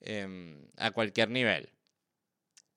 eh, 0.00 0.56
a 0.78 0.90
cualquier 0.90 1.30
nivel. 1.30 1.71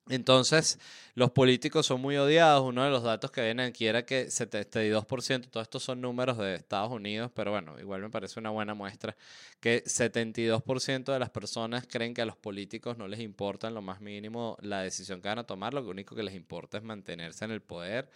Entonces, 0.08 0.78
los 1.14 1.32
políticos 1.32 1.86
son 1.86 2.00
muy 2.00 2.16
odiados. 2.16 2.62
Uno 2.62 2.84
de 2.84 2.90
los 2.90 3.02
datos 3.02 3.32
que 3.32 3.42
vienen 3.42 3.66
aquí 3.66 3.86
era 3.86 4.06
que 4.06 4.28
72%, 4.28 5.50
todos 5.50 5.64
estos 5.64 5.82
son 5.82 6.00
números 6.00 6.38
de 6.38 6.54
Estados 6.54 6.92
Unidos, 6.92 7.32
pero 7.34 7.50
bueno, 7.50 7.78
igual 7.80 8.02
me 8.02 8.10
parece 8.10 8.38
una 8.38 8.50
buena 8.50 8.74
muestra, 8.74 9.16
que 9.60 9.82
72% 9.84 11.12
de 11.12 11.18
las 11.18 11.30
personas 11.30 11.86
creen 11.88 12.14
que 12.14 12.22
a 12.22 12.26
los 12.26 12.36
políticos 12.36 12.96
no 12.96 13.08
les 13.08 13.20
importa 13.20 13.66
en 13.66 13.74
lo 13.74 13.82
más 13.82 14.00
mínimo 14.00 14.56
la 14.60 14.82
decisión 14.82 15.20
que 15.20 15.28
van 15.28 15.40
a 15.40 15.46
tomar, 15.46 15.74
lo 15.74 15.82
único 15.88 16.14
que 16.14 16.22
les 16.22 16.34
importa 16.34 16.78
es 16.78 16.84
mantenerse 16.84 17.44
en 17.44 17.50
el 17.50 17.62
poder 17.62 18.08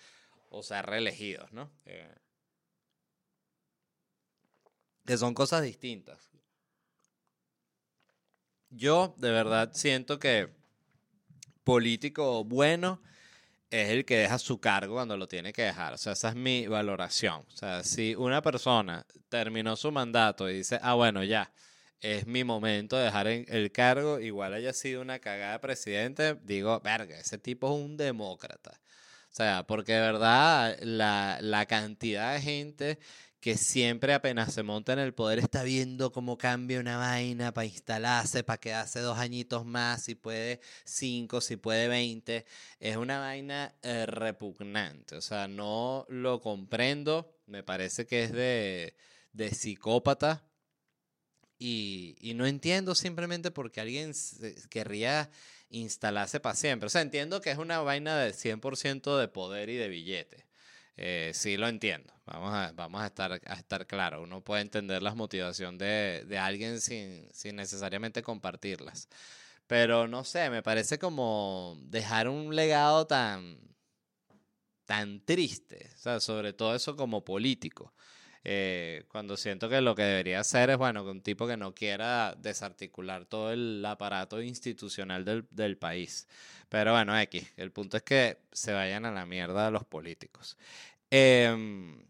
o 0.51 0.63
ser 0.63 0.87
reelegidos, 0.87 1.53
¿no? 1.53 1.71
Eh, 1.87 2.15
que 5.05 5.19
son 5.19 5.35
cosas 5.35 5.63
distintas. 5.63 6.31
Yo 8.69 9.15
de 9.17 9.33
verdad 9.33 9.73
siento 9.75 10.21
que 10.21 10.60
político 11.65 12.45
bueno 12.45 13.01
es 13.71 13.91
el 13.91 14.05
que 14.05 14.19
deja 14.19 14.39
su 14.39 14.61
cargo 14.61 14.95
cuando 14.95 15.17
lo 15.17 15.29
tiene 15.29 15.53
que 15.53 15.63
dejar. 15.63 15.95
O 15.95 15.99
sea, 15.99 16.15
esa 16.15 16.31
es 16.31 16.35
mi 16.35 16.67
valoración. 16.67 17.45
O 17.53 17.57
sea, 17.57 17.85
si 17.85 18.15
una 18.17 18.43
persona 18.43 19.07
terminó 19.29 19.77
su 19.77 19.93
mandato 19.93 20.51
y 20.51 20.55
dice, 20.59 20.81
ah, 20.83 20.95
bueno, 20.95 21.23
ya, 21.23 21.53
es 22.01 22.27
mi 22.27 22.45
momento 22.45 22.97
de 22.97 23.05
dejar 23.05 23.29
el 23.29 23.73
cargo, 23.73 24.19
igual 24.19 24.55
haya 24.55 24.73
sido 24.73 25.03
una 25.03 25.19
cagada 25.19 25.53
de 25.53 25.59
presidente, 25.61 26.37
digo, 26.43 26.81
verga, 26.81 27.19
ese 27.19 27.39
tipo 27.39 27.69
es 27.69 27.85
un 27.85 27.97
demócrata. 27.97 28.81
O 29.31 29.33
sea, 29.33 29.65
porque 29.65 29.93
de 29.93 30.01
verdad 30.01 30.77
la, 30.83 31.39
la 31.41 31.67
cantidad 31.67 32.35
de 32.35 32.41
gente 32.41 32.99
que 33.41 33.57
siempre 33.57 34.13
apenas 34.13 34.53
se 34.53 34.63
monta 34.63 34.93
en 34.93 34.99
el 34.99 35.15
poder 35.15 35.39
está 35.39 35.63
viendo 35.63 36.13
cómo 36.13 36.37
cambia 36.37 36.79
una 36.79 36.99
vaina 36.99 37.53
para 37.53 37.67
instalarse, 37.67 38.45
para 38.45 38.61
quedarse 38.61 39.01
dos 39.01 39.19
añitos 39.19 39.65
más, 39.65 40.03
si 40.03 40.15
puede 40.15 40.61
cinco, 40.85 41.41
si 41.41 41.57
puede 41.57 41.89
veinte. 41.89 42.45
Es 42.81 42.97
una 42.97 43.19
vaina 43.19 43.75
eh, 43.83 44.07
repugnante, 44.07 45.17
o 45.17 45.23
sea, 45.23 45.49
no 45.49 46.07
lo 46.09 46.41
comprendo, 46.41 47.35
me 47.47 47.63
parece 47.63 48.07
que 48.07 48.25
es 48.25 48.33
de, 48.33 48.95
de 49.33 49.51
psicópata. 49.51 50.45
Y, 51.59 52.17
y, 52.21 52.33
no 52.35 52.47
entiendo 52.47 52.95
simplemente 52.95 53.51
porque 53.51 53.83
alguien 53.83 54.13
querría 54.71 55.31
instalarse 55.69 56.41
para 56.41 56.57
siempre. 56.57 56.87
O 56.87 56.91
sea, 56.91 57.03
entiendo 57.03 57.43
que 57.43 57.51
es 57.51 57.59
una 57.59 57.81
vaina 57.81 58.19
de 58.19 58.33
100% 58.33 59.19
de 59.19 59.29
poder 59.29 59.69
y 59.69 59.77
de 59.77 59.89
billete. 59.89 60.50
Eh, 61.03 61.33
sí 61.35 61.57
lo 61.57 61.67
entiendo. 61.67 62.13
Vamos 62.27 62.53
a, 62.55 62.73
vamos 62.73 63.01
a 63.01 63.07
estar, 63.07 63.33
a 63.33 63.55
estar 63.55 63.87
claros. 63.87 64.23
Uno 64.23 64.43
puede 64.43 64.61
entender 64.61 65.03
las 65.03 65.17
motivaciones 65.17 65.79
de, 65.79 66.25
de 66.27 66.39
alguien 66.39 66.81
sin, 66.81 67.27
sin 67.33 67.57
necesariamente 67.57 68.23
compartirlas. 68.23 69.09
Pero 69.67 70.09
no 70.09 70.25
sé, 70.25 70.51
me 70.51 70.63
parece 70.63 70.99
como 70.99 71.79
dejar 71.85 72.29
un 72.29 72.55
legado 72.55 73.07
tan, 73.07 73.59
tan 74.85 75.25
triste, 75.25 75.89
o 75.95 75.99
sea, 75.99 76.21
sobre 76.21 76.53
todo 76.53 76.75
eso 76.75 76.97
como 76.97 77.25
político. 77.25 77.95
Eh, 78.43 79.05
cuando 79.09 79.37
siento 79.37 79.69
que 79.69 79.81
lo 79.81 79.95
que 79.95 80.03
debería 80.03 80.41
hacer 80.41 80.71
es, 80.71 80.79
bueno, 80.79 81.05
un 81.05 81.21
tipo 81.21 81.47
que 81.47 81.57
no 81.57 81.75
quiera 81.75 82.35
desarticular 82.37 83.27
todo 83.27 83.53
el 83.53 83.85
aparato 83.85 84.41
institucional 84.41 85.25
del, 85.25 85.47
del 85.51 85.77
país. 85.77 86.27
Pero 86.69 86.93
bueno, 86.93 87.19
X, 87.19 87.53
el 87.57 87.73
punto 87.73 87.97
es 87.97 88.03
que 88.03 88.39
se 88.53 88.73
vayan 88.73 89.05
a 89.05 89.11
la 89.11 89.27
mierda 89.27 89.71
los 89.71 89.85
políticos. 89.85 90.57
Em, 91.11 92.03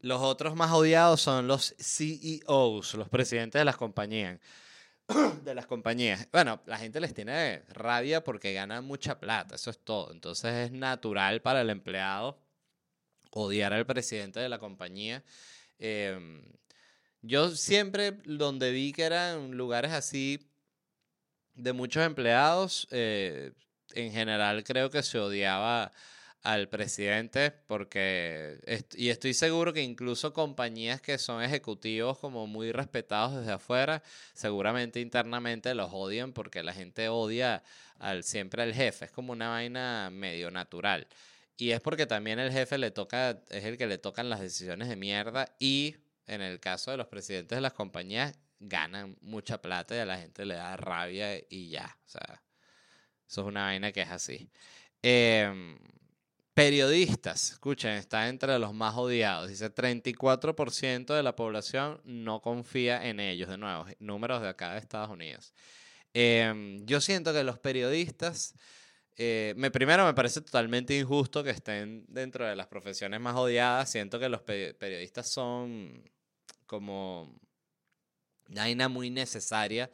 los 0.00 0.20
otros 0.22 0.54
más 0.54 0.70
odiados 0.72 1.20
son 1.20 1.48
los 1.48 1.74
CEOs, 1.78 2.94
los 2.94 3.08
presidentes 3.08 3.60
de 3.60 3.64
las 3.64 3.76
compañías. 3.76 4.38
de 5.44 5.54
las 5.54 5.66
compañías. 5.66 6.28
Bueno, 6.32 6.60
la 6.66 6.78
gente 6.78 7.00
les 7.00 7.14
tiene 7.14 7.62
rabia 7.68 8.22
porque 8.22 8.52
ganan 8.52 8.84
mucha 8.84 9.18
plata, 9.18 9.56
eso 9.56 9.70
es 9.70 9.78
todo. 9.78 10.12
Entonces 10.12 10.66
es 10.66 10.72
natural 10.72 11.42
para 11.42 11.62
el 11.62 11.70
empleado 11.70 12.38
odiar 13.30 13.72
al 13.72 13.86
presidente 13.86 14.40
de 14.40 14.48
la 14.48 14.58
compañía. 14.58 15.24
Em, 15.78 16.42
yo 17.22 17.50
siempre 17.50 18.12
donde 18.24 18.72
vi 18.72 18.92
que 18.92 19.02
eran 19.04 19.56
lugares 19.56 19.92
así 19.92 20.40
de 21.54 21.72
muchos 21.72 22.04
empleados, 22.04 22.86
eh, 22.90 23.52
en 23.94 24.12
general 24.12 24.64
creo 24.64 24.90
que 24.90 25.02
se 25.02 25.18
odiaba 25.18 25.92
al 26.42 26.68
presidente 26.68 27.50
porque, 27.50 28.60
y 28.94 29.08
estoy 29.08 29.34
seguro 29.34 29.72
que 29.72 29.82
incluso 29.82 30.32
compañías 30.32 31.00
que 31.00 31.18
son 31.18 31.42
ejecutivos 31.42 32.18
como 32.18 32.46
muy 32.46 32.70
respetados 32.72 33.36
desde 33.36 33.52
afuera, 33.52 34.02
seguramente 34.34 35.00
internamente 35.00 35.74
los 35.74 35.90
odian 35.92 36.32
porque 36.32 36.62
la 36.62 36.72
gente 36.72 37.08
odia 37.08 37.62
al, 37.98 38.22
siempre 38.22 38.62
al 38.62 38.72
jefe, 38.74 39.06
es 39.06 39.10
como 39.10 39.32
una 39.32 39.48
vaina 39.48 40.10
medio 40.12 40.50
natural. 40.50 41.06
Y 41.58 41.72
es 41.72 41.80
porque 41.80 42.06
también 42.06 42.38
el 42.38 42.50
jefe 42.52 42.78
le 42.78 42.90
toca, 42.90 43.42
es 43.50 43.64
el 43.64 43.76
que 43.76 43.86
le 43.86 43.98
tocan 43.98 44.30
las 44.30 44.40
decisiones 44.40 44.88
de 44.88 44.96
mierda 44.96 45.54
y 45.58 45.96
en 46.26 46.40
el 46.40 46.60
caso 46.60 46.90
de 46.90 46.96
los 46.96 47.08
presidentes 47.08 47.56
de 47.56 47.60
las 47.60 47.74
compañías 47.74 48.38
ganan 48.60 49.16
mucha 49.20 49.60
plata 49.60 49.94
y 49.94 49.98
a 49.98 50.06
la 50.06 50.18
gente 50.18 50.46
le 50.46 50.54
da 50.54 50.76
rabia 50.76 51.36
y 51.50 51.68
ya, 51.68 51.98
o 52.06 52.08
sea, 52.08 52.42
eso 53.28 53.40
es 53.42 53.46
una 53.46 53.64
vaina 53.64 53.92
que 53.92 54.02
es 54.02 54.10
así. 54.10 54.48
Eh, 55.02 55.76
Periodistas, 56.58 57.52
escuchen, 57.52 57.92
está 57.92 58.28
entre 58.28 58.58
los 58.58 58.74
más 58.74 58.96
odiados. 58.96 59.48
Dice 59.48 59.72
34% 59.72 61.14
de 61.14 61.22
la 61.22 61.36
población 61.36 62.00
no 62.02 62.42
confía 62.42 63.06
en 63.08 63.20
ellos. 63.20 63.48
De 63.48 63.56
nuevo, 63.56 63.86
números 64.00 64.42
de 64.42 64.48
acá 64.48 64.72
de 64.72 64.80
Estados 64.80 65.08
Unidos. 65.08 65.54
Em, 66.12 66.84
yo 66.84 67.00
siento 67.00 67.32
que 67.32 67.44
los 67.44 67.60
periodistas, 67.60 68.56
eh, 69.18 69.52
me, 69.56 69.72
primero 69.72 70.06
me 70.06 70.14
parece 70.14 70.40
totalmente 70.40 70.96
injusto 70.96 71.42
que 71.42 71.50
estén 71.50 72.06
dentro 72.08 72.46
de 72.46 72.54
las 72.54 72.68
profesiones 72.68 73.20
más 73.20 73.34
odiadas. 73.36 73.90
Siento 73.90 74.20
que 74.20 74.28
los 74.28 74.42
periodistas 74.42 75.28
son 75.28 76.08
como 76.66 77.36
una 78.48 78.88
muy 78.88 79.10
necesaria 79.10 79.90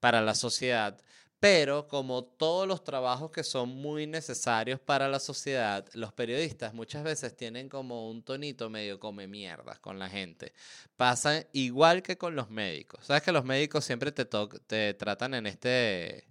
para 0.00 0.20
la 0.20 0.34
sociedad. 0.34 1.00
Pero 1.38 1.86
como 1.86 2.24
todos 2.24 2.66
los 2.66 2.82
trabajos 2.82 3.30
que 3.30 3.44
son 3.44 3.68
muy 3.68 4.06
necesarios 4.06 4.80
para 4.80 5.06
la 5.06 5.20
sociedad, 5.20 5.86
los 5.92 6.12
periodistas 6.12 6.74
muchas 6.74 7.04
veces 7.04 7.36
tienen 7.36 7.68
como 7.68 8.10
un 8.10 8.22
tonito 8.22 8.70
medio 8.70 8.98
come 8.98 9.28
mierdas 9.28 9.78
con 9.78 9.98
la 9.98 10.08
gente. 10.08 10.54
Pasa 10.96 11.46
igual 11.52 12.02
que 12.02 12.18
con 12.18 12.34
los 12.34 12.50
médicos. 12.50 13.06
Sabes 13.06 13.22
que 13.22 13.32
los 13.32 13.44
médicos 13.44 13.84
siempre 13.84 14.12
te, 14.12 14.24
te 14.24 14.94
tratan 14.94 15.34
en 15.34 15.46
este, 15.46 16.26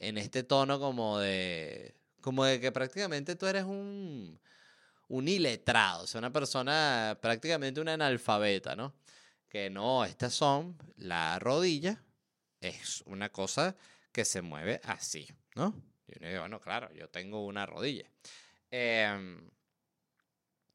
en 0.00 0.18
este 0.18 0.42
tono 0.42 0.80
como 0.80 1.18
de, 1.18 1.94
como 2.20 2.44
de 2.44 2.60
que 2.60 2.72
prácticamente 2.72 3.36
tú 3.36 3.46
eres 3.46 3.64
un, 3.64 4.40
un 5.08 5.28
iletrado, 5.28 6.04
o 6.04 6.06
sea, 6.08 6.18
una 6.18 6.32
persona 6.32 7.16
prácticamente 7.22 7.80
una 7.80 7.94
analfabeta, 7.94 8.74
¿no? 8.74 8.92
que 9.50 9.68
no, 9.68 10.04
estas 10.04 10.32
son 10.32 10.78
la 10.96 11.38
rodilla, 11.40 12.02
es 12.60 13.02
una 13.04 13.30
cosa 13.30 13.76
que 14.12 14.24
se 14.24 14.42
mueve 14.42 14.80
así, 14.84 15.28
¿no? 15.56 15.74
Y 16.06 16.16
uno 16.16 16.28
dice, 16.28 16.38
bueno, 16.38 16.60
claro, 16.60 16.90
yo 16.94 17.08
tengo 17.08 17.44
una 17.44 17.66
rodilla. 17.66 18.08
Em, 18.70 19.50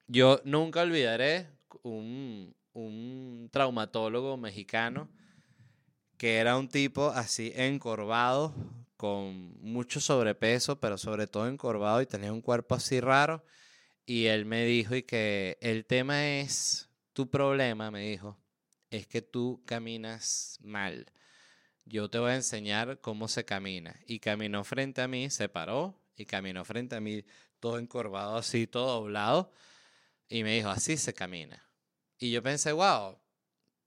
yo 0.08 0.42
nunca 0.44 0.82
olvidaré 0.82 1.48
un, 1.84 2.54
un 2.74 3.50
traumatólogo 3.52 4.36
mexicano 4.36 5.10
que 6.18 6.38
era 6.38 6.58
un 6.58 6.68
tipo 6.68 7.10
así 7.10 7.54
encorvado, 7.56 8.54
con 8.98 9.60
mucho 9.62 10.00
sobrepeso, 10.00 10.80
pero 10.80 10.98
sobre 10.98 11.28
todo 11.28 11.48
encorvado 11.48 12.02
y 12.02 12.06
tenía 12.06 12.32
un 12.32 12.42
cuerpo 12.42 12.76
así 12.76 13.00
raro. 13.00 13.44
Y 14.06 14.26
él 14.26 14.46
me 14.46 14.66
dijo 14.66 14.96
y 14.96 15.04
que 15.04 15.58
el 15.62 15.86
tema 15.86 16.40
es, 16.40 16.90
tu 17.14 17.30
problema, 17.30 17.92
me 17.92 18.02
dijo, 18.02 18.38
es 18.92 19.08
que 19.08 19.22
tú 19.22 19.64
caminas 19.66 20.60
mal. 20.62 21.12
Yo 21.86 22.10
te 22.10 22.20
voy 22.20 22.32
a 22.32 22.36
enseñar 22.36 23.00
cómo 23.00 23.28
se 23.28 23.46
camina. 23.46 24.00
Y 24.06 24.20
caminó 24.20 24.64
frente 24.64 25.02
a 25.02 25.08
mí, 25.08 25.30
se 25.30 25.50
paró 25.50 26.00
y 26.16 26.26
caminó 26.26 26.66
frente 26.66 26.96
a 26.96 27.02
mí, 27.02 27.24
todo 27.60 27.80
encorvado 27.80 28.38
así, 28.38 28.68
todo 28.68 29.02
doblado. 29.02 29.52
Y 30.28 30.44
me 30.44 30.56
dijo, 30.56 30.70
así 30.70 30.98
se 30.98 31.14
camina. 31.14 31.64
Y 32.18 32.32
yo 32.32 32.42
pensé, 32.42 32.72
wow, 32.72 33.18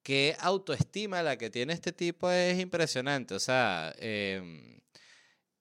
qué 0.09 0.35
autoestima 0.41 1.23
la 1.23 1.37
que 1.37 1.51
tiene 1.51 1.75
este 1.75 1.93
tipo 1.93 2.31
es 2.31 2.59
impresionante. 2.59 3.35
O 3.35 3.39
sea, 3.39 3.95
em, 3.99 4.81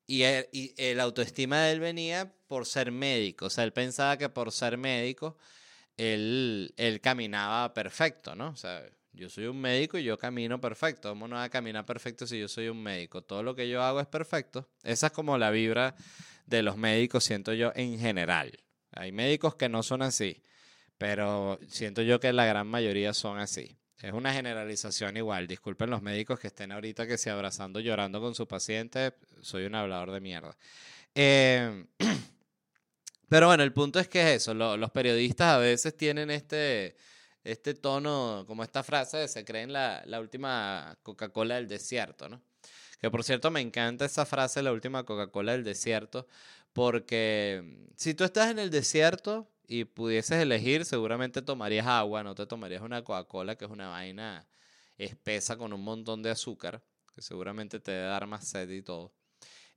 y, 0.07 0.21
el, 0.23 0.47
y 0.53 0.73
autoestima 0.99 1.63
de 1.63 1.73
él 1.73 1.81
venía 1.81 2.33
por 2.47 2.65
ser 2.65 2.93
médico. 2.93 3.47
O 3.47 3.49
sea, 3.49 3.65
él 3.65 3.73
pensaba 3.73 4.17
que 4.17 4.29
por 4.29 4.53
ser 4.53 4.77
médico, 4.77 5.37
él, 5.97 6.73
él 6.77 7.01
caminaba 7.01 7.73
perfecto, 7.73 8.37
¿no? 8.37 8.51
O 8.51 8.55
sea, 8.55 8.85
yo 9.11 9.29
soy 9.29 9.47
un 9.47 9.59
médico 9.59 9.97
y 9.97 10.05
yo 10.05 10.17
camino 10.17 10.61
perfecto. 10.61 11.09
¿Cómo 11.09 11.27
no 11.27 11.35
va 11.35 11.43
a 11.43 11.49
caminar 11.49 11.85
perfecto 11.85 12.25
si 12.25 12.39
yo 12.39 12.47
soy 12.47 12.69
un 12.69 12.81
médico? 12.81 13.21
Todo 13.23 13.43
lo 13.43 13.53
que 13.53 13.67
yo 13.67 13.83
hago 13.83 13.99
es 13.99 14.07
perfecto. 14.07 14.69
Esa 14.81 15.07
es 15.07 15.11
como 15.11 15.37
la 15.37 15.51
vibra 15.51 15.93
de 16.45 16.63
los 16.63 16.77
médicos, 16.77 17.25
siento 17.25 17.53
yo, 17.53 17.73
en 17.75 17.99
general. 17.99 18.57
Hay 18.93 19.11
médicos 19.11 19.55
que 19.55 19.67
no 19.67 19.83
son 19.83 20.03
así, 20.03 20.41
pero 20.97 21.59
siento 21.67 22.01
yo 22.01 22.21
que 22.21 22.31
la 22.31 22.45
gran 22.45 22.67
mayoría 22.67 23.13
son 23.13 23.39
así. 23.39 23.77
Es 24.01 24.13
una 24.13 24.31
generalización 24.31 25.17
igual. 25.17 25.47
Disculpen 25.47 25.89
los 25.89 26.03
médicos 26.03 26.39
que 26.39 26.47
estén 26.47 26.71
ahorita 26.71 27.07
que 27.07 27.17
se 27.17 27.31
abrazando 27.31 27.79
llorando 27.79 28.21
con 28.21 28.35
su 28.35 28.47
paciente. 28.47 29.13
Soy 29.41 29.65
un 29.65 29.73
hablador 29.73 30.11
de 30.11 30.21
mierda. 30.21 30.55
Em, 31.15 31.87
pero 33.29 33.47
bueno, 33.47 33.63
el 33.63 33.73
punto 33.73 33.99
es 33.99 34.07
que 34.07 34.21
es 34.21 34.41
eso. 34.41 34.53
los 34.53 34.91
periodistas 34.91 35.55
a 35.55 35.57
veces 35.57 35.97
tienen 35.97 36.29
este, 36.29 36.95
este 37.43 37.73
tono, 37.73 38.43
como 38.45 38.63
esta 38.63 38.83
frase 38.83 39.17
de 39.17 39.27
se 39.27 39.43
creen 39.43 39.73
la, 39.73 40.03
la 40.05 40.19
última 40.19 40.97
Coca-Cola 41.01 41.55
del 41.55 41.67
desierto, 41.67 42.29
¿no? 42.29 42.41
Que 43.01 43.09
por 43.09 43.23
cierto 43.23 43.51
me 43.51 43.61
encanta 43.61 44.05
esa 44.05 44.25
frase, 44.25 44.61
la 44.61 44.73
última 44.73 45.03
Coca-Cola 45.05 45.53
del 45.53 45.63
desierto, 45.63 46.27
porque 46.73 47.87
si 47.95 48.13
tú 48.13 48.23
estás 48.23 48.51
en 48.51 48.59
el 48.59 48.69
desierto, 48.69 49.49
y 49.67 49.85
pudieses 49.85 50.41
elegir, 50.41 50.85
seguramente 50.85 51.41
tomarías 51.41 51.85
agua, 51.87 52.23
no 52.23 52.33
te 52.35 52.45
tomarías 52.45 52.81
una 52.81 53.03
Coca-Cola, 53.03 53.57
que 53.57 53.65
es 53.65 53.71
una 53.71 53.89
vaina 53.89 54.47
espesa 54.97 55.57
con 55.57 55.73
un 55.73 55.83
montón 55.83 56.23
de 56.23 56.31
azúcar, 56.31 56.81
que 57.13 57.21
seguramente 57.21 57.79
te 57.79 57.91
debe 57.91 58.07
dar 58.07 58.27
más 58.27 58.47
sed 58.47 58.69
y 58.69 58.81
todo. 58.81 59.13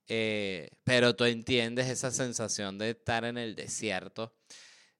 Eh, 0.06 0.70
pero 0.84 1.14
tú 1.14 1.24
entiendes 1.24 1.88
esa 1.88 2.10
sensación 2.10 2.78
de 2.78 2.90
estar 2.90 3.24
en 3.24 3.38
el 3.38 3.54
desierto 3.54 4.34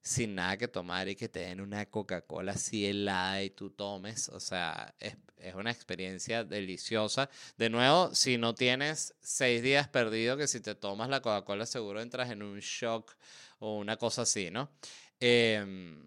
sin 0.03 0.35
nada 0.35 0.57
que 0.57 0.69
tomar 0.69 1.09
y 1.09 1.17
que 1.17 1.29
te 1.29 1.41
den 1.41 1.61
una 1.61 1.87
Coca-Cola 1.87 2.53
así 2.53 2.87
helada 2.87 3.43
y 3.43 3.51
tú 3.51 3.71
tomes. 3.71 4.29
O 4.31 4.41
sea, 4.41 4.95
es, 4.99 5.17
es, 5.37 5.55
una 5.55 5.71
experiencia 5.71 6.45
deliciosa. 6.45 7.29
De 7.59 7.71
nuevo, 7.71 8.15
si 8.15 8.39
no 8.39 8.55
tienes 8.55 9.15
seis 9.21 9.63
días 9.63 9.89
perdidos, 9.89 10.39
que 10.39 10.49
si 10.49 10.61
te 10.61 10.75
tomas 10.75 11.09
la 11.11 11.21
Coca-Cola 11.21 11.67
seguro 11.67 12.01
entras 12.01 12.31
en 12.31 12.43
un 12.43 12.61
shock 12.61 13.15
o 13.61 13.79
una 13.79 13.97
cosa 13.97 14.23
así, 14.23 14.51
¿no? 14.51 14.71
Em, 15.19 16.03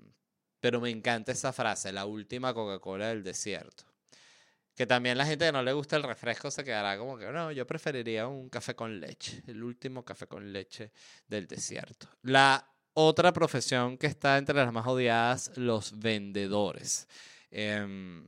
pero 0.59 0.79
me 0.79 0.89
encanta 0.89 1.31
esa 1.31 1.51
frase, 1.53 1.91
la 1.91 2.05
última 2.05 2.53
Coca-Cola 2.53 3.09
del 3.09 3.23
desierto. 3.23 3.85
Que 4.75 4.87
también 4.87 5.17
la 5.17 5.25
gente 5.25 5.45
que 5.45 5.51
no 5.51 5.61
le 5.61 5.71
gusta 5.73 5.95
el 5.95 6.03
refresco 6.03 6.49
se 6.49 6.63
quedará 6.63 6.97
como 6.97 7.17
que, 7.17 7.31
no, 7.31 7.51
yo 7.51 7.67
preferiría 7.67 8.27
un 8.27 8.49
café 8.49 8.75
con 8.75 8.99
leche, 8.99 9.43
el 9.47 9.63
último 9.63 10.03
café 10.03 10.27
con 10.27 10.51
leche 10.51 10.91
del 11.27 11.47
desierto. 11.47 12.07
La 12.23 12.67
otra 12.93 13.31
profesión 13.33 13.97
que 13.97 14.07
está 14.07 14.37
entre 14.37 14.55
las 14.55 14.71
más 14.73 14.87
odiadas, 14.87 15.51
los 15.55 15.99
vendedores. 15.99 17.07
Em, 17.51 18.27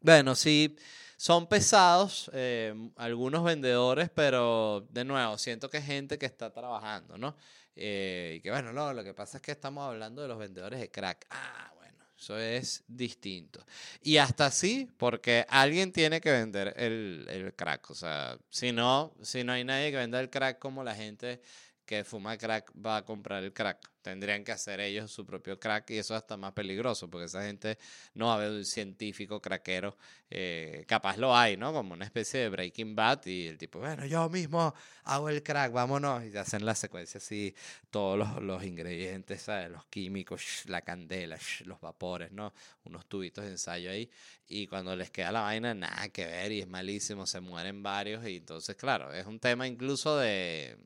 bueno, 0.00 0.34
sí, 0.34 0.76
son 1.16 1.46
pesados 1.48 2.30
em, 2.32 2.92
algunos 2.96 3.44
vendedores, 3.44 4.10
pero 4.10 4.86
de 4.90 5.04
nuevo, 5.04 5.38
siento 5.38 5.70
que 5.70 5.78
es 5.78 5.86
gente 5.86 6.18
que 6.18 6.26
está 6.26 6.52
trabajando, 6.52 7.18
¿no? 7.18 7.36
Eh, 7.76 8.34
y 8.36 8.40
que 8.40 8.50
bueno, 8.50 8.72
no, 8.72 8.92
lo 8.92 9.02
que 9.02 9.14
pasa 9.14 9.38
es 9.38 9.42
que 9.42 9.52
estamos 9.52 9.88
hablando 9.88 10.22
de 10.22 10.28
los 10.28 10.38
vendedores 10.38 10.80
de 10.80 10.90
crack. 10.90 11.26
Ah, 11.30 11.72
bueno, 11.76 12.04
eso 12.16 12.38
es 12.38 12.84
distinto. 12.86 13.64
Y 14.02 14.16
hasta 14.16 14.46
así, 14.46 14.88
porque 14.96 15.44
alguien 15.48 15.92
tiene 15.92 16.20
que 16.20 16.30
vender 16.30 16.74
el, 16.76 17.26
el 17.28 17.54
crack. 17.54 17.90
O 17.90 17.94
sea, 17.94 18.38
si 18.50 18.72
no, 18.72 19.14
si 19.22 19.44
no 19.44 19.52
hay 19.52 19.64
nadie 19.64 19.90
que 19.90 19.96
venda 19.96 20.20
el 20.20 20.30
crack 20.30 20.58
como 20.58 20.84
la 20.84 20.94
gente 20.94 21.40
que 21.84 22.04
fuma 22.04 22.36
crack 22.36 22.72
va 22.74 22.98
a 22.98 23.04
comprar 23.04 23.44
el 23.44 23.52
crack. 23.52 23.90
Tendrían 24.02 24.44
que 24.44 24.52
hacer 24.52 24.80
ellos 24.80 25.10
su 25.10 25.24
propio 25.24 25.58
crack 25.58 25.90
y 25.90 25.98
eso 25.98 26.14
es 26.14 26.18
hasta 26.18 26.36
más 26.36 26.52
peligroso 26.52 27.08
porque 27.08 27.24
esa 27.24 27.42
gente 27.42 27.78
no 28.12 28.26
va 28.26 28.34
a 28.34 28.38
ver 28.38 28.50
un 28.50 28.64
científico 28.64 29.40
craquero. 29.40 29.96
Eh, 30.30 30.84
capaz 30.86 31.16
lo 31.16 31.34
hay, 31.34 31.56
¿no? 31.56 31.72
Como 31.72 31.94
una 31.94 32.04
especie 32.04 32.40
de 32.40 32.48
Breaking 32.50 32.94
Bad 32.94 33.24
y 33.26 33.46
el 33.46 33.56
tipo, 33.56 33.78
bueno, 33.78 34.04
yo 34.04 34.28
mismo 34.28 34.74
hago 35.04 35.28
el 35.28 35.42
crack, 35.42 35.72
vámonos. 35.72 36.24
Y 36.24 36.36
hacen 36.36 36.66
la 36.66 36.74
secuencia 36.74 37.18
así, 37.18 37.54
todos 37.90 38.18
los, 38.18 38.42
los 38.42 38.64
ingredientes, 38.64 39.42
¿sabes? 39.42 39.70
los 39.70 39.86
químicos, 39.86 40.64
la 40.66 40.82
candela, 40.82 41.38
los 41.64 41.80
vapores, 41.80 42.32
¿no? 42.32 42.52
Unos 42.84 43.06
tubitos 43.06 43.44
de 43.44 43.52
ensayo 43.52 43.90
ahí. 43.90 44.10
Y 44.46 44.66
cuando 44.66 44.94
les 44.96 45.10
queda 45.10 45.32
la 45.32 45.40
vaina, 45.42 45.74
nada 45.74 46.08
que 46.10 46.26
ver 46.26 46.52
y 46.52 46.60
es 46.60 46.68
malísimo, 46.68 47.26
se 47.26 47.40
mueren 47.40 47.82
varios. 47.82 48.26
Y 48.26 48.36
entonces, 48.36 48.76
claro, 48.76 49.12
es 49.12 49.26
un 49.26 49.40
tema 49.40 49.66
incluso 49.66 50.18
de 50.18 50.78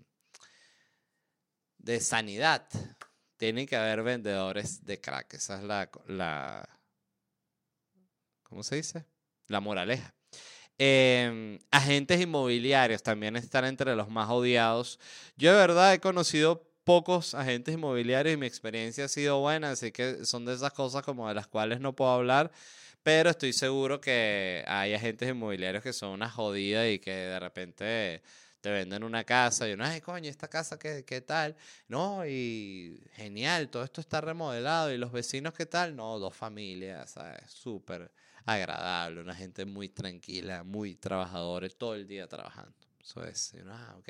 de 1.78 2.00
sanidad, 2.00 2.68
tienen 3.36 3.66
que 3.66 3.76
haber 3.76 4.02
vendedores 4.02 4.84
de 4.84 5.00
crack. 5.00 5.34
Esa 5.34 5.58
es 5.58 5.64
la, 5.64 5.90
la 6.06 6.68
¿cómo 8.42 8.62
se 8.62 8.76
dice? 8.76 9.04
La 9.46 9.60
moraleja. 9.60 10.14
Em, 10.78 11.58
agentes 11.70 12.20
inmobiliarios 12.20 13.02
también 13.02 13.36
están 13.36 13.64
entre 13.64 13.96
los 13.96 14.08
más 14.08 14.28
odiados. 14.30 15.00
Yo 15.36 15.52
de 15.52 15.58
verdad 15.58 15.94
he 15.94 16.00
conocido 16.00 16.68
pocos 16.84 17.34
agentes 17.34 17.74
inmobiliarios 17.74 18.34
y 18.34 18.38
mi 18.38 18.46
experiencia 18.46 19.06
ha 19.06 19.08
sido 19.08 19.40
buena, 19.40 19.72
así 19.72 19.92
que 19.92 20.24
son 20.24 20.44
de 20.44 20.54
esas 20.54 20.72
cosas 20.72 21.02
como 21.02 21.28
de 21.28 21.34
las 21.34 21.46
cuales 21.46 21.80
no 21.80 21.94
puedo 21.94 22.12
hablar, 22.12 22.50
pero 23.02 23.30
estoy 23.30 23.52
seguro 23.52 24.00
que 24.00 24.64
hay 24.66 24.94
agentes 24.94 25.28
inmobiliarios 25.28 25.82
que 25.82 25.92
son 25.92 26.10
una 26.10 26.30
jodida 26.30 26.88
y 26.88 26.98
que 26.98 27.10
de 27.12 27.40
repente 27.40 28.22
te 28.68 28.72
venden 28.74 29.02
una 29.02 29.24
casa 29.24 29.66
y 29.66 29.72
uno, 29.72 29.84
ay, 29.86 30.02
coño, 30.02 30.28
esta 30.28 30.46
casa, 30.46 30.78
¿qué, 30.78 31.02
qué 31.02 31.22
tal? 31.22 31.56
No, 31.88 32.26
y 32.26 33.00
genial, 33.14 33.70
todo 33.70 33.82
esto 33.82 34.02
está 34.02 34.20
remodelado 34.20 34.92
y 34.92 34.98
los 34.98 35.10
vecinos, 35.10 35.54
¿qué 35.54 35.64
tal? 35.64 35.96
No, 35.96 36.18
dos 36.18 36.36
familias, 36.36 37.12
¿sabes? 37.12 37.50
Súper 37.50 38.12
agradable, 38.44 39.22
una 39.22 39.34
gente 39.34 39.64
muy 39.64 39.88
tranquila, 39.88 40.64
muy 40.64 40.96
trabajadores, 40.96 41.78
todo 41.78 41.94
el 41.94 42.06
día 42.06 42.28
trabajando. 42.28 42.74
Eso 43.00 43.24
es, 43.24 43.54
y 43.54 43.60
uno, 43.60 43.72
ah, 43.74 43.96
ok. 44.00 44.08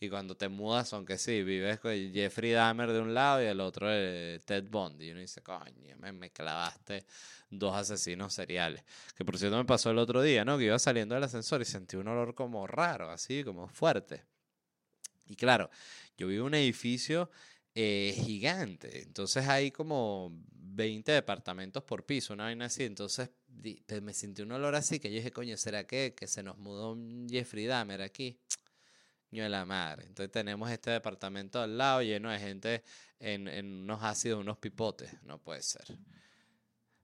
Y 0.00 0.08
cuando 0.08 0.36
te 0.36 0.48
mudas, 0.48 0.92
aunque 0.92 1.18
sí, 1.18 1.42
vives 1.42 1.80
con 1.80 1.92
Jeffrey 2.12 2.52
Dahmer 2.52 2.92
de 2.92 3.00
un 3.00 3.14
lado 3.14 3.42
y 3.42 3.46
el 3.46 3.60
otro 3.60 3.88
Ted 3.88 4.64
Bundy. 4.70 5.06
Y 5.06 5.10
uno 5.10 5.20
dice, 5.20 5.42
coño, 5.42 5.96
me, 5.98 6.12
me, 6.12 6.30
clavaste 6.30 7.04
dos 7.50 7.74
asesinos 7.74 8.32
seriales. 8.32 8.84
Que 9.16 9.24
por 9.24 9.38
cierto 9.38 9.56
me 9.56 9.64
pasó 9.64 9.90
el 9.90 9.98
otro 9.98 10.22
día, 10.22 10.44
¿no? 10.44 10.56
Que 10.56 10.64
iba 10.66 10.78
saliendo 10.78 11.16
del 11.16 11.24
ascensor 11.24 11.62
y 11.62 11.64
sentí 11.64 11.96
un 11.96 12.06
olor 12.06 12.34
como 12.34 12.66
raro, 12.66 13.10
así, 13.10 13.42
como 13.42 13.66
fuerte. 13.66 14.24
Y 15.26 15.34
claro, 15.34 15.68
yo 16.16 16.28
vivo 16.28 16.42
en 16.42 16.46
un 16.46 16.54
edificio 16.54 17.30
eh, 17.74 18.14
gigante. 18.24 19.02
Entonces 19.02 19.46
hay 19.48 19.70
como 19.70 20.32
20 20.52 21.10
departamentos 21.12 21.82
por 21.82 22.06
piso, 22.06 22.34
una 22.34 22.44
vaina 22.44 22.66
así. 22.66 22.84
Entonces 22.84 23.30
me 24.02 24.14
sentí 24.14 24.42
un 24.42 24.52
olor 24.52 24.74
así 24.74 25.00
que 25.00 25.10
yo 25.10 25.16
dije, 25.16 25.32
coño, 25.32 25.56
¿será 25.56 25.86
que, 25.86 26.14
que 26.16 26.26
se 26.26 26.42
nos 26.42 26.56
mudó 26.58 26.92
un 26.92 27.26
Jeffrey 27.28 27.66
Dahmer 27.66 28.02
aquí? 28.02 28.38
De 29.30 29.48
la 29.48 29.64
madre. 29.64 30.06
Entonces 30.06 30.30
tenemos 30.32 30.70
este 30.70 30.90
departamento 30.90 31.60
al 31.60 31.76
lado 31.76 32.02
lleno 32.02 32.30
de 32.30 32.38
gente 32.38 32.82
en, 33.20 33.48
en 33.48 33.82
unos 33.82 34.02
ácidos, 34.02 34.40
unos 34.40 34.58
pipotes. 34.58 35.10
No 35.22 35.38
puede 35.38 35.62
ser. 35.62 35.84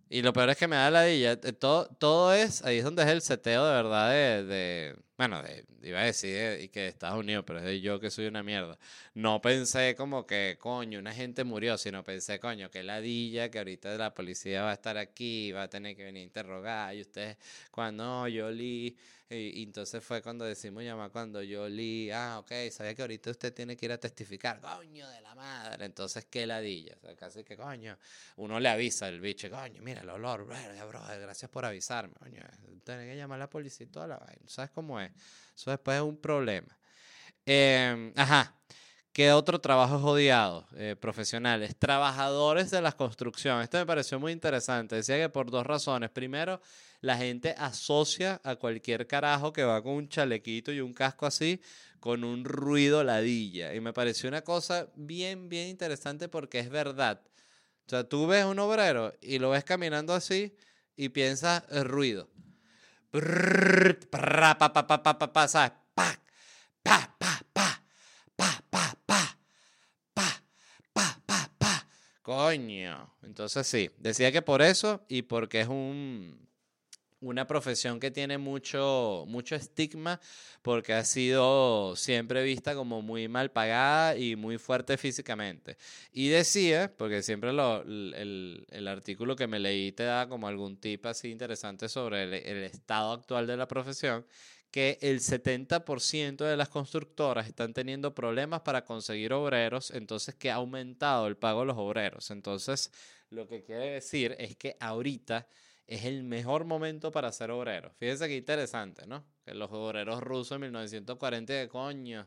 Y 0.08 0.22
lo 0.22 0.32
peor 0.32 0.50
es 0.50 0.56
que 0.56 0.68
me 0.68 0.76
da 0.76 0.90
la 0.90 1.02
dilla. 1.02 1.40
Todo, 1.40 1.86
todo 1.86 2.32
es, 2.32 2.62
ahí 2.62 2.78
es 2.78 2.84
donde 2.84 3.02
es 3.02 3.08
el 3.08 3.22
seteo 3.22 3.66
de 3.66 3.72
verdad 3.72 4.10
de, 4.10 4.44
de 4.44 4.96
bueno, 5.16 5.42
de, 5.42 5.64
iba 5.82 6.00
a 6.00 6.04
decir 6.04 6.60
y 6.60 6.68
que 6.68 6.80
de 6.80 6.88
Estados 6.88 7.18
Unidos, 7.18 7.44
pero 7.46 7.60
es 7.60 7.64
de 7.64 7.80
yo 7.80 8.00
que 8.00 8.10
soy 8.10 8.26
una 8.26 8.42
mierda. 8.42 8.78
No 9.14 9.40
pensé 9.40 9.94
como 9.94 10.26
que, 10.26 10.56
coño, 10.58 10.98
una 10.98 11.14
gente 11.14 11.44
murió, 11.44 11.78
sino 11.78 12.02
pensé, 12.02 12.40
coño, 12.40 12.70
que 12.70 12.82
ladilla, 12.82 13.50
que 13.50 13.58
ahorita 13.58 13.96
la 13.96 14.12
policía 14.12 14.62
va 14.62 14.70
a 14.70 14.74
estar 14.74 14.98
aquí, 14.98 15.52
va 15.52 15.64
a 15.64 15.68
tener 15.68 15.96
que 15.96 16.04
venir 16.04 16.22
a 16.22 16.24
interrogar, 16.24 16.94
y 16.96 17.02
ustedes, 17.02 17.36
cuando 17.70 18.26
yo 18.28 18.50
li, 18.50 18.96
y, 19.30 19.62
entonces 19.62 20.04
fue 20.04 20.22
cuando 20.22 20.44
decimos 20.44 20.82
llamar, 20.82 21.10
cuando 21.10 21.42
yo 21.42 21.68
li, 21.68 22.10
ah, 22.10 22.38
ok, 22.40 22.52
sabía 22.70 22.94
que 22.94 23.02
ahorita 23.02 23.30
usted 23.30 23.54
tiene 23.54 23.76
que 23.76 23.86
ir 23.86 23.92
a 23.92 23.98
testificar, 23.98 24.60
coño 24.60 25.08
de 25.08 25.20
la 25.20 25.34
madre, 25.34 25.86
entonces 25.86 26.26
qué 26.26 26.46
ladilla, 26.46 26.94
o 26.96 27.00
sea, 27.00 27.16
casi 27.16 27.42
que, 27.44 27.56
coño, 27.56 27.96
uno 28.36 28.60
le 28.60 28.68
avisa 28.68 29.06
al 29.06 29.20
bicho, 29.20 29.50
coño, 29.50 29.82
mira 29.82 30.02
el 30.02 30.10
olor, 30.10 30.44
bro, 30.44 30.56
gracias 31.20 31.50
por 31.50 31.64
avisarme, 31.64 32.14
coño, 32.14 32.42
tiene 32.84 33.06
que 33.06 33.16
llamar 33.16 33.36
a 33.36 33.44
la 33.44 33.50
policía 33.50 33.86
y 33.86 33.88
toda 33.88 34.06
la 34.06 34.18
vaina, 34.18 34.42
¿sabes 34.46 34.70
cómo 34.70 35.00
es? 35.00 35.03
Eso 35.54 35.70
después 35.70 35.96
es 35.96 36.02
un 36.02 36.16
problema. 36.16 36.76
Em, 37.46 38.12
ajá. 38.16 38.54
¿Qué 39.12 39.30
otro 39.30 39.60
trabajo 39.60 39.96
es 39.96 40.02
odiado? 40.02 40.66
Eh, 40.76 40.96
profesionales. 41.00 41.76
Trabajadores 41.78 42.72
de 42.72 42.82
la 42.82 42.90
construcción. 42.92 43.62
Esto 43.62 43.78
me 43.78 43.86
pareció 43.86 44.18
muy 44.18 44.32
interesante. 44.32 44.96
Decía 44.96 45.16
que 45.18 45.28
por 45.28 45.52
dos 45.52 45.64
razones. 45.64 46.10
Primero, 46.10 46.60
la 47.00 47.16
gente 47.16 47.54
asocia 47.56 48.40
a 48.42 48.56
cualquier 48.56 49.06
carajo 49.06 49.52
que 49.52 49.62
va 49.62 49.80
con 49.82 49.92
un 49.92 50.08
chalequito 50.08 50.72
y 50.72 50.80
un 50.80 50.92
casco 50.92 51.26
así 51.26 51.60
con 52.00 52.24
un 52.24 52.44
ruido 52.44 53.04
ladilla. 53.04 53.72
Y 53.74 53.80
me 53.80 53.92
pareció 53.92 54.28
una 54.28 54.42
cosa 54.42 54.88
bien, 54.96 55.48
bien 55.48 55.68
interesante 55.68 56.28
porque 56.28 56.58
es 56.58 56.68
verdad. 56.68 57.22
O 57.86 57.90
sea, 57.90 58.02
tú 58.08 58.26
ves 58.26 58.44
un 58.44 58.58
obrero 58.58 59.14
y 59.20 59.38
lo 59.38 59.50
ves 59.50 59.62
caminando 59.62 60.12
así 60.12 60.56
y 60.96 61.10
piensas 61.10 61.62
el 61.70 61.84
ruido 61.84 62.28
Coño. 72.22 73.14
Entonces 73.22 73.66
sí, 73.66 73.90
decía 73.98 74.32
que 74.32 74.42
por 74.42 74.62
eso 74.62 75.04
y 75.08 75.22
porque 75.22 75.60
es 75.60 75.68
un 75.68 76.43
una 77.24 77.46
profesión 77.46 77.98
que 78.00 78.10
tiene 78.10 78.38
mucho, 78.38 79.24
mucho 79.26 79.54
estigma 79.54 80.20
porque 80.62 80.92
ha 80.92 81.04
sido 81.04 81.96
siempre 81.96 82.42
vista 82.42 82.74
como 82.74 83.02
muy 83.02 83.28
mal 83.28 83.50
pagada 83.50 84.16
y 84.16 84.36
muy 84.36 84.58
fuerte 84.58 84.96
físicamente. 84.96 85.76
Y 86.12 86.28
decía, 86.28 86.92
porque 86.96 87.22
siempre 87.22 87.52
lo, 87.52 87.82
el, 87.82 88.66
el, 88.70 88.88
artículo 88.88 89.36
que 89.36 89.46
me 89.46 89.58
leí 89.58 89.92
te 89.92 90.04
da 90.04 90.28
como 90.28 90.48
algún 90.48 90.76
tip 90.76 91.06
así 91.06 91.30
interesante 91.30 91.88
sobre 91.88 92.24
el, 92.24 92.34
el 92.34 92.64
estado 92.64 93.12
actual 93.12 93.46
de 93.46 93.56
la 93.56 93.68
profesión, 93.68 94.24
que 94.70 94.98
el 95.02 95.20
70% 95.20 96.38
de 96.38 96.56
las 96.56 96.68
constructoras 96.68 97.46
están 97.46 97.72
teniendo 97.72 98.14
problemas 98.14 98.62
para 98.62 98.84
conseguir 98.84 99.32
obreros, 99.32 99.92
entonces 99.92 100.34
que 100.34 100.50
ha 100.50 100.56
aumentado 100.56 101.26
el 101.28 101.36
pago 101.36 101.60
de 101.60 101.66
los 101.66 101.76
obreros. 101.78 102.30
Entonces, 102.30 102.90
lo 103.30 103.46
que 103.46 103.62
quiere 103.62 103.90
decir 103.90 104.34
es 104.38 104.56
que 104.56 104.76
ahorita 104.80 105.46
es 105.86 106.04
el 106.04 106.22
mejor 106.24 106.64
momento 106.64 107.12
para 107.12 107.30
ser 107.32 107.50
obrero. 107.50 107.92
Fíjense 107.98 108.28
qué 108.28 108.36
interesante, 108.36 109.06
¿no? 109.06 109.24
Que 109.44 109.54
los 109.54 109.70
obreros 109.72 110.22
rusos 110.22 110.56
en 110.56 110.62
1940, 110.62 111.52
de 111.52 111.68
coño, 111.68 112.26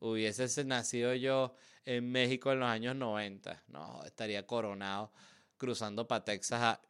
hubiese 0.00 0.64
nacido 0.64 1.14
yo 1.14 1.54
en 1.84 2.10
México 2.10 2.52
en 2.52 2.60
los 2.60 2.68
años 2.68 2.96
90. 2.96 3.64
No, 3.68 4.02
estaría 4.04 4.46
coronado 4.46 5.12
cruzando 5.56 6.06
para 6.06 6.24
Texas 6.24 6.62
a 6.62 6.80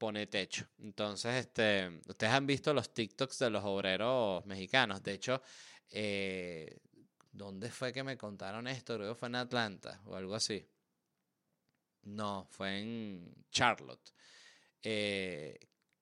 pone 0.00 0.26
techo. 0.26 0.66
Entonces, 0.78 1.44
este, 1.44 2.00
ustedes 2.08 2.32
han 2.32 2.46
visto 2.46 2.72
los 2.72 2.94
TikToks 2.94 3.38
de 3.38 3.50
los 3.50 3.62
obreros 3.64 4.44
mexicanos. 4.46 5.02
De 5.02 5.12
hecho, 5.12 5.42
eh, 5.90 6.78
¿dónde 7.30 7.70
fue 7.70 7.92
que 7.92 8.02
me 8.02 8.16
contaron 8.16 8.66
esto? 8.66 8.96
Creo 8.96 9.10
que 9.10 9.18
fue 9.18 9.28
en 9.28 9.34
Atlanta 9.34 10.00
o 10.06 10.16
algo 10.16 10.34
así. 10.34 10.66
No, 12.04 12.46
fue 12.50 12.80
en 12.80 13.44
Charlotte. 13.50 14.14
Eh, 14.82 15.58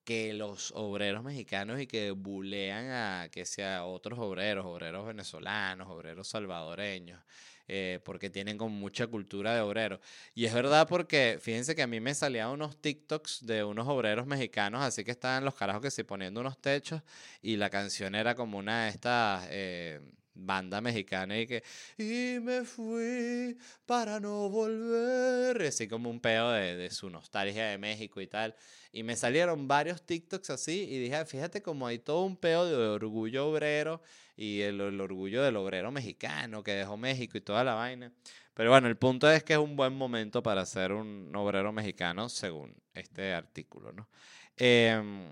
que 0.09 0.33
los 0.33 0.71
obreros 0.75 1.23
mexicanos 1.23 1.79
y 1.79 1.85
que 1.85 2.09
bulean 2.09 2.89
a 2.89 3.29
que 3.29 3.45
sea 3.45 3.85
otros 3.85 4.17
obreros, 4.17 4.65
obreros 4.65 5.05
venezolanos, 5.05 5.87
obreros 5.87 6.27
salvadoreños, 6.27 7.21
eh, 7.67 7.99
porque 8.03 8.31
tienen 8.31 8.57
como 8.57 8.75
mucha 8.75 9.05
cultura 9.05 9.53
de 9.53 9.61
obrero. 9.61 9.99
Y 10.33 10.45
es 10.45 10.53
verdad 10.55 10.87
porque, 10.87 11.37
fíjense 11.39 11.75
que 11.75 11.83
a 11.83 11.87
mí 11.87 11.99
me 11.99 12.15
salían 12.15 12.49
unos 12.49 12.81
TikToks 12.81 13.45
de 13.45 13.63
unos 13.63 13.87
obreros 13.87 14.25
mexicanos, 14.25 14.81
así 14.81 15.03
que 15.03 15.11
estaban 15.11 15.45
los 15.45 15.53
carajos 15.53 15.83
que 15.83 15.91
se 15.91 16.03
poniendo 16.03 16.41
unos 16.41 16.59
techos 16.59 17.03
y 17.43 17.57
la 17.57 17.69
canción 17.69 18.15
era 18.15 18.33
como 18.33 18.57
una 18.57 18.85
de 18.85 18.89
estas... 18.89 19.47
Eh, 19.51 20.01
banda 20.39 20.81
mexicana 20.81 21.39
y 21.39 21.47
que 21.47 21.63
y 21.97 22.39
me 22.39 22.63
fui 22.63 23.57
para 23.85 24.19
no 24.19 24.49
volver 24.49 25.61
así 25.63 25.87
como 25.87 26.09
un 26.09 26.19
peo 26.19 26.51
de, 26.51 26.75
de, 26.75 26.89
su 26.89 27.09
nostalgia 27.09 27.67
de 27.67 27.77
México 27.77 28.21
y 28.21 28.27
tal. 28.27 28.55
Y 28.91 29.03
me 29.03 29.15
salieron 29.15 29.67
varios 29.67 30.01
TikToks 30.05 30.49
así 30.49 30.87
y 30.89 30.99
dije 30.99 31.25
fíjate 31.25 31.61
como 31.61 31.87
hay 31.87 31.99
todo 31.99 32.23
un 32.23 32.37
peo 32.37 32.65
de 32.65 32.75
orgullo 32.75 33.47
obrero 33.47 34.01
y 34.39 34.61
el, 34.61 34.79
orgullo 35.01 35.43
del 35.43 35.57
obrero 35.57 35.91
mexicano 35.91 36.63
que 36.63 36.71
dejó 36.71 36.95
México 36.95 37.37
y 37.37 37.41
toda 37.41 37.65
la 37.65 37.73
vaina 37.73 38.13
pero 38.53 38.69
bueno 38.69 38.87
el 38.87 38.95
punto 38.95 39.29
es 39.29 39.43
que 39.43 39.53
es 39.53 39.59
un 39.59 39.75
buen 39.75 39.93
momento 39.93 40.41
para 40.41 40.65
ser 40.65 40.93
un 40.93 41.35
obrero 41.35 41.73
mexicano 41.73 42.29
según 42.29 42.73
este 42.93 43.33
artículo 43.33 43.91
no 43.91 44.07
eh, 44.55 45.27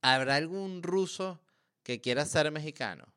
habrá 0.00 0.36
algún 0.36 0.84
ruso 0.84 1.40
que 1.82 2.00
quiera 2.00 2.24
ser 2.24 2.52
mexicano 2.52 3.12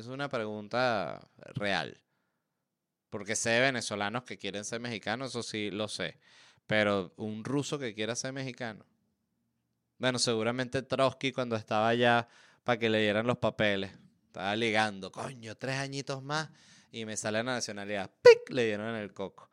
es 0.00 0.06
una 0.08 0.28
pregunta 0.28 1.26
real. 1.54 1.98
Porque 3.08 3.34
sé 3.34 3.60
venezolanos 3.60 4.24
que 4.24 4.36
quieren 4.36 4.64
ser 4.64 4.78
mexicanos, 4.78 5.30
eso 5.30 5.42
sí 5.42 5.70
lo 5.70 5.88
sé. 5.88 6.18
Pero 6.66 7.14
un 7.16 7.44
ruso 7.44 7.78
que 7.78 7.94
quiera 7.94 8.14
ser 8.14 8.32
mexicano. 8.32 8.84
Bueno, 9.98 10.18
seguramente 10.18 10.82
Trotsky 10.82 11.32
cuando 11.32 11.56
estaba 11.56 11.88
allá 11.88 12.28
para 12.62 12.78
que 12.78 12.90
le 12.90 13.00
dieran 13.00 13.26
los 13.26 13.38
papeles. 13.38 13.92
Estaba 14.26 14.54
ligando, 14.54 15.10
coño, 15.10 15.56
tres 15.56 15.76
añitos 15.76 16.22
más 16.22 16.50
y 16.92 17.06
me 17.06 17.16
sale 17.16 17.38
la 17.38 17.54
nacionalidad. 17.54 18.10
¡Pic! 18.22 18.50
Le 18.50 18.66
dieron 18.66 18.88
en 18.88 18.96
el 18.96 19.14
coco. 19.14 19.48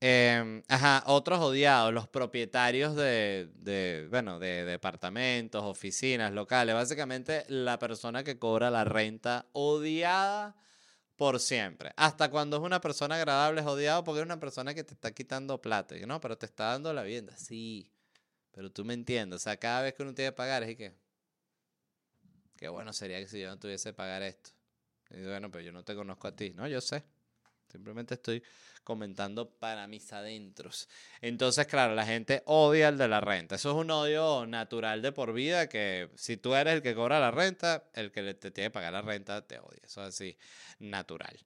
Em, 0.00 0.62
ajá, 0.68 1.02
otros 1.06 1.40
odiados, 1.40 1.92
los 1.92 2.06
propietarios 2.06 2.94
de, 2.94 3.50
de, 3.56 4.06
bueno, 4.10 4.38
de 4.38 4.64
departamentos, 4.64 5.64
oficinas, 5.64 6.32
locales. 6.32 6.74
Básicamente 6.74 7.44
la 7.48 7.78
persona 7.80 8.22
que 8.22 8.38
cobra 8.38 8.70
la 8.70 8.84
renta 8.84 9.46
odiada 9.52 10.56
por 11.16 11.40
siempre. 11.40 11.92
Hasta 11.96 12.30
cuando 12.30 12.58
es 12.58 12.62
una 12.62 12.80
persona 12.80 13.16
agradable 13.16 13.60
es 13.60 13.66
odiado 13.66 14.04
porque 14.04 14.20
es 14.20 14.24
una 14.26 14.38
persona 14.38 14.72
que 14.74 14.84
te 14.84 14.94
está 14.94 15.12
quitando 15.12 15.60
plata. 15.60 15.96
No, 16.06 16.20
pero 16.20 16.38
te 16.38 16.46
está 16.46 16.66
dando 16.66 16.92
la 16.92 17.02
vivienda. 17.02 17.36
Sí, 17.36 17.92
pero 18.52 18.70
tú 18.70 18.84
me 18.84 18.94
entiendes. 18.94 19.38
O 19.38 19.42
sea, 19.42 19.56
cada 19.56 19.82
vez 19.82 19.94
que 19.94 20.02
uno 20.04 20.14
tiene 20.14 20.30
que 20.30 20.36
pagar 20.36 20.62
es 20.62 20.76
que... 20.76 20.94
Qué 22.56 22.68
bueno 22.68 22.92
sería 22.92 23.18
que 23.18 23.28
si 23.28 23.40
yo 23.40 23.48
no 23.48 23.58
tuviese 23.58 23.90
que 23.90 23.94
pagar 23.94 24.22
esto. 24.22 24.50
Y 25.10 25.22
bueno, 25.22 25.50
pero 25.50 25.64
yo 25.64 25.72
no 25.72 25.84
te 25.84 25.94
conozco 25.96 26.28
a 26.28 26.36
ti. 26.36 26.52
No, 26.54 26.68
yo 26.68 26.80
sé. 26.80 27.04
Simplemente 27.70 28.14
estoy 28.14 28.42
comentando 28.84 29.50
para 29.50 29.86
mis 29.86 30.12
adentros. 30.12 30.88
Entonces, 31.20 31.66
claro, 31.66 31.94
la 31.94 32.06
gente 32.06 32.42
odia 32.46 32.88
el 32.88 32.96
de 32.96 33.06
la 33.06 33.20
renta. 33.20 33.56
Eso 33.56 33.70
es 33.70 33.76
un 33.76 33.90
odio 33.90 34.46
natural 34.46 35.02
de 35.02 35.12
por 35.12 35.34
vida 35.34 35.68
que 35.68 36.10
si 36.16 36.38
tú 36.38 36.54
eres 36.54 36.74
el 36.74 36.82
que 36.82 36.94
cobra 36.94 37.20
la 37.20 37.30
renta, 37.30 37.84
el 37.92 38.10
que 38.10 38.34
te 38.34 38.50
tiene 38.50 38.68
que 38.68 38.72
pagar 38.72 38.94
la 38.94 39.02
renta 39.02 39.46
te 39.46 39.58
odia. 39.58 39.80
Eso 39.84 40.00
es 40.02 40.08
así, 40.08 40.38
natural. 40.78 41.38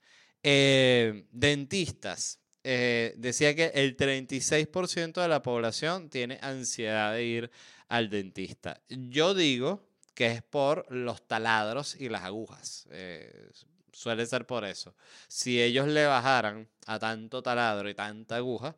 Eh, 0.43 1.27
dentistas. 1.33 2.39
Eh, 2.65 3.15
decía 3.17 3.57
que 3.57 3.73
el 3.75 3.97
36% 3.97 5.21
de 5.21 5.29
la 5.29 5.43
población 5.43 6.11
tiene 6.11 6.39
ansiedad 6.43 7.13
de 7.13 7.25
ir 7.25 7.51
al 7.89 8.09
dentista. 8.09 8.81
Yo 8.89 9.35
digo 9.35 9.85
que 10.15 10.29
es 10.29 10.43
por 10.43 10.91
los 10.93 11.27
taladros 11.27 11.97
y 11.99 12.09
las 12.09 12.23
agujas. 12.23 12.87
Eh, 12.91 13.51
Suele 13.93 14.27
ser 14.27 14.47
por 14.47 14.65
eso. 14.65 14.95
Si 15.29 15.61
ellos 15.63 15.87
le 15.87 16.07
bajaran 16.07 16.69
a 16.87 16.99
tanto 16.99 17.43
taladro 17.43 17.89
y 17.89 17.95
tanta 17.95 18.37
aguja, 18.37 18.75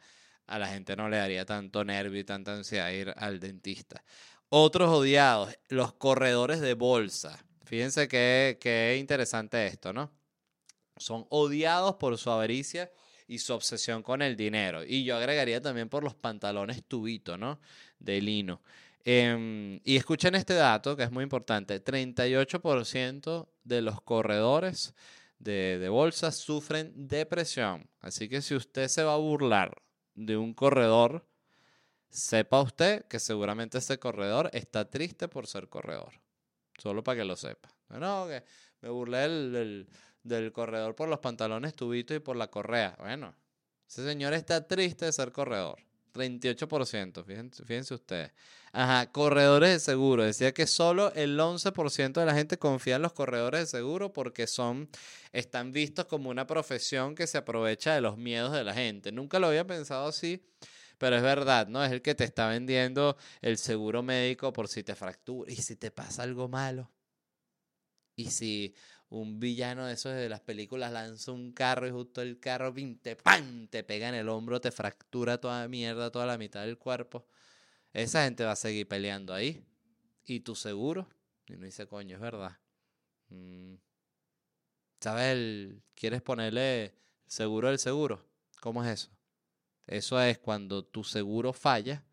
a 0.46 0.58
la 0.58 0.68
gente 0.68 0.96
no 0.96 1.08
le 1.08 1.16
daría 1.16 1.46
tanto 1.46 1.84
nervio 1.84 2.20
y 2.20 2.24
tanta 2.24 2.54
ansiedad 2.54 2.90
ir 2.90 3.14
al 3.16 3.40
dentista. 3.40 4.04
Otros 4.48 4.90
odiados, 4.90 5.56
los 5.68 5.94
corredores 5.94 6.60
de 6.60 6.74
bolsa. 6.74 7.44
Fíjense 7.64 8.08
qué, 8.08 8.96
interesante 9.00 9.66
esto, 9.66 9.92
¿no? 9.92 10.12
Son 10.96 11.26
odiados 11.30 11.96
por 11.96 12.18
su 12.18 12.30
avaricia 12.30 12.92
y 13.26 13.38
su 13.38 13.54
obsesión 13.54 14.02
con 14.02 14.22
el 14.22 14.36
dinero. 14.36 14.84
Y 14.84 15.04
yo 15.04 15.16
agregaría 15.16 15.60
también 15.60 15.88
por 15.88 16.04
los 16.04 16.14
pantalones 16.14 16.84
tubito, 16.84 17.38
¿no? 17.38 17.58
De 17.98 18.20
lino. 18.20 18.62
Em, 19.04 19.80
y 19.84 19.96
escuchen 19.96 20.34
este 20.34 20.54
dato 20.54 20.96
que 20.96 21.02
es 21.02 21.10
muy 21.10 21.24
importante. 21.24 21.82
38% 21.82 23.48
de 23.62 23.82
los 23.82 24.00
corredores 24.00 24.94
de, 25.38 25.78
de 25.78 25.88
bolsas 25.88 26.36
sufren 26.36 26.92
depresión. 27.08 27.88
Así 28.00 28.28
que 28.28 28.40
si 28.40 28.54
usted 28.54 28.88
se 28.88 29.02
va 29.02 29.14
a 29.14 29.18
burlar 29.18 29.82
de 30.14 30.36
un 30.36 30.54
corredor, 30.54 31.26
sepa 32.08 32.62
usted 32.62 33.04
que 33.06 33.18
seguramente 33.18 33.78
ese 33.78 33.98
corredor 33.98 34.48
está 34.52 34.88
triste 34.88 35.28
por 35.28 35.46
ser 35.46 35.68
corredor. 35.68 36.12
Solo 36.78 37.04
para 37.04 37.18
que 37.18 37.24
lo 37.24 37.36
sepa. 37.36 37.68
No, 37.90 38.26
que 38.26 38.42
me 38.80 38.88
burlé 38.88 39.28
del, 39.28 39.88
del 40.22 40.52
corredor 40.52 40.94
por 40.94 41.08
los 41.08 41.18
pantalones 41.18 41.74
tubitos 41.74 42.16
y 42.16 42.20
por 42.20 42.36
la 42.36 42.50
correa. 42.50 42.96
Bueno, 42.98 43.34
ese 43.86 44.04
señor 44.04 44.32
está 44.32 44.66
triste 44.66 45.04
de 45.04 45.12
ser 45.12 45.30
corredor. 45.30 45.78
38%, 46.14 47.24
fíjense, 47.24 47.64
fíjense 47.64 47.94
ustedes. 47.94 48.32
Ajá, 48.72 49.10
corredores 49.12 49.70
de 49.70 49.80
seguro. 49.80 50.24
Decía 50.24 50.54
que 50.54 50.66
solo 50.66 51.12
el 51.14 51.38
11% 51.38 52.20
de 52.20 52.26
la 52.26 52.34
gente 52.34 52.58
confía 52.58 52.96
en 52.96 53.02
los 53.02 53.12
corredores 53.12 53.60
de 53.60 53.66
seguro 53.66 54.12
porque 54.12 54.46
son, 54.46 54.88
están 55.32 55.72
vistos 55.72 56.06
como 56.06 56.30
una 56.30 56.46
profesión 56.46 57.14
que 57.14 57.26
se 57.26 57.38
aprovecha 57.38 57.94
de 57.94 58.00
los 58.00 58.16
miedos 58.16 58.52
de 58.52 58.64
la 58.64 58.74
gente. 58.74 59.12
Nunca 59.12 59.38
lo 59.38 59.48
había 59.48 59.66
pensado 59.66 60.08
así, 60.08 60.42
pero 60.98 61.16
es 61.16 61.22
verdad, 61.22 61.68
¿no? 61.68 61.84
Es 61.84 61.92
el 61.92 62.02
que 62.02 62.14
te 62.14 62.24
está 62.24 62.48
vendiendo 62.48 63.16
el 63.42 63.58
seguro 63.58 64.02
médico 64.02 64.52
por 64.52 64.68
si 64.68 64.82
te 64.82 64.94
fractura 64.94 65.52
y 65.52 65.56
si 65.56 65.76
te 65.76 65.90
pasa 65.90 66.22
algo 66.22 66.48
malo. 66.48 66.90
Y 68.16 68.30
si 68.30 68.74
un 69.14 69.38
villano 69.38 69.86
de 69.86 69.94
esos 69.94 70.14
de 70.14 70.28
las 70.28 70.40
películas 70.40 70.92
lanza 70.92 71.30
un 71.30 71.52
carro 71.52 71.86
y 71.86 71.90
justo 71.90 72.20
el 72.20 72.40
carro 72.40 72.74
te, 73.02 73.16
¡pam! 73.16 73.68
te 73.68 73.84
pega 73.84 74.08
en 74.08 74.14
el 74.14 74.28
hombro, 74.28 74.60
te 74.60 74.72
fractura 74.72 75.38
toda 75.38 75.68
mierda, 75.68 76.10
toda 76.10 76.26
la 76.26 76.36
mitad 76.36 76.62
del 76.62 76.78
cuerpo. 76.78 77.26
Esa 77.92 78.24
gente 78.24 78.44
va 78.44 78.52
a 78.52 78.56
seguir 78.56 78.88
peleando 78.88 79.32
ahí. 79.32 79.64
¿Y 80.26 80.40
tu 80.40 80.56
seguro? 80.56 81.08
Y 81.46 81.52
no 81.52 81.64
dice, 81.64 81.86
coño, 81.86 82.16
es 82.16 82.20
verdad. 82.20 82.58
Mm. 83.28 83.74
¿Sabes? 85.00 85.74
¿Quieres 85.94 86.22
ponerle 86.22 86.94
seguro 87.26 87.68
del 87.68 87.78
seguro? 87.78 88.26
¿Cómo 88.60 88.82
es 88.84 88.90
eso? 88.90 89.10
Eso 89.86 90.20
es 90.20 90.38
cuando 90.38 90.84
tu 90.84 91.04
seguro 91.04 91.52
falla. 91.52 92.04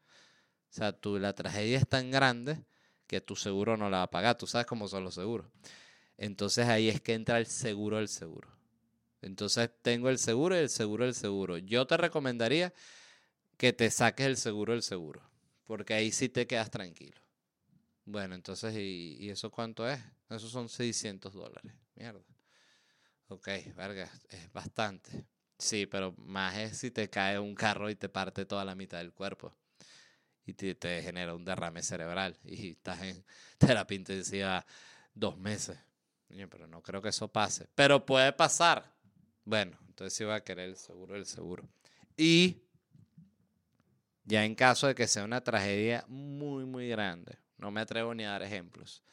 O 0.70 0.74
sea, 0.74 0.91
tu, 0.91 1.18
la 1.18 1.34
tragedia 1.34 1.78
es 1.78 1.88
tan 1.88 2.12
grande 2.12 2.64
que 3.08 3.22
tu 3.22 3.36
seguro 3.36 3.76
no 3.76 3.89
la 3.89 3.97
va 3.97 4.04
a 4.04 4.12
pagar. 4.12 4.38
Tú 4.38 4.45
sabes 4.45 4.68
cómo 4.68 4.88
son 4.88 5.04
los 5.04 5.16
seguros. 5.16 5.47
Entonces 6.22 6.68
ahí 6.68 6.88
es 6.88 7.02
que 7.02 7.16
entra 7.16 7.40
el 7.40 7.48
seguro 7.48 7.98
del 7.98 8.08
seguro. 8.08 8.48
Entonces 9.24 9.72
tengo 9.82 10.08
el 10.08 10.20
seguro 10.20 10.56
y 10.56 10.60
el 10.60 10.70
seguro 10.70 11.06
del 11.06 11.16
seguro. 11.16 11.58
Yo 11.58 11.88
te 11.88 11.98
recomendaría 11.98 12.72
que 13.58 13.74
te 13.74 13.90
saques 13.90 14.28
el 14.28 14.38
seguro 14.38 14.74
del 14.74 14.84
seguro, 14.84 15.28
porque 15.66 15.96
ahí 15.96 16.12
sí 16.12 16.30
te 16.30 16.46
quedas 16.46 16.70
tranquilo. 16.70 17.20
Bueno, 18.06 18.36
entonces, 18.36 18.76
¿y, 18.78 19.32
eso 19.32 19.50
cuánto 19.50 19.90
es? 19.90 20.00
Eso 20.30 20.48
son 20.48 20.70
600 20.70 21.34
dólares. 21.34 21.74
Mierda. 21.96 22.22
Ok, 23.30 23.48
verga, 23.76 24.08
es 24.30 24.54
bastante. 24.54 25.26
Sí, 25.58 25.88
pero 25.88 26.14
más 26.18 26.56
es 26.56 26.78
si 26.78 26.92
te 26.92 27.10
cae 27.10 27.40
un 27.40 27.56
carro 27.56 27.90
y 27.90 27.96
te 27.96 28.10
parte 28.10 28.46
toda 28.46 28.64
la 28.64 28.76
mitad 28.76 29.00
del 29.00 29.12
cuerpo 29.12 29.56
y 30.46 30.54
te, 30.54 30.76
te 30.76 31.02
genera 31.02 31.34
un 31.34 31.46
derrame 31.46 31.82
cerebral 31.82 32.38
y 32.44 32.74
estás 32.74 33.02
en 33.02 33.26
terapia 33.58 33.96
intensiva 33.96 34.64
dos 35.16 35.36
meses 35.36 35.80
pero 36.50 36.68
no 36.68 36.82
creo 36.82 37.02
que 37.02 37.10
eso 37.10 37.28
pase. 37.28 37.68
Pero 37.76 38.06
puede 38.06 38.34
pasar. 38.34 38.94
Bueno, 39.46 39.78
entonces 39.88 40.14
sí 40.14 40.24
va 40.24 40.36
a 40.36 40.44
querer 40.44 40.70
el 40.70 40.76
seguro 40.76 41.16
del 41.16 41.26
seguro. 41.26 41.68
Y 42.18 42.64
ya 44.24 44.46
en 44.46 44.56
caso 44.56 44.88
de 44.88 44.96
que 44.96 45.08
sea 45.08 45.24
una 45.24 45.44
tragedia 45.44 46.06
muy, 46.08 46.66
muy 46.66 46.88
grande, 46.88 47.38
no 47.58 47.72
me 47.72 47.82
atrevo 47.82 48.14
ni 48.14 48.24
a 48.24 48.32
dar 48.32 48.44
ejemplos, 48.44 49.04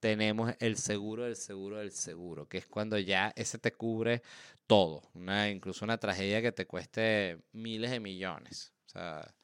tenemos 0.00 0.52
el 0.58 0.76
seguro 0.76 1.24
del 1.24 1.36
seguro 1.36 1.78
del 1.78 1.92
seguro, 1.92 2.46
que 2.48 2.58
es 2.58 2.66
cuando 2.66 2.98
ya 2.98 3.32
ese 3.36 3.58
te 3.58 3.72
cubre 3.72 4.22
todo, 4.66 5.02
una, 5.14 5.48
incluso 5.50 5.84
una 5.84 5.98
tragedia 5.98 6.42
que 6.42 6.52
te 6.52 6.66
cueste 6.66 7.42
miles 7.52 7.90
de 7.90 8.00
millones. 8.00 8.74
O 8.86 8.88
sea, 8.88 9.34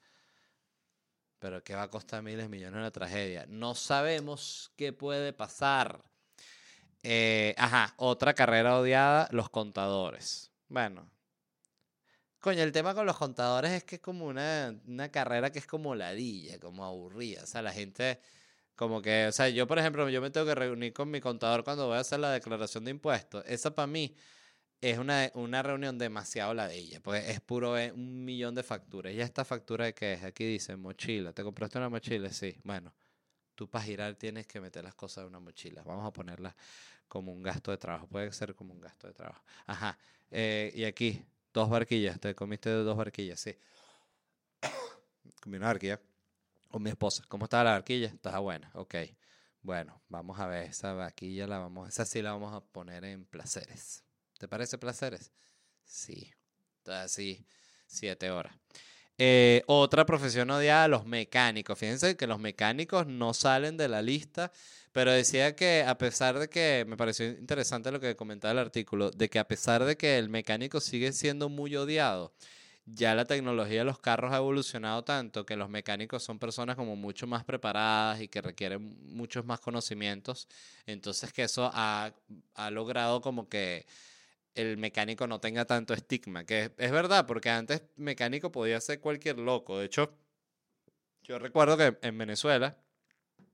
pero 1.38 1.64
¿qué 1.64 1.74
va 1.74 1.84
a 1.84 1.90
costar 1.90 2.22
miles 2.22 2.44
de 2.44 2.48
millones 2.48 2.76
una 2.76 2.90
tragedia? 2.90 3.46
No 3.48 3.74
sabemos 3.74 4.72
qué 4.76 4.92
puede 4.92 5.32
pasar. 5.32 6.04
Eh, 7.02 7.54
ajá, 7.56 7.94
otra 7.96 8.34
carrera 8.34 8.78
odiada, 8.78 9.28
los 9.32 9.50
contadores. 9.50 10.50
Bueno. 10.68 11.10
Coño, 12.40 12.62
el 12.62 12.72
tema 12.72 12.94
con 12.94 13.04
los 13.04 13.18
contadores 13.18 13.70
es 13.72 13.84
que 13.84 13.96
es 13.96 14.00
como 14.00 14.26
una, 14.26 14.74
una 14.86 15.10
carrera 15.10 15.50
que 15.52 15.58
es 15.58 15.66
como 15.66 15.94
ladilla, 15.94 16.58
como 16.58 16.84
aburrida. 16.84 17.42
O 17.42 17.46
sea, 17.46 17.60
la 17.62 17.72
gente 17.72 18.18
como 18.76 19.02
que, 19.02 19.26
o 19.26 19.32
sea, 19.32 19.50
yo 19.50 19.66
por 19.66 19.78
ejemplo, 19.78 20.08
yo 20.08 20.22
me 20.22 20.30
tengo 20.30 20.46
que 20.46 20.54
reunir 20.54 20.94
con 20.94 21.10
mi 21.10 21.20
contador 21.20 21.64
cuando 21.64 21.86
voy 21.86 21.96
a 21.98 22.00
hacer 22.00 22.18
la 22.20 22.30
declaración 22.32 22.84
de 22.86 22.92
impuestos. 22.92 23.44
Esa 23.46 23.74
para 23.74 23.86
mí 23.86 24.16
es 24.80 24.98
una, 24.98 25.30
una 25.34 25.62
reunión 25.62 25.98
demasiado 25.98 26.54
ladilla, 26.54 27.00
porque 27.00 27.30
es 27.30 27.40
puro 27.40 27.76
eh, 27.78 27.92
un 27.92 28.24
millón 28.24 28.54
de 28.54 28.62
facturas. 28.62 29.12
¿Y 29.12 29.20
esta 29.20 29.44
factura 29.44 29.84
de 29.86 29.94
qué 29.94 30.14
es? 30.14 30.24
Aquí 30.24 30.44
dice 30.46 30.76
mochila. 30.76 31.32
¿Te 31.34 31.42
compraste 31.42 31.78
una 31.78 31.90
mochila? 31.90 32.30
Sí. 32.32 32.56
Bueno, 32.64 32.94
tú 33.60 33.68
para 33.68 33.84
girar 33.84 34.14
tienes 34.14 34.46
que 34.46 34.58
meter 34.58 34.82
las 34.82 34.94
cosas 34.94 35.20
en 35.20 35.28
una 35.28 35.38
mochila. 35.38 35.82
Vamos 35.82 36.06
a 36.06 36.10
ponerla 36.10 36.56
como 37.06 37.30
un 37.30 37.42
gasto 37.42 37.70
de 37.70 37.76
trabajo. 37.76 38.06
Puede 38.06 38.32
ser 38.32 38.54
como 38.54 38.72
un 38.72 38.80
gasto 38.80 39.06
de 39.06 39.12
trabajo. 39.12 39.44
Ajá. 39.66 39.98
Eh, 40.30 40.72
y 40.74 40.84
aquí, 40.84 41.22
dos 41.52 41.68
barquillas. 41.68 42.18
Te 42.18 42.34
comiste 42.34 42.70
dos 42.70 42.96
barquillas, 42.96 43.38
sí. 43.38 43.54
Comí 45.42 45.58
una 45.58 45.66
barquilla 45.66 46.00
con 46.70 46.82
mi 46.82 46.88
esposa. 46.88 47.22
¿Cómo 47.28 47.44
estaba 47.44 47.64
la 47.64 47.72
barquilla? 47.72 48.06
Estaba 48.06 48.38
buena. 48.38 48.70
Ok. 48.72 48.94
Bueno, 49.60 50.00
vamos 50.08 50.40
a 50.40 50.46
ver 50.46 50.70
esa 50.70 50.94
barquilla. 50.94 51.46
La 51.46 51.58
vamos, 51.58 51.90
esa 51.90 52.06
sí 52.06 52.22
la 52.22 52.32
vamos 52.32 52.54
a 52.54 52.62
poner 52.62 53.04
en 53.04 53.26
placeres. 53.26 54.04
¿Te 54.38 54.48
parece 54.48 54.78
placeres? 54.78 55.32
Sí. 55.84 56.32
Entonces, 56.78 57.12
sí, 57.12 57.46
siete 57.86 58.30
horas. 58.30 58.56
Eh, 59.22 59.64
otra 59.66 60.06
profesión 60.06 60.50
odiada, 60.50 60.88
los 60.88 61.04
mecánicos. 61.04 61.78
Fíjense 61.78 62.16
que 62.16 62.26
los 62.26 62.40
mecánicos 62.40 63.06
no 63.06 63.34
salen 63.34 63.76
de 63.76 63.86
la 63.86 64.00
lista, 64.00 64.50
pero 64.92 65.12
decía 65.12 65.54
que 65.54 65.84
a 65.86 65.98
pesar 65.98 66.38
de 66.38 66.48
que, 66.48 66.86
me 66.88 66.96
pareció 66.96 67.26
interesante 67.28 67.92
lo 67.92 68.00
que 68.00 68.16
comentaba 68.16 68.52
el 68.52 68.58
artículo, 68.58 69.10
de 69.10 69.28
que 69.28 69.38
a 69.38 69.46
pesar 69.46 69.84
de 69.84 69.98
que 69.98 70.16
el 70.16 70.30
mecánico 70.30 70.80
sigue 70.80 71.12
siendo 71.12 71.50
muy 71.50 71.76
odiado, 71.76 72.32
ya 72.86 73.14
la 73.14 73.26
tecnología 73.26 73.80
de 73.80 73.84
los 73.84 73.98
carros 73.98 74.32
ha 74.32 74.38
evolucionado 74.38 75.04
tanto 75.04 75.44
que 75.44 75.54
los 75.54 75.68
mecánicos 75.68 76.22
son 76.22 76.38
personas 76.38 76.76
como 76.76 76.96
mucho 76.96 77.26
más 77.26 77.44
preparadas 77.44 78.22
y 78.22 78.28
que 78.28 78.40
requieren 78.40 78.96
muchos 79.14 79.44
más 79.44 79.60
conocimientos. 79.60 80.48
Entonces 80.86 81.30
que 81.34 81.42
eso 81.42 81.70
ha, 81.74 82.14
ha 82.54 82.70
logrado 82.70 83.20
como 83.20 83.50
que 83.50 83.84
el 84.54 84.76
mecánico 84.76 85.26
no 85.26 85.40
tenga 85.40 85.64
tanto 85.64 85.94
estigma, 85.94 86.44
que 86.44 86.72
es, 86.76 86.90
verdad, 86.90 87.26
porque 87.26 87.50
antes 87.50 87.82
mecánico 87.96 88.50
podía 88.52 88.80
ser 88.80 89.00
cualquier 89.00 89.38
loco. 89.38 89.78
De 89.78 89.86
hecho, 89.86 90.16
yo 91.22 91.38
recuerdo 91.38 91.76
que 91.76 91.96
en 92.02 92.18
Venezuela 92.18 92.76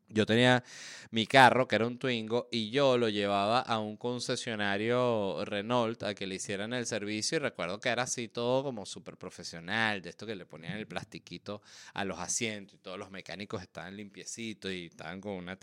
yo 0.08 0.24
tenía 0.24 0.62
mi 1.10 1.26
carro, 1.26 1.66
que 1.66 1.76
era 1.76 1.86
un 1.86 1.98
Twingo, 1.98 2.48
y 2.52 2.70
yo 2.70 2.96
lo 2.96 3.08
llevaba 3.08 3.60
a 3.60 3.80
un 3.80 3.96
concesionario 3.96 5.44
Renault 5.44 6.02
a 6.04 6.14
que 6.14 6.26
le 6.26 6.36
hicieran 6.36 6.72
el 6.72 6.86
servicio. 6.86 7.36
Y 7.36 7.38
recuerdo 7.40 7.80
que 7.80 7.88
era 7.88 8.04
así 8.04 8.28
todo 8.28 8.62
como 8.62 8.86
súper 8.86 9.16
profesional, 9.16 10.02
de 10.02 10.10
esto 10.10 10.24
que 10.26 10.36
le 10.36 10.46
ponían 10.46 10.76
el 10.76 10.86
plastiquito 10.86 11.60
a 11.94 12.04
los 12.04 12.18
asientos 12.18 12.76
y 12.76 12.78
todos 12.78 12.98
los 12.98 13.10
mecánicos 13.10 13.62
estaban 13.62 13.96
limpiecitos 13.96 14.70
y 14.72 14.86
estaban 14.86 15.20
con 15.20 15.32
una, 15.32 15.56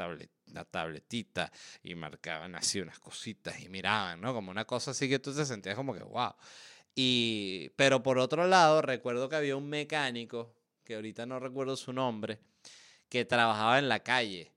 una 0.54 0.64
tabletita 0.66 1.52
y 1.84 1.96
marcaban 1.96 2.56
así 2.56 2.80
unas 2.80 3.00
cositas 3.00 3.60
y 3.60 3.70
miraban, 3.70 4.22
¿no? 4.22 4.34
Como 4.34 4.52
una 4.52 4.66
cosa 4.66 4.92
así 4.92 5.10
que 5.10 5.20
tú 5.20 5.36
te 5.36 5.46
sentías 5.46 5.76
como 5.76 5.94
que, 5.94 6.04
wow. 6.04 6.34
Y, 6.96 7.70
pero 7.76 8.04
por 8.04 8.20
otro 8.20 8.48
lado, 8.48 8.82
recuerdo 8.82 9.28
que 9.28 9.36
había 9.36 9.56
un 9.56 9.68
mecánico, 9.68 10.54
que 10.84 10.96
ahorita 10.96 11.26
no 11.26 11.40
recuerdo 11.40 11.76
su 11.76 11.92
nombre, 11.92 12.40
que 13.10 13.26
trabajaba 13.26 13.80
en 13.80 13.90
la 13.90 14.00
calle 14.02 14.52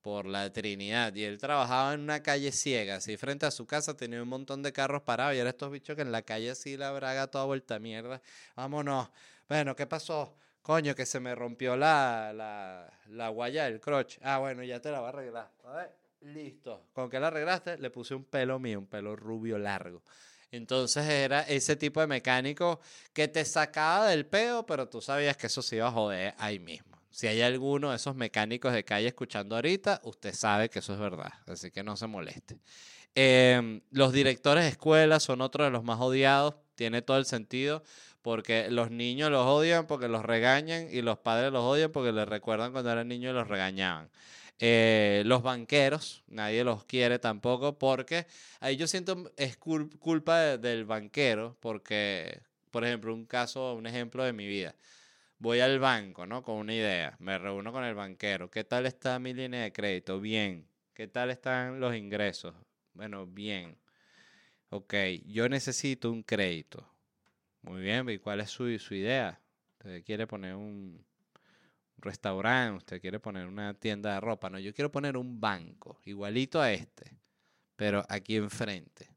por 0.00 0.26
la 0.26 0.52
Trinidad 0.52 1.14
y 1.14 1.24
él 1.24 1.38
trabajaba 1.38 1.94
en 1.94 2.00
una 2.00 2.22
calle 2.22 2.50
ciega, 2.50 2.96
así 2.96 3.16
frente 3.16 3.46
a 3.46 3.50
su 3.50 3.66
casa 3.66 3.96
tenía 3.96 4.22
un 4.22 4.28
montón 4.28 4.62
de 4.62 4.72
carros 4.72 5.02
parados 5.02 5.36
y 5.36 5.38
era 5.38 5.50
estos 5.50 5.70
bichos 5.70 5.94
que 5.94 6.02
en 6.02 6.12
la 6.12 6.22
calle 6.22 6.50
así 6.50 6.76
la 6.76 6.90
braga 6.92 7.28
toda 7.28 7.44
vuelta 7.44 7.78
mierda. 7.78 8.20
Vámonos. 8.56 9.10
Bueno, 9.48 9.76
¿qué 9.76 9.86
pasó? 9.86 10.36
Coño, 10.62 10.94
que 10.94 11.06
se 11.06 11.18
me 11.20 11.34
rompió 11.34 11.76
la, 11.76 12.32
la, 12.34 12.92
la 13.08 13.28
guaya 13.28 13.64
del 13.64 13.80
crotch. 13.80 14.18
Ah, 14.22 14.38
bueno, 14.38 14.62
ya 14.62 14.80
te 14.80 14.90
la 14.90 15.00
voy 15.00 15.06
a 15.06 15.08
arreglar. 15.10 15.50
A 15.64 15.72
ver, 15.72 15.96
listo. 16.20 16.86
¿Con 16.92 17.10
qué 17.10 17.18
la 17.18 17.28
arreglaste? 17.28 17.78
Le 17.78 17.90
puse 17.90 18.14
un 18.14 18.24
pelo 18.24 18.58
mío, 18.58 18.78
un 18.78 18.86
pelo 18.86 19.16
rubio 19.16 19.58
largo. 19.58 20.02
Entonces 20.52 21.04
era 21.08 21.40
ese 21.42 21.76
tipo 21.76 22.00
de 22.00 22.06
mecánico 22.06 22.78
que 23.12 23.26
te 23.26 23.44
sacaba 23.44 24.08
del 24.08 24.26
peo, 24.26 24.64
pero 24.66 24.88
tú 24.88 25.00
sabías 25.00 25.36
que 25.36 25.46
eso 25.46 25.62
se 25.62 25.76
iba 25.76 25.88
a 25.88 25.92
joder 25.92 26.34
ahí 26.38 26.58
mismo. 26.58 26.92
Si 27.10 27.26
hay 27.26 27.42
alguno 27.42 27.90
de 27.90 27.96
esos 27.96 28.14
mecánicos 28.14 28.72
de 28.72 28.84
calle 28.84 29.08
escuchando 29.08 29.56
ahorita, 29.56 30.00
usted 30.04 30.34
sabe 30.34 30.70
que 30.70 30.78
eso 30.78 30.94
es 30.94 31.00
verdad, 31.00 31.32
así 31.46 31.70
que 31.70 31.82
no 31.82 31.96
se 31.96 32.06
moleste. 32.06 32.58
Em, 33.14 33.82
los 33.90 34.12
directores 34.12 34.64
de 34.64 34.70
escuela 34.70 35.20
son 35.20 35.40
otros 35.40 35.66
de 35.66 35.70
los 35.70 35.84
más 35.84 36.00
odiados, 36.00 36.54
tiene 36.74 37.02
todo 37.02 37.18
el 37.18 37.26
sentido, 37.26 37.82
porque 38.22 38.70
los 38.70 38.90
niños 38.90 39.30
los 39.30 39.46
odian 39.46 39.86
porque 39.86 40.08
los 40.08 40.24
regañan 40.24 40.88
y 40.90 41.02
los 41.02 41.18
padres 41.18 41.52
los 41.52 41.62
odian 41.62 41.92
porque 41.92 42.12
les 42.12 42.28
recuerdan 42.28 42.72
cuando 42.72 42.90
eran 42.90 43.08
niños 43.08 43.32
y 43.32 43.34
los 43.34 43.48
regañaban. 43.48 44.10
Eh, 44.60 45.22
los 45.26 45.42
banqueros, 45.42 46.22
nadie 46.28 46.64
los 46.64 46.84
quiere 46.84 47.18
tampoco, 47.18 47.78
porque 47.78 48.26
ahí 48.60 48.76
yo 48.76 48.86
siento 48.86 49.32
es 49.36 49.56
culpa 49.56 50.56
del 50.58 50.84
banquero, 50.84 51.56
porque, 51.60 52.40
por 52.70 52.84
ejemplo, 52.84 53.12
un 53.12 53.26
caso, 53.26 53.74
un 53.74 53.86
ejemplo 53.86 54.24
de 54.24 54.32
mi 54.32 54.46
vida 54.46 54.74
voy 55.42 55.58
al 55.60 55.80
banco, 55.80 56.24
¿no? 56.26 56.42
Con 56.44 56.56
una 56.56 56.72
idea, 56.74 57.16
me 57.18 57.36
reúno 57.36 57.72
con 57.72 57.82
el 57.84 57.96
banquero, 57.96 58.48
¿qué 58.50 58.62
tal 58.62 58.86
está 58.86 59.18
mi 59.18 59.34
línea 59.34 59.62
de 59.62 59.72
crédito? 59.72 60.20
Bien. 60.20 60.66
¿Qué 60.94 61.08
tal 61.08 61.30
están 61.30 61.80
los 61.80 61.96
ingresos? 61.96 62.54
Bueno, 62.94 63.26
bien. 63.26 63.76
Ok, 64.70 64.94
yo 65.26 65.48
necesito 65.48 66.12
un 66.12 66.22
crédito. 66.22 66.91
Muy 67.62 67.80
bien, 67.80 68.08
¿y 68.08 68.18
cuál 68.18 68.40
es 68.40 68.50
su, 68.50 68.68
idea? 68.68 69.40
Usted 69.78 70.04
quiere 70.04 70.26
poner 70.26 70.54
un, 70.54 71.04
restaurante, 71.98 72.78
usted 72.78 73.00
quiere 73.00 73.20
poner 73.20 73.46
una 73.46 73.74
tienda 73.74 74.14
de 74.14 74.20
ropa. 74.20 74.50
No, 74.50 74.58
yo 74.58 74.74
quiero 74.74 74.90
poner 74.90 75.16
un 75.16 75.40
banco, 75.40 76.00
igualito 76.04 76.60
a 76.60 76.72
este, 76.72 77.18
pero 77.76 78.04
aquí 78.08 78.36
enfrente. 78.36 79.08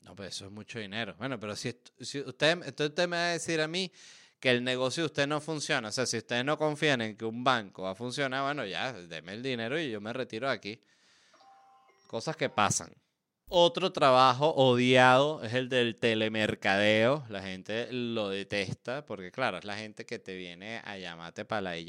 No, 0.00 0.16
pues 0.16 0.34
eso 0.34 0.46
es 0.46 0.52
mucho 0.52 0.78
dinero. 0.78 1.14
Bueno, 1.16 1.38
pero 1.38 1.54
si, 1.54 1.76
si 2.00 2.20
usted, 2.20 2.58
usted 2.66 3.08
me 3.08 3.16
va 3.16 3.26
a 3.26 3.32
decir 3.32 3.60
a 3.60 3.68
mí 3.68 3.92
que 4.40 4.50
el 4.50 4.64
negocio 4.64 5.04
de 5.04 5.06
usted 5.06 5.26
no 5.28 5.40
funciona. 5.40 5.88
O 5.88 5.92
sea, 5.92 6.06
si 6.06 6.16
ustedes 6.16 6.44
no 6.44 6.58
confían 6.58 7.02
en 7.02 7.16
que 7.16 7.24
un 7.24 7.44
banco 7.44 7.82
va 7.82 7.90
a 7.92 7.94
funcionar, 7.94 8.42
bueno, 8.42 8.66
ya, 8.66 8.92
deme 8.92 9.34
el 9.34 9.42
dinero 9.42 9.78
y 9.78 9.90
yo 9.90 10.00
me 10.00 10.12
retiro 10.12 10.48
de 10.48 10.54
aquí. 10.54 10.82
Cosas 12.08 12.36
que 12.36 12.48
pasan. 12.48 12.92
Otro 13.54 13.92
trabajo 13.92 14.48
odiado 14.54 15.44
es 15.44 15.52
el 15.52 15.68
del 15.68 15.96
telemercadeo. 15.96 17.26
La 17.28 17.42
gente 17.42 17.86
lo 17.92 18.30
detesta 18.30 19.04
porque, 19.04 19.30
claro, 19.30 19.58
es 19.58 19.66
la 19.66 19.76
gente 19.76 20.06
que 20.06 20.18
te 20.18 20.34
viene 20.34 20.80
a 20.84 20.96
llamarte 20.96 21.44
para 21.44 21.60
la 21.60 21.76
y 21.78 21.86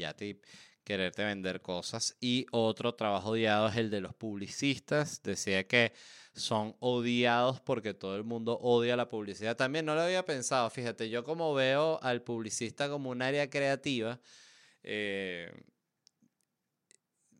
quererte 0.84 1.24
vender 1.24 1.62
cosas. 1.62 2.18
Y 2.20 2.44
otro 2.50 2.94
trabajo 2.94 3.30
odiado 3.30 3.68
es 3.68 3.76
el 3.76 3.88
de 3.88 4.02
los 4.02 4.14
publicistas. 4.14 5.22
Decía 5.22 5.66
que 5.66 5.94
son 6.34 6.76
odiados 6.80 7.62
porque 7.62 7.94
todo 7.94 8.14
el 8.16 8.24
mundo 8.24 8.58
odia 8.60 8.94
la 8.94 9.08
publicidad. 9.08 9.56
También 9.56 9.86
no 9.86 9.94
lo 9.94 10.02
había 10.02 10.26
pensado, 10.26 10.68
fíjate, 10.68 11.08
yo 11.08 11.24
como 11.24 11.54
veo 11.54 11.98
al 12.02 12.20
publicista 12.20 12.90
como 12.90 13.08
un 13.08 13.22
área 13.22 13.48
creativa, 13.48 14.20
eh, 14.82 15.50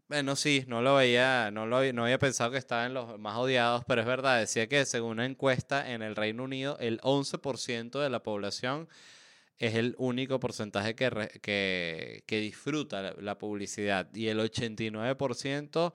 bueno, 0.09 0.36
sí, 0.36 0.64
no 0.68 0.82
lo 0.82 0.96
veía, 0.96 1.50
no, 1.50 1.66
lo, 1.66 1.92
no 1.92 2.05
había 2.05 2.18
pensado 2.18 2.50
que 2.50 2.59
estaba 2.59 2.86
en 2.86 2.94
los 2.94 3.18
más 3.18 3.36
odiados, 3.36 3.84
pero 3.86 4.02
es 4.02 4.07
verdad, 4.07 4.38
decía 4.38 4.68
que 4.68 4.84
según 4.84 5.12
una 5.12 5.26
encuesta 5.26 5.90
en 5.92 6.02
el 6.02 6.14
Reino 6.16 6.44
Unido, 6.44 6.76
el 6.80 7.00
11% 7.00 8.00
de 8.00 8.11
la 8.11 8.22
población 8.22 8.88
es 9.59 9.74
el 9.74 9.94
único 9.98 10.40
porcentaje 10.40 10.94
que, 10.94 11.40
que, 11.42 12.24
que 12.26 12.40
disfruta 12.40 13.02
la, 13.02 13.14
la, 13.18 13.38
publicidad 13.38 14.12
y 14.14 14.28
el 14.28 14.40
89% 14.40 15.94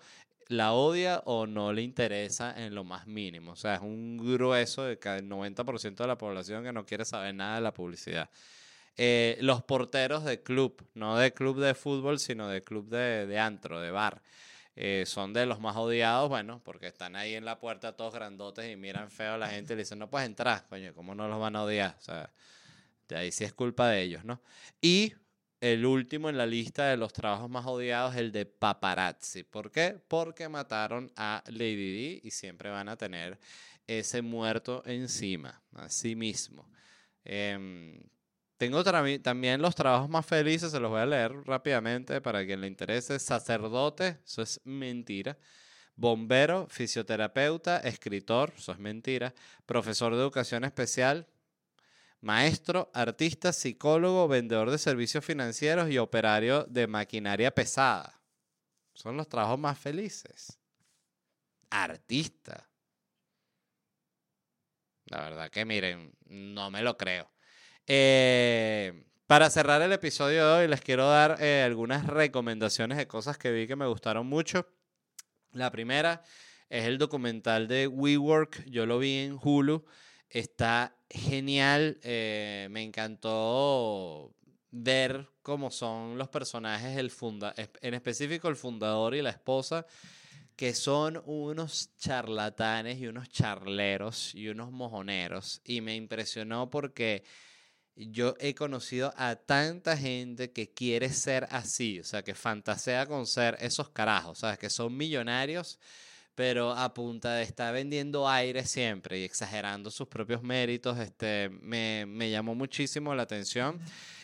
la 0.49 0.73
odia 0.73 1.21
o 1.25 1.45
no 1.45 1.71
le 1.73 1.83
interesa 1.83 2.53
en 2.57 2.73
lo 2.73 2.83
más 2.83 3.05
mínimo. 3.05 3.51
O 3.51 3.55
sea, 3.55 3.75
es 3.75 3.81
un 3.81 4.17
grueso 4.17 4.83
de 4.83 4.97
que 4.97 5.15
el 5.15 5.29
90% 5.29 5.95
de 5.95 6.07
la 6.07 6.17
población 6.17 6.63
que 6.63 6.73
no 6.73 6.85
quiere 6.85 7.05
saber 7.05 7.35
nada 7.35 7.55
de 7.55 7.61
la 7.61 7.73
publicidad. 7.73 8.29
Eh, 9.01 9.37
los 9.39 9.63
porteros 9.63 10.25
de 10.25 10.43
club, 10.43 10.85
no 10.93 11.17
de 11.17 11.33
club 11.33 11.57
de 11.57 11.73
fútbol, 11.73 12.19
sino 12.19 12.49
de 12.49 12.61
club 12.61 12.89
de, 12.89 13.39
antro, 13.39 13.79
de 13.79 13.91
bar. 13.91 14.21
Eh, 14.75 15.05
son 15.07 15.31
de 15.31 15.45
los 15.45 15.61
más 15.61 15.77
odiados, 15.77 16.27
bueno, 16.27 16.61
porque 16.65 16.87
están 16.87 17.15
ahí 17.15 17.33
en 17.35 17.45
la 17.45 17.61
puerta 17.61 17.95
todos 17.95 18.13
grandotes 18.13 18.69
y 18.69 18.75
miran 18.75 19.09
feo 19.09 19.35
a 19.35 19.37
la 19.37 19.47
gente 19.47 19.71
y 19.71 19.77
le 19.77 19.83
dicen, 19.83 19.99
no 19.99 20.09
puedes 20.09 20.27
entrar, 20.27 20.67
coño, 20.67 20.93
¿cómo 20.93 21.15
no 21.15 21.29
los 21.29 21.39
van 21.39 21.55
a 21.55 21.63
odiar? 21.63 21.95
O 21.97 22.01
sea, 22.01 22.29
de 23.07 23.15
ahí 23.15 23.31
sí 23.31 23.45
es 23.45 23.53
culpa 23.53 23.87
de 23.87 24.01
ellos, 24.01 24.25
¿no? 24.25 24.41
Y 24.81 25.13
el 25.61 25.85
último 25.85 26.27
en 26.27 26.37
la 26.37 26.45
lista 26.45 26.89
de 26.89 26.97
los 26.97 27.13
trabajos 27.13 27.49
más 27.49 27.65
odiados 27.67 28.17
el 28.17 28.33
de 28.33 28.45
paparazzi. 28.47 29.43
¿Por 29.43 29.71
qué? 29.71 29.97
Porque 30.09 30.49
mataron 30.49 31.09
a 31.15 31.41
Lady 31.47 31.93
D 31.93 32.21
y 32.21 32.31
siempre 32.31 32.69
van 32.69 32.89
a 32.89 32.97
tener 32.97 33.39
ese 33.87 34.21
muerto 34.21 34.83
encima, 34.85 35.63
así 35.73 36.17
mismo. 36.17 36.69
Em, 37.23 37.97
tengo 38.59 38.83
también 38.83 39.61
los 39.61 39.73
trabajos 39.73 40.09
más 40.09 40.25
felices, 40.25 40.73
se 40.73 40.81
los 40.81 40.91
voy 40.91 40.99
a 40.99 41.05
leer 41.05 41.31
rápidamente 41.45 42.19
para 42.19 42.45
quien 42.45 42.59
le 42.59 42.67
interese. 42.67 43.17
Sacerdote, 43.17 44.19
eso 44.25 44.41
es 44.41 44.59
mentira. 44.65 45.37
Bombero, 45.95 46.67
fisioterapeuta, 46.67 47.77
escritor, 47.77 48.51
eso 48.57 48.73
es 48.73 48.79
mentira. 48.79 49.33
Profesor 49.65 50.13
de 50.13 50.19
educación 50.19 50.65
especial, 50.65 51.25
maestro, 52.19 52.91
artista, 52.93 53.53
psicólogo, 53.53 54.27
vendedor 54.27 54.71
de 54.71 54.77
servicios 54.77 55.23
financieros 55.23 55.89
y 55.89 55.97
operario 55.97 56.65
de 56.65 56.85
maquinaria 56.85 57.55
pesada. 57.55 58.19
Son 58.93 59.15
los 59.15 59.29
trabajos 59.29 59.57
más 59.57 59.79
felices. 59.79 60.59
Artista. 61.69 62.67
La 65.05 65.21
verdad 65.21 65.49
que 65.49 65.63
miren, 65.63 66.11
no 66.25 66.69
me 66.69 66.81
lo 66.81 66.97
creo. 66.97 67.31
Eh, 67.91 69.03
para 69.25 69.49
cerrar 69.49 69.81
el 69.81 69.91
episodio 69.91 70.45
de 70.45 70.61
hoy, 70.61 70.67
les 70.67 70.79
quiero 70.79 71.09
dar 71.09 71.37
eh, 71.41 71.63
algunas 71.63 72.05
recomendaciones 72.05 72.99
de 72.99 73.07
cosas 73.07 73.39
que 73.39 73.51
vi 73.51 73.65
que 73.65 73.75
me 73.75 73.87
gustaron 73.87 74.27
mucho. 74.27 74.67
La 75.53 75.71
primera 75.71 76.21
es 76.69 76.85
el 76.85 76.99
documental 76.99 77.67
de 77.67 77.87
WeWork. 77.87 78.63
Yo 78.69 78.85
lo 78.85 78.99
vi 78.99 79.17
en 79.17 79.39
Hulu. 79.41 79.83
Está 80.29 80.95
genial. 81.09 81.99
Eh, 82.03 82.67
me 82.69 82.83
encantó 82.83 84.35
ver 84.69 85.27
cómo 85.41 85.71
son 85.71 86.19
los 86.19 86.29
personajes, 86.29 86.95
el 86.95 87.09
funda 87.09 87.55
en 87.57 87.93
específico 87.95 88.49
el 88.49 88.55
fundador 88.55 89.15
y 89.15 89.23
la 89.23 89.31
esposa, 89.31 89.87
que 90.55 90.75
son 90.75 91.23
unos 91.25 91.95
charlatanes 91.97 92.99
y 92.99 93.07
unos 93.07 93.29
charleros 93.29 94.35
y 94.35 94.47
unos 94.49 94.71
mojoneros. 94.71 95.59
Y 95.63 95.81
me 95.81 95.95
impresionó 95.95 96.69
porque 96.69 97.23
yo 98.07 98.35
he 98.39 98.55
conocido 98.55 99.13
a 99.17 99.35
tanta 99.35 99.97
gente 99.97 100.51
que 100.51 100.71
quiere 100.73 101.09
ser 101.09 101.47
así, 101.51 101.99
o 101.99 102.03
sea, 102.03 102.23
que 102.23 102.33
fantasea 102.33 103.05
con 103.05 103.27
ser 103.27 103.57
esos 103.59 103.89
carajos, 103.89 104.39
¿sabes? 104.39 104.57
Que 104.57 104.69
son 104.69 104.95
millonarios, 104.95 105.79
pero 106.33 106.71
a 106.71 106.93
punta 106.93 107.33
de 107.33 107.43
estar 107.43 107.73
vendiendo 107.73 108.29
aire 108.29 108.65
siempre 108.65 109.19
y 109.19 109.23
exagerando 109.23 109.91
sus 109.91 110.07
propios 110.07 110.41
méritos, 110.41 110.97
este, 110.97 111.49
me, 111.49 112.05
me 112.05 112.31
llamó 112.31 112.55
muchísimo 112.55 113.13
la 113.13 113.23
atención 113.23 113.81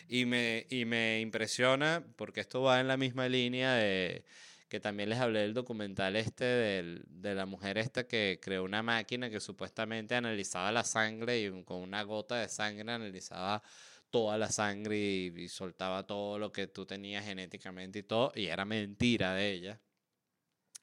y 0.08 0.24
me, 0.24 0.66
y 0.70 0.86
me 0.86 1.20
impresiona 1.20 2.02
porque 2.16 2.40
esto 2.40 2.62
va 2.62 2.80
en 2.80 2.88
la 2.88 2.96
misma 2.96 3.28
línea 3.28 3.74
de 3.74 4.24
que 4.68 4.80
también 4.80 5.08
les 5.08 5.18
hablé 5.20 5.40
del 5.40 5.54
documental 5.54 6.16
este 6.16 6.44
de 6.44 7.34
la 7.34 7.46
mujer 7.46 7.78
esta 7.78 8.06
que 8.06 8.40
creó 8.42 8.64
una 8.64 8.82
máquina 8.82 9.30
que 9.30 9.40
supuestamente 9.40 10.14
analizaba 10.14 10.72
la 10.72 10.84
sangre 10.84 11.40
y 11.40 11.62
con 11.64 11.78
una 11.78 12.02
gota 12.02 12.36
de 12.36 12.48
sangre 12.48 12.90
analizaba 12.92 13.62
toda 14.10 14.38
la 14.38 14.50
sangre 14.50 14.96
y, 14.98 15.48
soltaba 15.48 16.06
todo 16.06 16.38
lo 16.38 16.52
que 16.52 16.66
tú 16.66 16.86
tenías 16.86 17.24
genéticamente 17.24 18.00
y 18.00 18.02
todo, 18.02 18.32
y 18.34 18.46
era 18.46 18.64
mentira 18.64 19.34
de 19.34 19.52
ella. 19.52 19.80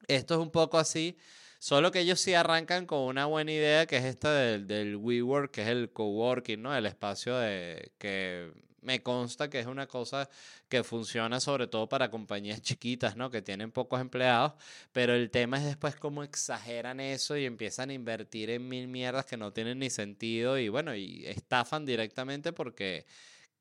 Esto 0.08 0.36
es 0.36 0.40
un 0.40 0.52
poco 0.52 0.78
así, 0.78 1.18
solo 1.60 1.92
que 1.92 2.02
ellos 2.02 2.20
sí 2.20 2.34
arrancan 2.34 2.86
con 2.86 3.00
una 3.00 3.26
buena 3.26 3.52
idea 3.52 3.86
que 3.86 3.98
es 3.98 4.06
esta 4.06 4.34
del, 4.34 4.68
del 4.68 4.98
WeWork, 4.98 5.52
que 5.52 5.64
es 5.64 5.70
el 5.70 5.92
coworking, 5.92 6.62
¿no? 6.62 6.76
El 6.76 6.86
espacio 6.86 7.38
de 7.38 7.94
que 7.98 8.52
me 8.84 9.02
consta 9.02 9.50
que 9.50 9.60
es 9.60 9.68
una 9.68 9.88
cosa 9.88 10.30
que 10.70 10.84
funciona 10.84 11.40
sobre 11.40 11.68
todo 11.68 11.88
para 11.90 12.10
compañías 12.10 12.62
chiquitas, 12.64 13.16
¿no? 13.16 13.30
Que 13.30 13.42
tienen 13.42 13.72
pocos 13.72 14.02
empleados, 14.02 14.54
pero 14.92 15.14
el 15.14 15.30
tema 15.32 15.58
es 15.58 15.66
después 15.66 15.96
cómo 15.96 16.24
exageran 16.24 17.00
eso 17.00 17.38
y 17.38 17.46
empiezan 17.46 17.90
a 17.90 17.94
invertir 17.94 18.50
en 18.50 18.68
mil 18.68 18.88
mierdas 18.88 19.26
que 19.26 19.38
no 19.38 19.54
tienen 19.54 19.80
ni 19.80 19.90
sentido 19.90 20.58
y 20.58 20.70
bueno, 20.70 20.96
y 20.96 21.26
estafan 21.26 21.86
directamente 21.86 22.54
porque 22.54 23.06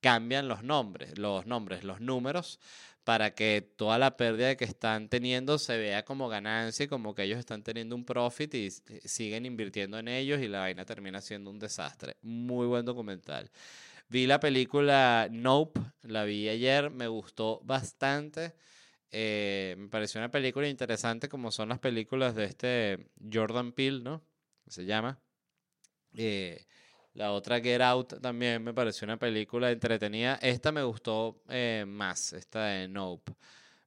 cambian 0.01 0.49
los 0.49 0.65
nombres, 0.65 1.19
los 1.19 1.47
nombres, 1.47 1.85
los 1.85 2.01
números 2.01 2.59
para 3.05 3.35
que 3.35 3.63
toda 3.77 3.99
la 3.99 4.17
pérdida 4.17 4.57
que 4.57 4.65
están 4.65 5.09
teniendo 5.09 5.59
se 5.59 5.77
vea 5.77 6.05
como 6.05 6.29
ganancia 6.29 6.85
y 6.85 6.89
como 6.89 7.15
que 7.15 7.25
ellos 7.25 7.39
están 7.39 7.63
teniendo 7.63 7.97
un 7.97 8.05
profit 8.05 8.55
y 8.55 8.71
siguen 8.71 9.47
invirtiendo 9.47 9.99
en 9.99 10.09
ellos 10.09 10.41
y 10.41 10.49
la 10.49 10.61
vaina 10.61 10.85
termina 10.85 11.21
siendo 11.21 11.51
un 11.51 11.59
desastre. 11.59 12.17
Muy 12.23 12.67
buen 12.67 12.85
documental. 12.85 13.51
Vi 14.13 14.27
la 14.27 14.39
película 14.39 15.27
Nope, 15.31 15.81
la 16.03 16.25
vi 16.25 16.47
ayer, 16.47 16.91
me 16.91 17.09
gustó 17.09 17.63
bastante. 17.65 18.55
Eh, 19.11 19.75
me 19.79 19.89
pareció 19.89 20.21
una 20.21 20.31
película 20.31 20.69
interesante 20.69 21.31
como 21.31 21.51
son 21.51 21.71
las 21.71 21.79
películas 21.79 22.35
de 22.35 22.45
este 22.45 23.07
Jordan 23.33 23.73
Peele, 23.73 24.03
¿no? 24.03 24.23
Se 24.67 24.85
llama. 24.85 25.19
Eh, 26.15 26.67
la 27.15 27.33
otra 27.33 27.59
Get 27.63 27.81
Out 27.81 28.21
también 28.21 28.63
me 28.63 28.75
pareció 28.75 29.07
una 29.07 29.19
película 29.19 29.71
entretenida. 29.71 30.35
Esta 30.43 30.73
me 30.73 30.83
gustó 30.83 31.43
eh, 31.49 31.87
más, 31.89 32.35
esta 32.35 32.67
de 32.67 32.89
Nope. 32.89 33.33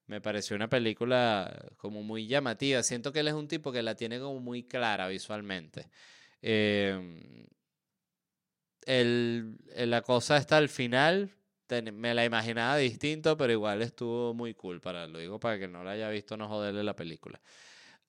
Me 0.08 0.22
pareció 0.22 0.56
una 0.56 0.68
película 0.68 1.56
como 1.78 2.02
muy 2.02 2.26
llamativa. 2.26 2.82
Siento 2.82 3.14
que 3.14 3.20
él 3.20 3.28
es 3.28 3.36
un 3.36 3.48
tipo 3.48 3.72
que 3.72 3.84
la 3.84 3.94
tiene 3.94 4.20
como 4.20 4.40
muy 4.40 4.64
clara 4.64 5.08
visualmente. 5.08 5.88
Eh, 6.42 7.46
el, 8.86 9.58
la 9.76 10.02
cosa 10.02 10.38
está 10.38 10.58
al 10.58 10.70
final. 10.70 11.32
me 11.94 12.14
la 12.14 12.26
imaginaba 12.26 12.78
distinto, 12.78 13.36
pero 13.38 13.52
igual 13.52 13.82
estuvo 13.82 14.34
muy 14.34 14.54
cool. 14.54 14.82
Para, 14.82 15.08
lo 15.08 15.20
digo 15.20 15.40
para 15.40 15.60
que 15.60 15.68
no 15.68 15.84
la 15.84 15.92
haya 15.92 16.10
visto, 16.10 16.38
no 16.38 16.48
joderle 16.48 16.84
la 16.84 16.96
película. 16.96 17.40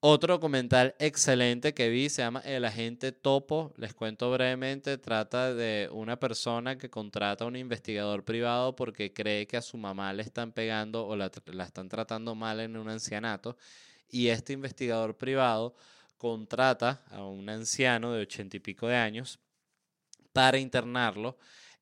Otro 0.01 0.35
documental 0.35 0.95
excelente 0.99 1.72
que 1.72 1.89
vi 1.89 2.11
se 2.11 2.22
llama 2.22 2.41
El 2.45 2.64
agente 2.66 3.12
Topo. 3.12 3.72
Les 3.77 3.95
cuento 3.95 4.31
brevemente, 4.31 4.99
trata 4.99 5.55
de 5.55 5.89
una 5.91 6.20
persona 6.20 6.77
que 6.77 6.91
contrata 6.91 7.45
a 7.45 7.47
un 7.49 7.57
investigador 7.57 8.22
privado 8.22 8.77
porque 8.77 9.12
cree 9.12 9.47
que 9.47 9.57
a 9.57 9.62
su 9.62 9.79
mamá 9.79 10.12
le 10.12 10.22
están 10.22 10.53
pegando 10.53 11.07
o 11.07 11.16
la, 11.16 11.31
la 11.47 11.64
están 11.64 11.89
tratando 11.89 12.35
mal 12.35 12.61
en 12.61 12.77
un 12.77 12.89
ancianato. 12.91 13.57
Y 14.09 14.29
este 14.29 14.53
investigador 14.53 15.16
privado 15.16 15.74
contrata 16.18 17.03
a 17.11 17.24
un 17.24 17.49
anciano 17.49 18.12
de 18.12 18.22
ochenta 18.22 18.59
y 18.59 18.61
pico 18.61 18.87
de 18.87 18.97
años 18.97 19.41
para 20.37 20.59
internarlo 20.59 21.39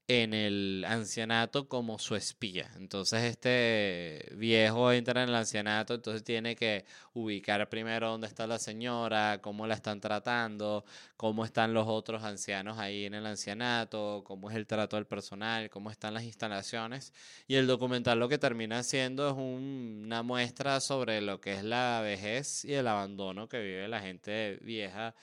en 0.06 0.32
el 0.32 0.84
ancianato 0.86 1.68
como 1.68 1.98
su 1.98 2.14
espía. 2.14 2.70
Entonces 2.76 3.24
este 3.24 4.28
viejo 4.36 4.92
entra 4.92 5.24
en 5.24 5.30
el 5.30 5.34
ancianato, 5.34 5.94
entonces 5.94 6.22
tiene 6.22 6.54
que 6.54 6.84
ubicar 7.14 7.68
primero 7.68 8.10
dónde 8.10 8.28
está 8.28 8.46
la 8.46 8.60
señora, 8.60 9.40
cómo 9.42 9.66
la 9.66 9.74
están 9.74 10.00
tratando, 10.00 10.84
cómo 11.16 11.44
están 11.44 11.74
los 11.74 11.88
otros 11.88 12.22
ancianos 12.22 12.78
ahí 12.78 13.06
en 13.06 13.14
el 13.14 13.26
ancianato, 13.26 14.22
cómo 14.24 14.50
es 14.50 14.56
el 14.56 14.68
trato 14.68 14.94
del 14.96 15.06
personal, 15.06 15.68
cómo 15.68 15.90
están 15.90 16.14
las 16.14 16.22
instalaciones. 16.22 17.12
Y 17.48 17.56
el 17.56 17.66
documental 17.66 18.20
lo 18.20 18.28
que 18.28 18.38
termina 18.38 18.84
siendo 18.84 19.28
es 19.30 19.34
una 19.36 20.22
muestra 20.22 20.78
sobre 20.78 21.20
lo 21.22 21.40
que 21.40 21.54
es 21.54 21.64
la 21.64 22.02
vejez 22.04 22.64
y 22.64 22.74
el 22.74 22.86
abandono 22.86 23.48
que 23.48 23.58
vive 23.58 23.88
la 23.88 24.00
gente 24.00 24.58
vieja 24.62 25.16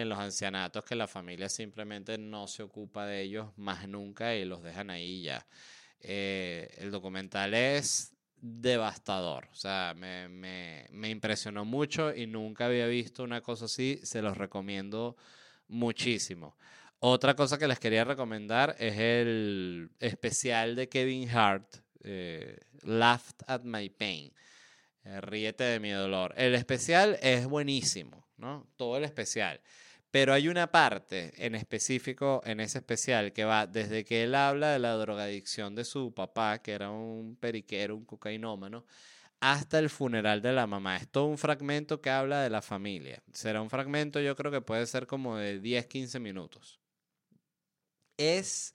en 0.00 0.08
los 0.08 0.18
ancianatos 0.18 0.84
que 0.84 0.94
la 0.94 1.06
familia 1.06 1.48
simplemente 1.48 2.18
no 2.18 2.46
se 2.46 2.62
ocupa 2.62 3.06
de 3.06 3.22
ellos 3.22 3.48
más 3.56 3.88
nunca 3.88 4.34
y 4.34 4.44
los 4.44 4.62
dejan 4.62 4.90
ahí 4.90 5.22
ya. 5.22 5.46
Eh, 6.00 6.68
el 6.78 6.90
documental 6.90 7.54
es 7.54 8.12
devastador, 8.38 9.48
o 9.50 9.54
sea, 9.54 9.94
me, 9.96 10.28
me, 10.28 10.86
me, 10.90 11.08
impresionó 11.08 11.64
mucho 11.64 12.14
y 12.14 12.26
nunca 12.26 12.66
había 12.66 12.86
visto 12.86 13.24
una 13.24 13.40
cosa 13.40 13.64
así, 13.64 13.98
se 14.02 14.20
los 14.20 14.36
recomiendo 14.36 15.16
muchísimo. 15.68 16.56
Otra 16.98 17.34
cosa 17.34 17.58
que 17.58 17.66
les 17.66 17.78
quería 17.78 18.04
recomendar 18.04 18.76
es 18.78 18.98
el 18.98 19.90
especial 19.98 20.76
de 20.76 20.88
Kevin 20.88 21.28
Hart, 21.30 21.76
eh, 22.04 22.58
Laughed 22.82 23.42
at 23.46 23.62
My 23.62 23.88
Pain, 23.88 24.32
eh, 25.04 25.20
Ríete 25.20 25.64
de 25.64 25.80
mi 25.80 25.90
dolor. 25.90 26.34
El 26.36 26.54
especial 26.54 27.18
es 27.22 27.46
buenísimo, 27.46 28.26
¿no? 28.36 28.66
Todo 28.76 28.98
el 28.98 29.04
especial. 29.04 29.60
Pero 30.16 30.32
hay 30.32 30.48
una 30.48 30.72
parte 30.72 31.34
en 31.36 31.54
específico 31.54 32.40
en 32.46 32.60
ese 32.60 32.78
especial 32.78 33.34
que 33.34 33.44
va 33.44 33.66
desde 33.66 34.02
que 34.02 34.22
él 34.22 34.34
habla 34.34 34.70
de 34.70 34.78
la 34.78 34.94
drogadicción 34.94 35.74
de 35.74 35.84
su 35.84 36.14
papá, 36.14 36.62
que 36.62 36.72
era 36.72 36.90
un 36.90 37.36
periquero, 37.36 37.94
un 37.94 38.06
cocainómano, 38.06 38.86
hasta 39.40 39.78
el 39.78 39.90
funeral 39.90 40.40
de 40.40 40.54
la 40.54 40.66
mamá. 40.66 40.96
Es 40.96 41.06
todo 41.10 41.26
un 41.26 41.36
fragmento 41.36 42.00
que 42.00 42.08
habla 42.08 42.40
de 42.40 42.48
la 42.48 42.62
familia. 42.62 43.22
Será 43.34 43.60
un 43.60 43.68
fragmento, 43.68 44.18
yo 44.18 44.34
creo 44.36 44.50
que 44.50 44.62
puede 44.62 44.86
ser 44.86 45.06
como 45.06 45.36
de 45.36 45.60
10, 45.60 45.84
15 45.84 46.18
minutos. 46.18 46.80
Es 48.16 48.74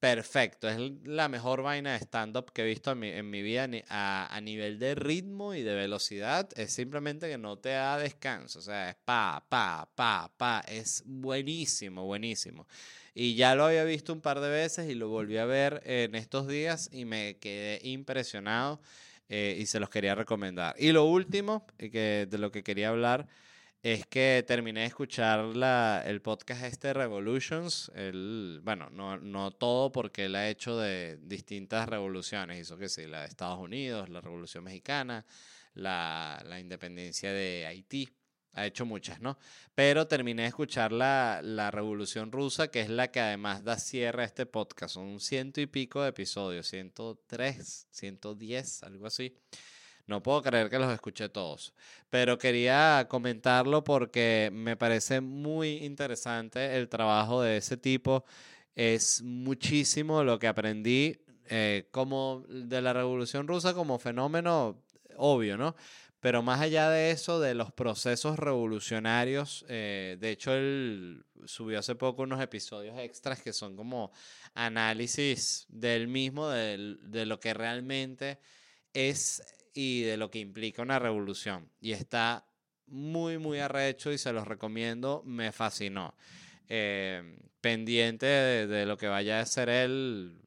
perfecto. 0.00 0.68
Es 0.68 0.78
la 1.04 1.28
mejor 1.28 1.62
vaina 1.62 1.92
de 1.92 1.98
stand-up 1.98 2.52
que 2.52 2.62
he 2.62 2.64
visto 2.64 2.90
en 2.92 3.30
mi, 3.30 3.42
vida 3.42 3.68
a, 3.88 4.40
nivel 4.42 4.78
de 4.78 4.94
ritmo 4.94 5.54
y 5.54 5.62
de 5.62 5.74
velocidad. 5.74 6.48
Es 6.56 6.72
simplemente 6.72 7.28
que 7.28 7.38
no 7.38 7.58
te 7.58 7.70
da 7.70 7.98
descanso. 7.98 8.58
O 8.58 8.62
sea, 8.62 8.90
es 8.90 8.96
pa, 9.04 9.44
pa, 9.48 9.88
pa, 9.94 10.32
pa. 10.36 10.64
Es 10.66 11.02
buenísimo, 11.04 12.06
buenísimo. 12.06 12.66
Y 13.14 13.34
ya 13.34 13.54
lo 13.54 13.66
había 13.66 13.84
visto 13.84 14.12
un 14.12 14.20
par 14.20 14.40
de 14.40 14.48
veces 14.48 14.88
y 14.88 14.94
lo 14.94 15.08
volví 15.08 15.36
a 15.36 15.44
ver 15.44 15.82
en 15.84 16.14
estos 16.14 16.48
días 16.48 16.88
y 16.92 17.04
me 17.04 17.36
quedé 17.38 17.80
impresionado 17.86 18.80
eh, 19.28 19.56
y 19.60 19.66
se 19.66 19.80
los 19.80 19.90
quería 19.90 20.14
recomendar. 20.14 20.74
Y 20.78 20.92
lo 20.92 21.04
último 21.04 21.66
eh, 21.78 21.90
que, 21.90 22.26
de 22.28 22.38
lo 22.38 22.50
que 22.50 22.62
quería 22.62 22.88
hablar 22.88 23.28
es 23.82 24.06
que 24.06 24.44
terminé 24.46 24.80
de 24.80 24.86
escuchar 24.86 25.56
la, 25.56 26.02
el 26.04 26.20
podcast 26.20 26.64
este 26.64 26.92
Revolutions. 26.92 27.90
El, 27.94 28.60
bueno, 28.62 28.90
no, 28.90 29.16
no 29.18 29.52
todo 29.52 29.90
porque 29.90 30.26
él 30.26 30.34
ha 30.36 30.50
hecho 30.50 30.76
de 30.76 31.18
distintas 31.22 31.88
revoluciones. 31.88 32.60
Hizo 32.60 32.76
que 32.76 32.90
sí, 32.90 33.06
la 33.06 33.22
de 33.22 33.28
Estados 33.28 33.58
Unidos, 33.58 34.10
la 34.10 34.20
Revolución 34.20 34.64
Mexicana, 34.64 35.24
la, 35.74 36.42
la 36.46 36.60
independencia 36.60 37.32
de 37.32 37.64
Haití. 37.66 38.08
Ha 38.52 38.66
hecho 38.66 38.84
muchas, 38.84 39.20
¿no? 39.20 39.38
Pero 39.74 40.08
terminé 40.08 40.42
de 40.42 40.48
escuchar 40.48 40.92
la, 40.92 41.40
la 41.42 41.70
Revolución 41.70 42.32
Rusa, 42.32 42.68
que 42.68 42.80
es 42.80 42.90
la 42.90 43.10
que 43.10 43.20
además 43.20 43.64
da 43.64 43.78
cierre 43.78 44.24
a 44.24 44.26
este 44.26 44.44
podcast. 44.44 44.94
Son 44.94 45.20
ciento 45.20 45.60
y 45.60 45.66
pico 45.66 46.02
de 46.02 46.10
episodios, 46.10 46.66
103, 46.66 47.86
110, 47.90 48.82
algo 48.82 49.06
así. 49.06 49.34
No 50.10 50.24
puedo 50.24 50.42
creer 50.42 50.68
que 50.68 50.80
los 50.80 50.92
escuché 50.92 51.28
todos, 51.28 51.72
pero 52.10 52.36
quería 52.36 53.06
comentarlo 53.08 53.84
porque 53.84 54.50
me 54.52 54.76
parece 54.76 55.20
muy 55.20 55.84
interesante 55.84 56.76
el 56.76 56.88
trabajo 56.88 57.42
de 57.42 57.58
ese 57.58 57.76
tipo. 57.76 58.24
Es 58.74 59.22
muchísimo 59.22 60.24
lo 60.24 60.40
que 60.40 60.48
aprendí 60.48 61.16
eh, 61.48 61.86
como 61.92 62.44
de 62.48 62.82
la 62.82 62.92
Revolución 62.92 63.46
Rusa 63.46 63.72
como 63.72 64.00
fenómeno 64.00 64.82
obvio, 65.16 65.56
¿no? 65.56 65.76
Pero 66.18 66.42
más 66.42 66.60
allá 66.60 66.90
de 66.90 67.12
eso, 67.12 67.38
de 67.38 67.54
los 67.54 67.70
procesos 67.70 68.36
revolucionarios, 68.36 69.64
eh, 69.68 70.16
de 70.20 70.30
hecho 70.30 70.52
él 70.52 71.24
subió 71.44 71.78
hace 71.78 71.94
poco 71.94 72.22
unos 72.22 72.42
episodios 72.42 72.98
extras 72.98 73.40
que 73.40 73.52
son 73.52 73.76
como 73.76 74.10
análisis 74.54 75.66
del 75.68 76.08
mismo, 76.08 76.48
de, 76.48 76.96
de 77.00 77.26
lo 77.26 77.38
que 77.38 77.54
realmente 77.54 78.40
es 78.94 79.42
y 79.74 80.02
de 80.02 80.16
lo 80.16 80.30
que 80.30 80.38
implica 80.38 80.82
una 80.82 80.98
revolución. 80.98 81.70
Y 81.80 81.92
está 81.92 82.46
muy, 82.86 83.38
muy 83.38 83.58
arrecho 83.58 84.12
y 84.12 84.18
se 84.18 84.32
los 84.32 84.46
recomiendo, 84.46 85.22
me 85.24 85.52
fascinó. 85.52 86.14
Eh, 86.68 87.36
pendiente 87.60 88.26
de, 88.26 88.86
lo 88.86 88.96
que 88.96 89.08
vaya 89.08 89.40
a 89.40 89.46
ser 89.46 89.68
él, 89.68 90.40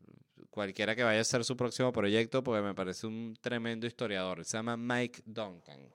cualquiera 0.50 0.96
que 0.96 1.04
vaya 1.04 1.22
a 1.22 1.26
ser 1.26 1.44
su 1.44 1.56
próximo 1.56 1.92
proyecto, 1.92 2.44
porque 2.44 2.62
me 2.62 2.74
parece 2.74 3.08
un 3.08 3.38
tremendo 3.40 3.88
historiador. 3.88 4.44
Se 4.46 4.58
llama 4.58 4.78
Mike 4.78 5.22
Duncan 5.26 5.90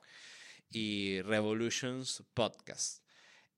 y 0.71 1.21
Revolutions 1.23 2.23
Podcast. 2.35 3.03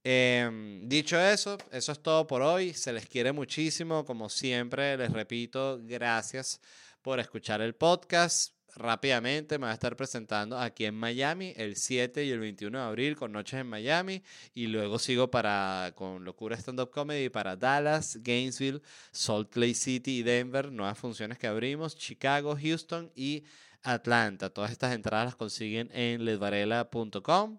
Em, 0.02 0.88
dicho 0.88 1.20
eso, 1.20 1.58
eso 1.70 1.92
es 1.92 2.02
todo 2.02 2.26
por 2.26 2.40
hoy. 2.42 2.72
Se 2.72 2.92
les 2.92 3.06
quiere 3.06 3.32
muchísimo. 3.32 4.04
Como 4.04 4.28
siempre, 4.28 4.96
les 4.96 5.12
repito, 5.12 5.78
gracias 5.82 6.60
por 7.02 7.20
escuchar 7.20 7.60
el 7.60 7.74
podcast 7.74 8.54
rápidamente 8.76 9.58
me 9.58 9.66
va 9.66 9.70
a 9.70 9.74
estar 9.74 9.96
presentando 9.96 10.58
aquí 10.58 10.84
en 10.84 10.94
Miami 10.94 11.52
el 11.56 11.76
7 11.76 12.24
y 12.24 12.30
el 12.30 12.40
21 12.40 12.78
de 12.78 12.84
abril 12.84 13.16
con 13.16 13.32
Noches 13.32 13.60
en 13.60 13.66
Miami 13.66 14.22
y 14.54 14.66
luego 14.66 14.98
sigo 14.98 15.30
para 15.30 15.92
con 15.94 16.24
Locura 16.24 16.56
Stand 16.56 16.80
Up 16.80 16.90
Comedy 16.90 17.28
para 17.28 17.56
Dallas, 17.56 18.18
Gainesville, 18.22 18.82
Salt 19.12 19.56
Lake 19.56 19.74
City 19.74 20.18
y 20.18 20.22
Denver, 20.22 20.70
nuevas 20.72 20.98
funciones 20.98 21.38
que 21.38 21.46
abrimos, 21.46 21.96
Chicago, 21.96 22.56
Houston 22.60 23.10
y 23.14 23.44
Atlanta. 23.82 24.50
Todas 24.50 24.70
estas 24.70 24.94
entradas 24.94 25.26
las 25.26 25.36
consiguen 25.36 25.90
en 25.92 26.24
ledvarela.com 26.24 27.58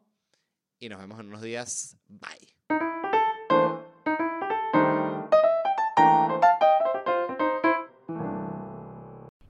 y 0.79 0.89
nos 0.89 0.99
vemos 0.99 1.19
en 1.19 1.27
unos 1.27 1.41
días. 1.41 1.97
Bye. 2.07 2.60